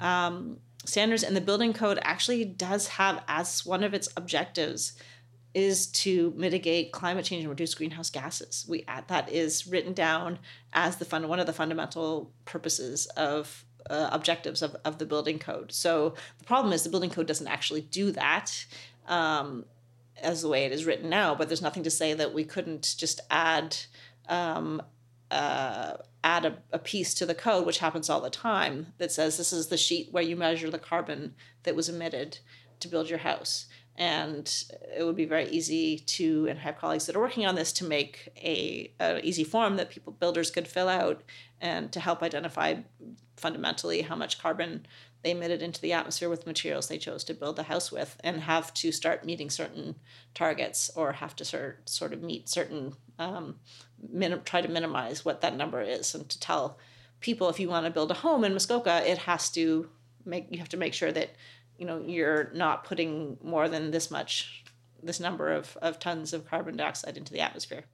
um, 0.00 0.58
standards, 0.84 1.22
and 1.22 1.36
the 1.36 1.40
building 1.40 1.72
code 1.72 1.98
actually 2.02 2.44
does 2.44 2.88
have 2.88 3.22
as 3.28 3.64
one 3.64 3.82
of 3.82 3.94
its 3.94 4.08
objectives 4.16 4.92
is 5.54 5.86
to 5.88 6.32
mitigate 6.36 6.92
climate 6.92 7.24
change 7.24 7.42
and 7.42 7.50
reduce 7.50 7.74
greenhouse 7.74 8.10
gases. 8.10 8.66
We 8.68 8.84
that 9.08 9.30
is 9.30 9.66
written 9.66 9.94
down 9.94 10.38
as 10.72 10.96
the 10.96 11.26
one 11.26 11.40
of 11.40 11.46
the 11.46 11.52
fundamental 11.52 12.30
purposes 12.44 13.06
of 13.16 13.64
uh, 13.88 14.10
objectives 14.12 14.60
of, 14.60 14.76
of 14.84 14.98
the 14.98 15.06
building 15.06 15.38
code. 15.38 15.72
So 15.72 16.14
the 16.38 16.44
problem 16.44 16.72
is 16.72 16.84
the 16.84 16.90
building 16.90 17.10
code 17.10 17.26
doesn't 17.26 17.48
actually 17.48 17.82
do 17.82 18.12
that. 18.12 18.66
Um, 19.06 19.64
as 20.20 20.42
the 20.42 20.48
way 20.48 20.64
it 20.64 20.72
is 20.72 20.84
written 20.84 21.08
now, 21.08 21.32
but 21.32 21.48
there's 21.48 21.62
nothing 21.62 21.84
to 21.84 21.90
say 21.90 22.12
that 22.12 22.34
we 22.34 22.42
couldn't 22.42 22.96
just 22.98 23.20
add 23.30 23.76
um, 24.28 24.82
uh, 25.30 25.94
add 26.24 26.44
a, 26.46 26.58
a 26.72 26.78
piece 26.78 27.14
to 27.14 27.26
the 27.26 27.34
code, 27.34 27.66
which 27.66 27.78
happens 27.78 28.08
all 28.08 28.20
the 28.20 28.30
time, 28.30 28.92
that 28.98 29.12
says 29.12 29.36
this 29.36 29.52
is 29.52 29.68
the 29.68 29.76
sheet 29.76 30.08
where 30.10 30.22
you 30.22 30.36
measure 30.36 30.70
the 30.70 30.78
carbon 30.78 31.34
that 31.64 31.76
was 31.76 31.88
emitted 31.88 32.38
to 32.80 32.88
build 32.88 33.08
your 33.10 33.18
house. 33.18 33.66
and 33.98 34.64
it 34.96 35.02
would 35.02 35.16
be 35.16 35.24
very 35.24 35.48
easy 35.50 35.98
to 35.98 36.46
and 36.48 36.60
have 36.60 36.78
colleagues 36.78 37.06
that 37.06 37.16
are 37.16 37.20
working 37.20 37.44
on 37.44 37.56
this 37.56 37.72
to 37.72 37.84
make 37.84 38.28
a, 38.36 38.92
a 39.00 39.20
easy 39.26 39.42
form 39.42 39.76
that 39.76 39.90
people 39.90 40.12
builders 40.12 40.52
could 40.52 40.68
fill 40.68 40.88
out 40.88 41.22
and 41.60 41.90
to 41.90 41.98
help 41.98 42.22
identify 42.22 42.76
fundamentally 43.36 44.02
how 44.02 44.14
much 44.14 44.40
carbon 44.40 44.86
they 45.22 45.32
emitted 45.32 45.62
into 45.62 45.80
the 45.80 45.92
atmosphere 45.92 46.28
with 46.28 46.46
materials 46.46 46.86
they 46.86 46.96
chose 46.96 47.24
to 47.24 47.34
build 47.34 47.56
the 47.56 47.64
house 47.64 47.90
with 47.90 48.16
and 48.22 48.42
have 48.42 48.72
to 48.72 48.92
start 48.92 49.24
meeting 49.24 49.50
certain 49.50 49.96
targets 50.32 50.90
or 50.94 51.12
have 51.12 51.34
to 51.34 51.44
sort, 51.44 51.88
sort 51.88 52.12
of 52.12 52.22
meet 52.22 52.48
certain 52.48 52.94
um, 53.18 53.56
minim, 54.10 54.42
try 54.44 54.60
to 54.60 54.68
minimize 54.68 55.24
what 55.24 55.40
that 55.40 55.56
number 55.56 55.80
is 55.80 56.14
and 56.14 56.28
to 56.28 56.38
tell 56.40 56.78
people 57.20 57.48
if 57.48 57.58
you 57.58 57.68
want 57.68 57.84
to 57.84 57.90
build 57.90 58.10
a 58.10 58.14
home 58.14 58.44
in 58.44 58.52
muskoka 58.52 59.02
it 59.10 59.18
has 59.18 59.50
to 59.50 59.88
make 60.24 60.46
you 60.50 60.58
have 60.58 60.68
to 60.68 60.76
make 60.76 60.94
sure 60.94 61.10
that 61.10 61.30
you 61.76 61.86
know 61.86 62.02
you're 62.06 62.50
not 62.54 62.84
putting 62.84 63.36
more 63.42 63.68
than 63.68 63.90
this 63.90 64.10
much 64.10 64.64
this 65.02 65.20
number 65.20 65.52
of, 65.52 65.76
of 65.80 65.98
tons 65.98 66.32
of 66.32 66.48
carbon 66.48 66.76
dioxide 66.76 67.16
into 67.16 67.32
the 67.32 67.40
atmosphere 67.40 67.84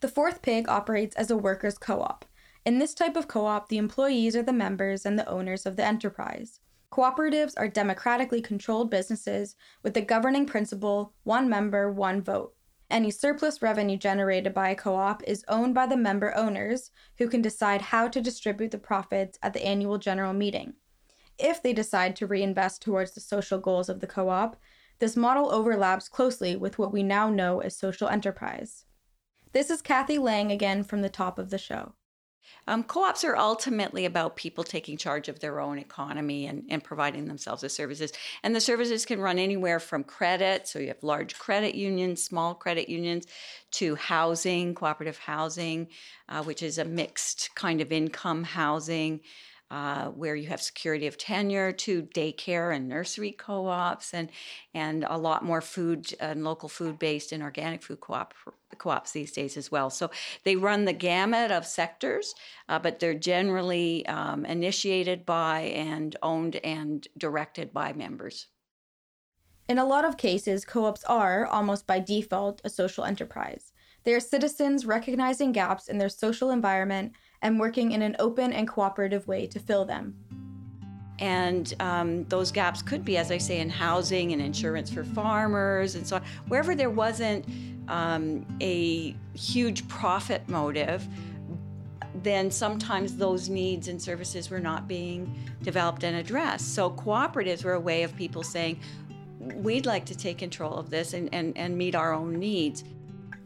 the 0.00 0.08
fourth 0.08 0.42
pig 0.42 0.68
operates 0.68 1.16
as 1.16 1.30
a 1.30 1.36
workers 1.36 1.78
co-op 1.78 2.24
in 2.66 2.80
this 2.80 2.94
type 2.94 3.14
of 3.14 3.28
co 3.28 3.46
op, 3.46 3.68
the 3.68 3.78
employees 3.78 4.34
are 4.34 4.42
the 4.42 4.52
members 4.52 5.06
and 5.06 5.16
the 5.16 5.28
owners 5.28 5.66
of 5.66 5.76
the 5.76 5.84
enterprise. 5.84 6.58
Cooperatives 6.90 7.54
are 7.56 7.68
democratically 7.68 8.42
controlled 8.42 8.90
businesses 8.90 9.54
with 9.84 9.94
the 9.94 10.00
governing 10.00 10.46
principle 10.46 11.14
one 11.22 11.48
member, 11.48 11.92
one 11.92 12.20
vote. 12.22 12.55
Any 12.88 13.10
surplus 13.10 13.62
revenue 13.62 13.96
generated 13.96 14.54
by 14.54 14.68
a 14.68 14.76
co 14.76 14.94
op 14.94 15.22
is 15.24 15.44
owned 15.48 15.74
by 15.74 15.86
the 15.86 15.96
member 15.96 16.34
owners, 16.36 16.92
who 17.18 17.28
can 17.28 17.42
decide 17.42 17.82
how 17.82 18.06
to 18.08 18.20
distribute 18.20 18.70
the 18.70 18.78
profits 18.78 19.38
at 19.42 19.52
the 19.52 19.64
annual 19.64 19.98
general 19.98 20.32
meeting. 20.32 20.74
If 21.38 21.62
they 21.62 21.72
decide 21.72 22.14
to 22.16 22.26
reinvest 22.26 22.82
towards 22.82 23.12
the 23.12 23.20
social 23.20 23.58
goals 23.58 23.88
of 23.88 24.00
the 24.00 24.06
co 24.06 24.28
op, 24.28 24.56
this 24.98 25.16
model 25.16 25.52
overlaps 25.52 26.08
closely 26.08 26.56
with 26.56 26.78
what 26.78 26.92
we 26.92 27.02
now 27.02 27.28
know 27.28 27.60
as 27.60 27.76
social 27.76 28.08
enterprise. 28.08 28.84
This 29.52 29.68
is 29.68 29.82
Kathy 29.82 30.18
Lang 30.18 30.50
again 30.52 30.84
from 30.84 31.02
the 31.02 31.08
top 31.08 31.38
of 31.38 31.50
the 31.50 31.58
show. 31.58 31.94
Um, 32.66 32.82
co 32.82 33.04
ops 33.04 33.24
are 33.24 33.36
ultimately 33.36 34.04
about 34.04 34.36
people 34.36 34.64
taking 34.64 34.96
charge 34.96 35.28
of 35.28 35.40
their 35.40 35.60
own 35.60 35.78
economy 35.78 36.46
and, 36.46 36.64
and 36.68 36.82
providing 36.82 37.26
themselves 37.26 37.62
with 37.62 37.72
services. 37.72 38.12
And 38.42 38.54
the 38.54 38.60
services 38.60 39.04
can 39.04 39.20
run 39.20 39.38
anywhere 39.38 39.80
from 39.80 40.04
credit, 40.04 40.66
so 40.66 40.78
you 40.78 40.88
have 40.88 41.02
large 41.02 41.38
credit 41.38 41.74
unions, 41.74 42.22
small 42.22 42.54
credit 42.54 42.88
unions, 42.88 43.26
to 43.72 43.94
housing, 43.94 44.74
cooperative 44.74 45.18
housing, 45.18 45.88
uh, 46.28 46.42
which 46.42 46.62
is 46.62 46.78
a 46.78 46.84
mixed 46.84 47.54
kind 47.54 47.80
of 47.80 47.92
income 47.92 48.42
housing 48.42 49.20
uh, 49.70 50.06
where 50.06 50.36
you 50.36 50.46
have 50.48 50.62
security 50.62 51.06
of 51.06 51.18
tenure 51.18 51.72
to 51.72 52.02
daycare 52.14 52.74
and 52.74 52.88
nursery 52.88 53.32
co-ops 53.32 54.14
and 54.14 54.30
and 54.74 55.04
a 55.08 55.18
lot 55.18 55.44
more 55.44 55.60
food 55.60 56.14
and 56.20 56.44
local 56.44 56.68
food 56.68 56.98
based 56.98 57.32
and 57.32 57.42
organic 57.42 57.82
food 57.82 58.00
co-op 58.00 58.34
co-ops 58.78 59.12
these 59.12 59.32
days 59.32 59.56
as 59.56 59.70
well. 59.70 59.90
So 59.90 60.10
they 60.44 60.56
run 60.56 60.84
the 60.84 60.92
gamut 60.92 61.50
of 61.50 61.66
sectors 61.66 62.34
uh, 62.68 62.78
but 62.78 63.00
they're 63.00 63.14
generally 63.14 64.06
um, 64.06 64.44
initiated 64.44 65.24
by 65.26 65.60
and 65.60 66.16
owned 66.22 66.56
and 66.56 67.06
directed 67.16 67.72
by 67.72 67.92
members. 67.92 68.46
In 69.68 69.78
a 69.78 69.84
lot 69.84 70.04
of 70.04 70.16
cases 70.16 70.64
co-ops 70.64 71.02
are 71.04 71.46
almost 71.46 71.86
by 71.86 71.98
default 71.98 72.60
a 72.64 72.70
social 72.70 73.04
enterprise. 73.04 73.72
They 74.04 74.14
are 74.14 74.20
citizens 74.20 74.86
recognizing 74.86 75.50
gaps 75.50 75.88
in 75.88 75.98
their 75.98 76.08
social 76.08 76.50
environment 76.50 77.12
and 77.42 77.60
working 77.60 77.92
in 77.92 78.02
an 78.02 78.16
open 78.18 78.52
and 78.52 78.68
cooperative 78.68 79.26
way 79.28 79.46
to 79.46 79.58
fill 79.58 79.84
them. 79.84 80.14
And 81.18 81.72
um, 81.80 82.24
those 82.24 82.52
gaps 82.52 82.82
could 82.82 83.04
be, 83.04 83.16
as 83.16 83.30
I 83.30 83.38
say, 83.38 83.60
in 83.60 83.70
housing 83.70 84.32
and 84.32 84.42
insurance 84.42 84.90
for 84.90 85.02
farmers 85.02 85.94
and 85.94 86.06
so 86.06 86.16
on. 86.16 86.22
Wherever 86.48 86.74
there 86.74 86.90
wasn't 86.90 87.46
um, 87.88 88.44
a 88.60 89.16
huge 89.34 89.88
profit 89.88 90.46
motive, 90.48 91.06
then 92.22 92.50
sometimes 92.50 93.16
those 93.16 93.48
needs 93.48 93.88
and 93.88 94.00
services 94.00 94.50
were 94.50 94.60
not 94.60 94.88
being 94.88 95.38
developed 95.62 96.02
and 96.04 96.16
addressed. 96.16 96.74
So 96.74 96.90
cooperatives 96.90 97.64
were 97.64 97.74
a 97.74 97.80
way 97.80 98.02
of 98.02 98.14
people 98.16 98.42
saying, 98.42 98.80
we'd 99.38 99.86
like 99.86 100.04
to 100.06 100.14
take 100.14 100.38
control 100.38 100.74
of 100.74 100.90
this 100.90 101.14
and, 101.14 101.32
and, 101.32 101.56
and 101.56 101.76
meet 101.76 101.94
our 101.94 102.12
own 102.12 102.38
needs. 102.38 102.84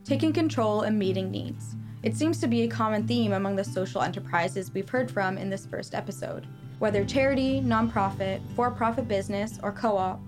Taking 0.05 0.33
control 0.33 0.83
and 0.83 0.99
meeting 0.99 1.31
needs. 1.31 1.77
It 2.03 2.17
seems 2.17 2.41
to 2.41 2.47
be 2.47 2.63
a 2.63 2.69
common 2.69 3.07
theme 3.07 3.35
among 3.35 3.57
the 3.57 3.65
social 3.65 4.01
enterprises 4.01 4.73
we've 4.73 4.89
heard 4.89 5.11
from 5.11 5.37
in 5.37 5.51
this 5.51 5.67
first 5.67 5.95
episode. 5.95 6.47
Whether 6.79 7.05
charity, 7.05 7.61
nonprofit, 7.61 8.41
for 8.57 8.71
profit 8.71 9.07
business, 9.07 9.61
or 9.63 9.71
co 9.71 9.99
op, 9.99 10.19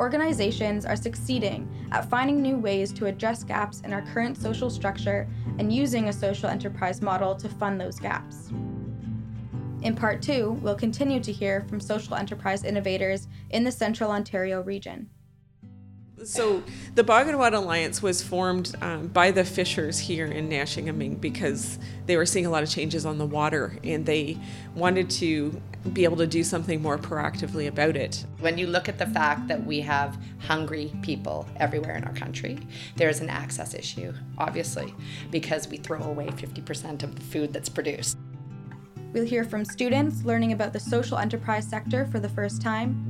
organizations 0.00 0.84
are 0.84 0.96
succeeding 0.96 1.68
at 1.92 2.10
finding 2.10 2.42
new 2.42 2.56
ways 2.56 2.92
to 2.94 3.06
address 3.06 3.44
gaps 3.44 3.80
in 3.82 3.92
our 3.92 4.02
current 4.02 4.36
social 4.36 4.70
structure 4.70 5.28
and 5.58 5.72
using 5.72 6.08
a 6.08 6.12
social 6.12 6.48
enterprise 6.48 7.00
model 7.00 7.36
to 7.36 7.48
fund 7.48 7.80
those 7.80 8.00
gaps. 8.00 8.50
In 9.82 9.94
part 9.94 10.22
two, 10.22 10.58
we'll 10.62 10.74
continue 10.74 11.20
to 11.20 11.32
hear 11.32 11.64
from 11.68 11.78
social 11.78 12.16
enterprise 12.16 12.64
innovators 12.64 13.28
in 13.50 13.62
the 13.62 13.70
Central 13.70 14.10
Ontario 14.10 14.62
region. 14.62 15.08
So 16.24 16.62
the 16.94 17.02
Bagida'waad 17.02 17.54
Alliance 17.54 18.02
was 18.02 18.22
formed 18.22 18.74
um, 18.82 19.06
by 19.08 19.30
the 19.30 19.44
fishers 19.44 19.98
here 19.98 20.26
in 20.26 20.48
Neyaashiinigmiing 20.48 21.20
because 21.20 21.78
they 22.06 22.16
were 22.16 22.26
seeing 22.26 22.46
a 22.46 22.50
lot 22.50 22.62
of 22.62 22.68
changes 22.68 23.06
on 23.06 23.16
the 23.18 23.24
water 23.24 23.78
and 23.84 24.04
they 24.04 24.38
wanted 24.74 25.08
to 25.10 25.60
be 25.94 26.04
able 26.04 26.18
to 26.18 26.26
do 26.26 26.44
something 26.44 26.82
more 26.82 26.98
proactively 26.98 27.68
about 27.68 27.96
it. 27.96 28.26
When 28.40 28.58
you 28.58 28.66
look 28.66 28.88
at 28.88 28.98
the 28.98 29.06
fact 29.06 29.48
that 29.48 29.64
we 29.64 29.80
have 29.80 30.18
hungry 30.38 30.92
people 31.00 31.48
everywhere 31.56 31.96
in 31.96 32.04
our 32.04 32.12
country, 32.12 32.58
there's 32.96 33.20
an 33.20 33.30
access 33.30 33.72
issue, 33.72 34.12
obviously, 34.36 34.94
because 35.30 35.68
we 35.68 35.78
throw 35.78 36.02
away 36.02 36.26
50% 36.26 37.02
of 37.02 37.14
the 37.14 37.22
food 37.22 37.52
that's 37.52 37.70
produced. 37.70 38.18
We'll 39.12 39.24
hear 39.24 39.42
from 39.42 39.64
students 39.64 40.22
learning 40.22 40.52
about 40.52 40.72
the 40.72 40.80
social 40.80 41.18
enterprise 41.18 41.66
sector 41.66 42.06
for 42.06 42.20
the 42.20 42.28
first 42.28 42.62
time 42.62 43.09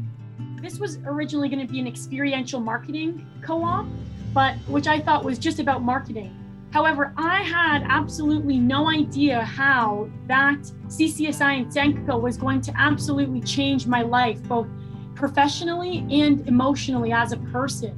this 0.62 0.78
was 0.78 0.98
originally 1.06 1.48
going 1.48 1.66
to 1.66 1.72
be 1.72 1.80
an 1.80 1.86
experiential 1.86 2.60
marketing 2.60 3.26
co 3.42 3.62
op, 3.64 3.86
but 4.32 4.54
which 4.68 4.86
I 4.86 5.00
thought 5.00 5.24
was 5.24 5.38
just 5.38 5.58
about 5.58 5.82
marketing. 5.82 6.36
However, 6.70 7.12
I 7.16 7.42
had 7.42 7.84
absolutely 7.88 8.58
no 8.58 8.88
idea 8.88 9.42
how 9.42 10.08
that 10.26 10.60
CCSI 10.86 11.58
and 11.58 11.66
Senko 11.66 12.20
was 12.20 12.36
going 12.36 12.60
to 12.62 12.72
absolutely 12.76 13.40
change 13.40 13.86
my 13.86 14.02
life, 14.02 14.40
both 14.44 14.68
professionally 15.16 16.06
and 16.10 16.46
emotionally 16.46 17.12
as 17.12 17.32
a 17.32 17.36
person. 17.38 17.96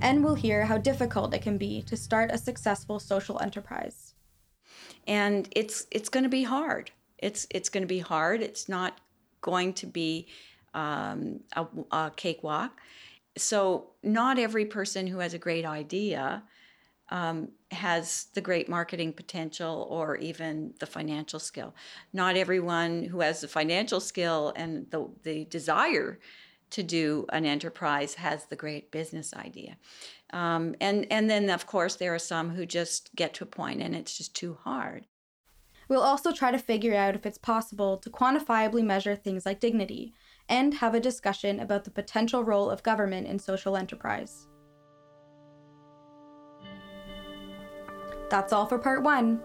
And 0.00 0.22
we'll 0.22 0.34
hear 0.34 0.64
how 0.64 0.78
difficult 0.78 1.34
it 1.34 1.42
can 1.42 1.58
be 1.58 1.82
to 1.82 1.96
start 1.96 2.30
a 2.30 2.38
successful 2.38 3.00
social 3.00 3.40
enterprise. 3.40 4.14
And 5.06 5.48
it's 5.56 5.86
it's 5.90 6.08
going 6.08 6.24
to 6.24 6.30
be 6.30 6.44
hard. 6.44 6.90
It's 7.18 7.46
it's 7.50 7.68
going 7.68 7.82
to 7.82 7.88
be 7.88 7.98
hard. 7.98 8.40
It's 8.40 8.68
not 8.68 9.00
going 9.40 9.72
to 9.74 9.86
be 9.86 10.28
um, 10.74 11.40
a, 11.54 11.66
a 11.90 12.12
cakewalk. 12.14 12.80
So, 13.36 13.90
not 14.02 14.38
every 14.38 14.66
person 14.66 15.06
who 15.06 15.18
has 15.18 15.34
a 15.34 15.38
great 15.38 15.64
idea 15.64 16.44
um, 17.10 17.48
has 17.70 18.28
the 18.34 18.40
great 18.40 18.68
marketing 18.68 19.12
potential 19.12 19.86
or 19.90 20.16
even 20.16 20.74
the 20.80 20.86
financial 20.86 21.38
skill. 21.38 21.74
Not 22.12 22.36
everyone 22.36 23.04
who 23.04 23.20
has 23.20 23.40
the 23.40 23.48
financial 23.48 24.00
skill 24.00 24.52
and 24.56 24.86
the, 24.90 25.08
the 25.22 25.44
desire 25.44 26.18
to 26.70 26.82
do 26.82 27.26
an 27.28 27.44
enterprise 27.44 28.14
has 28.14 28.46
the 28.46 28.56
great 28.56 28.90
business 28.90 29.34
idea. 29.34 29.76
Um, 30.32 30.74
and, 30.80 31.06
and 31.10 31.30
then, 31.30 31.50
of 31.50 31.66
course, 31.66 31.96
there 31.96 32.14
are 32.14 32.18
some 32.18 32.50
who 32.50 32.66
just 32.66 33.14
get 33.14 33.34
to 33.34 33.44
a 33.44 33.46
point 33.46 33.82
and 33.82 33.94
it's 33.94 34.16
just 34.16 34.34
too 34.34 34.58
hard. 34.64 35.06
We'll 35.88 36.00
also 36.00 36.32
try 36.32 36.50
to 36.50 36.58
figure 36.58 36.94
out 36.94 37.14
if 37.14 37.26
it's 37.26 37.38
possible 37.38 37.98
to 37.98 38.10
quantifiably 38.10 38.82
measure 38.82 39.14
things 39.14 39.44
like 39.44 39.60
dignity, 39.60 40.14
and 40.48 40.74
have 40.74 40.94
a 40.94 41.00
discussion 41.00 41.60
about 41.60 41.84
the 41.84 41.90
potential 41.90 42.44
role 42.44 42.70
of 42.70 42.82
government 42.82 43.26
in 43.26 43.38
social 43.38 43.76
enterprise. 43.76 44.46
That's 48.30 48.52
all 48.52 48.66
for 48.66 48.78
part 48.78 49.02
one. 49.02 49.40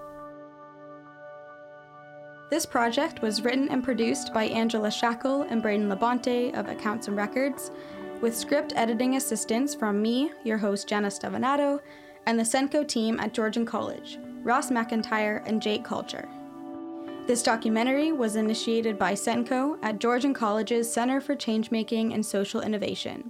This 2.49 2.65
project 2.65 3.21
was 3.21 3.43
written 3.43 3.69
and 3.69 3.83
produced 3.83 4.33
by 4.33 4.45
Angela 4.45 4.89
Shackle 4.89 5.43
and 5.43 5.61
Braden 5.61 5.87
Labonte 5.87 6.57
of 6.57 6.67
Accounts 6.67 7.07
and 7.07 7.15
Records, 7.15 7.71
with 8.21 8.35
script 8.35 8.73
editing 8.75 9.15
assistance 9.15 9.75
from 9.75 10.01
me, 10.01 10.31
your 10.43 10.57
host 10.57 10.87
Janice 10.87 11.19
Stavanato, 11.19 11.79
and 12.25 12.39
the 12.39 12.43
Senko 12.43 12.87
team 12.87 13.19
at 13.19 13.33
Georgian 13.33 13.65
College, 13.65 14.17
Ross 14.41 14.71
McIntyre 14.71 15.43
and 15.45 15.61
Jake 15.61 15.83
Culture. 15.83 16.27
This 17.29 17.43
documentary 17.43 18.11
was 18.11 18.35
initiated 18.35 18.97
by 18.97 19.13
Senko 19.13 19.77
at 19.83 19.99
Georgian 19.99 20.33
College's 20.33 20.91
Center 20.91 21.21
for 21.21 21.35
Changemaking 21.35 22.11
and 22.11 22.25
Social 22.25 22.61
Innovation, 22.61 23.29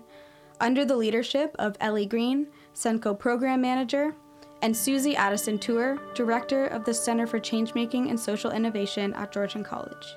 under 0.62 0.86
the 0.86 0.96
leadership 0.96 1.54
of 1.60 1.76
Ellie 1.82 2.06
Green, 2.06 2.48
Senko 2.74 3.20
Program 3.20 3.60
Manager, 3.60 4.16
and 4.62 4.74
Susie 4.74 5.18
Addison 5.18 5.60
Tour, 5.60 6.00
Director 6.16 6.68
of 6.68 6.86
the 6.86 6.94
Center 6.94 7.28
for 7.28 7.42
Changemaking 7.42 8.10
and 8.10 8.18
Social 8.18 8.52
Innovation 8.52 9.14
at 9.16 9.34
Georgian 9.34 9.66
College. 9.66 10.16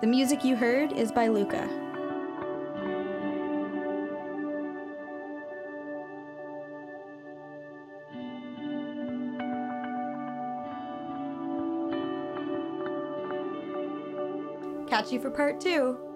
The 0.00 0.08
music 0.08 0.42
you 0.42 0.56
heard 0.56 0.90
is 0.90 1.12
by 1.12 1.28
Luca. 1.28 1.89
Catch 15.00 15.12
you 15.12 15.18
for 15.18 15.30
part 15.30 15.58
two. 15.58 16.09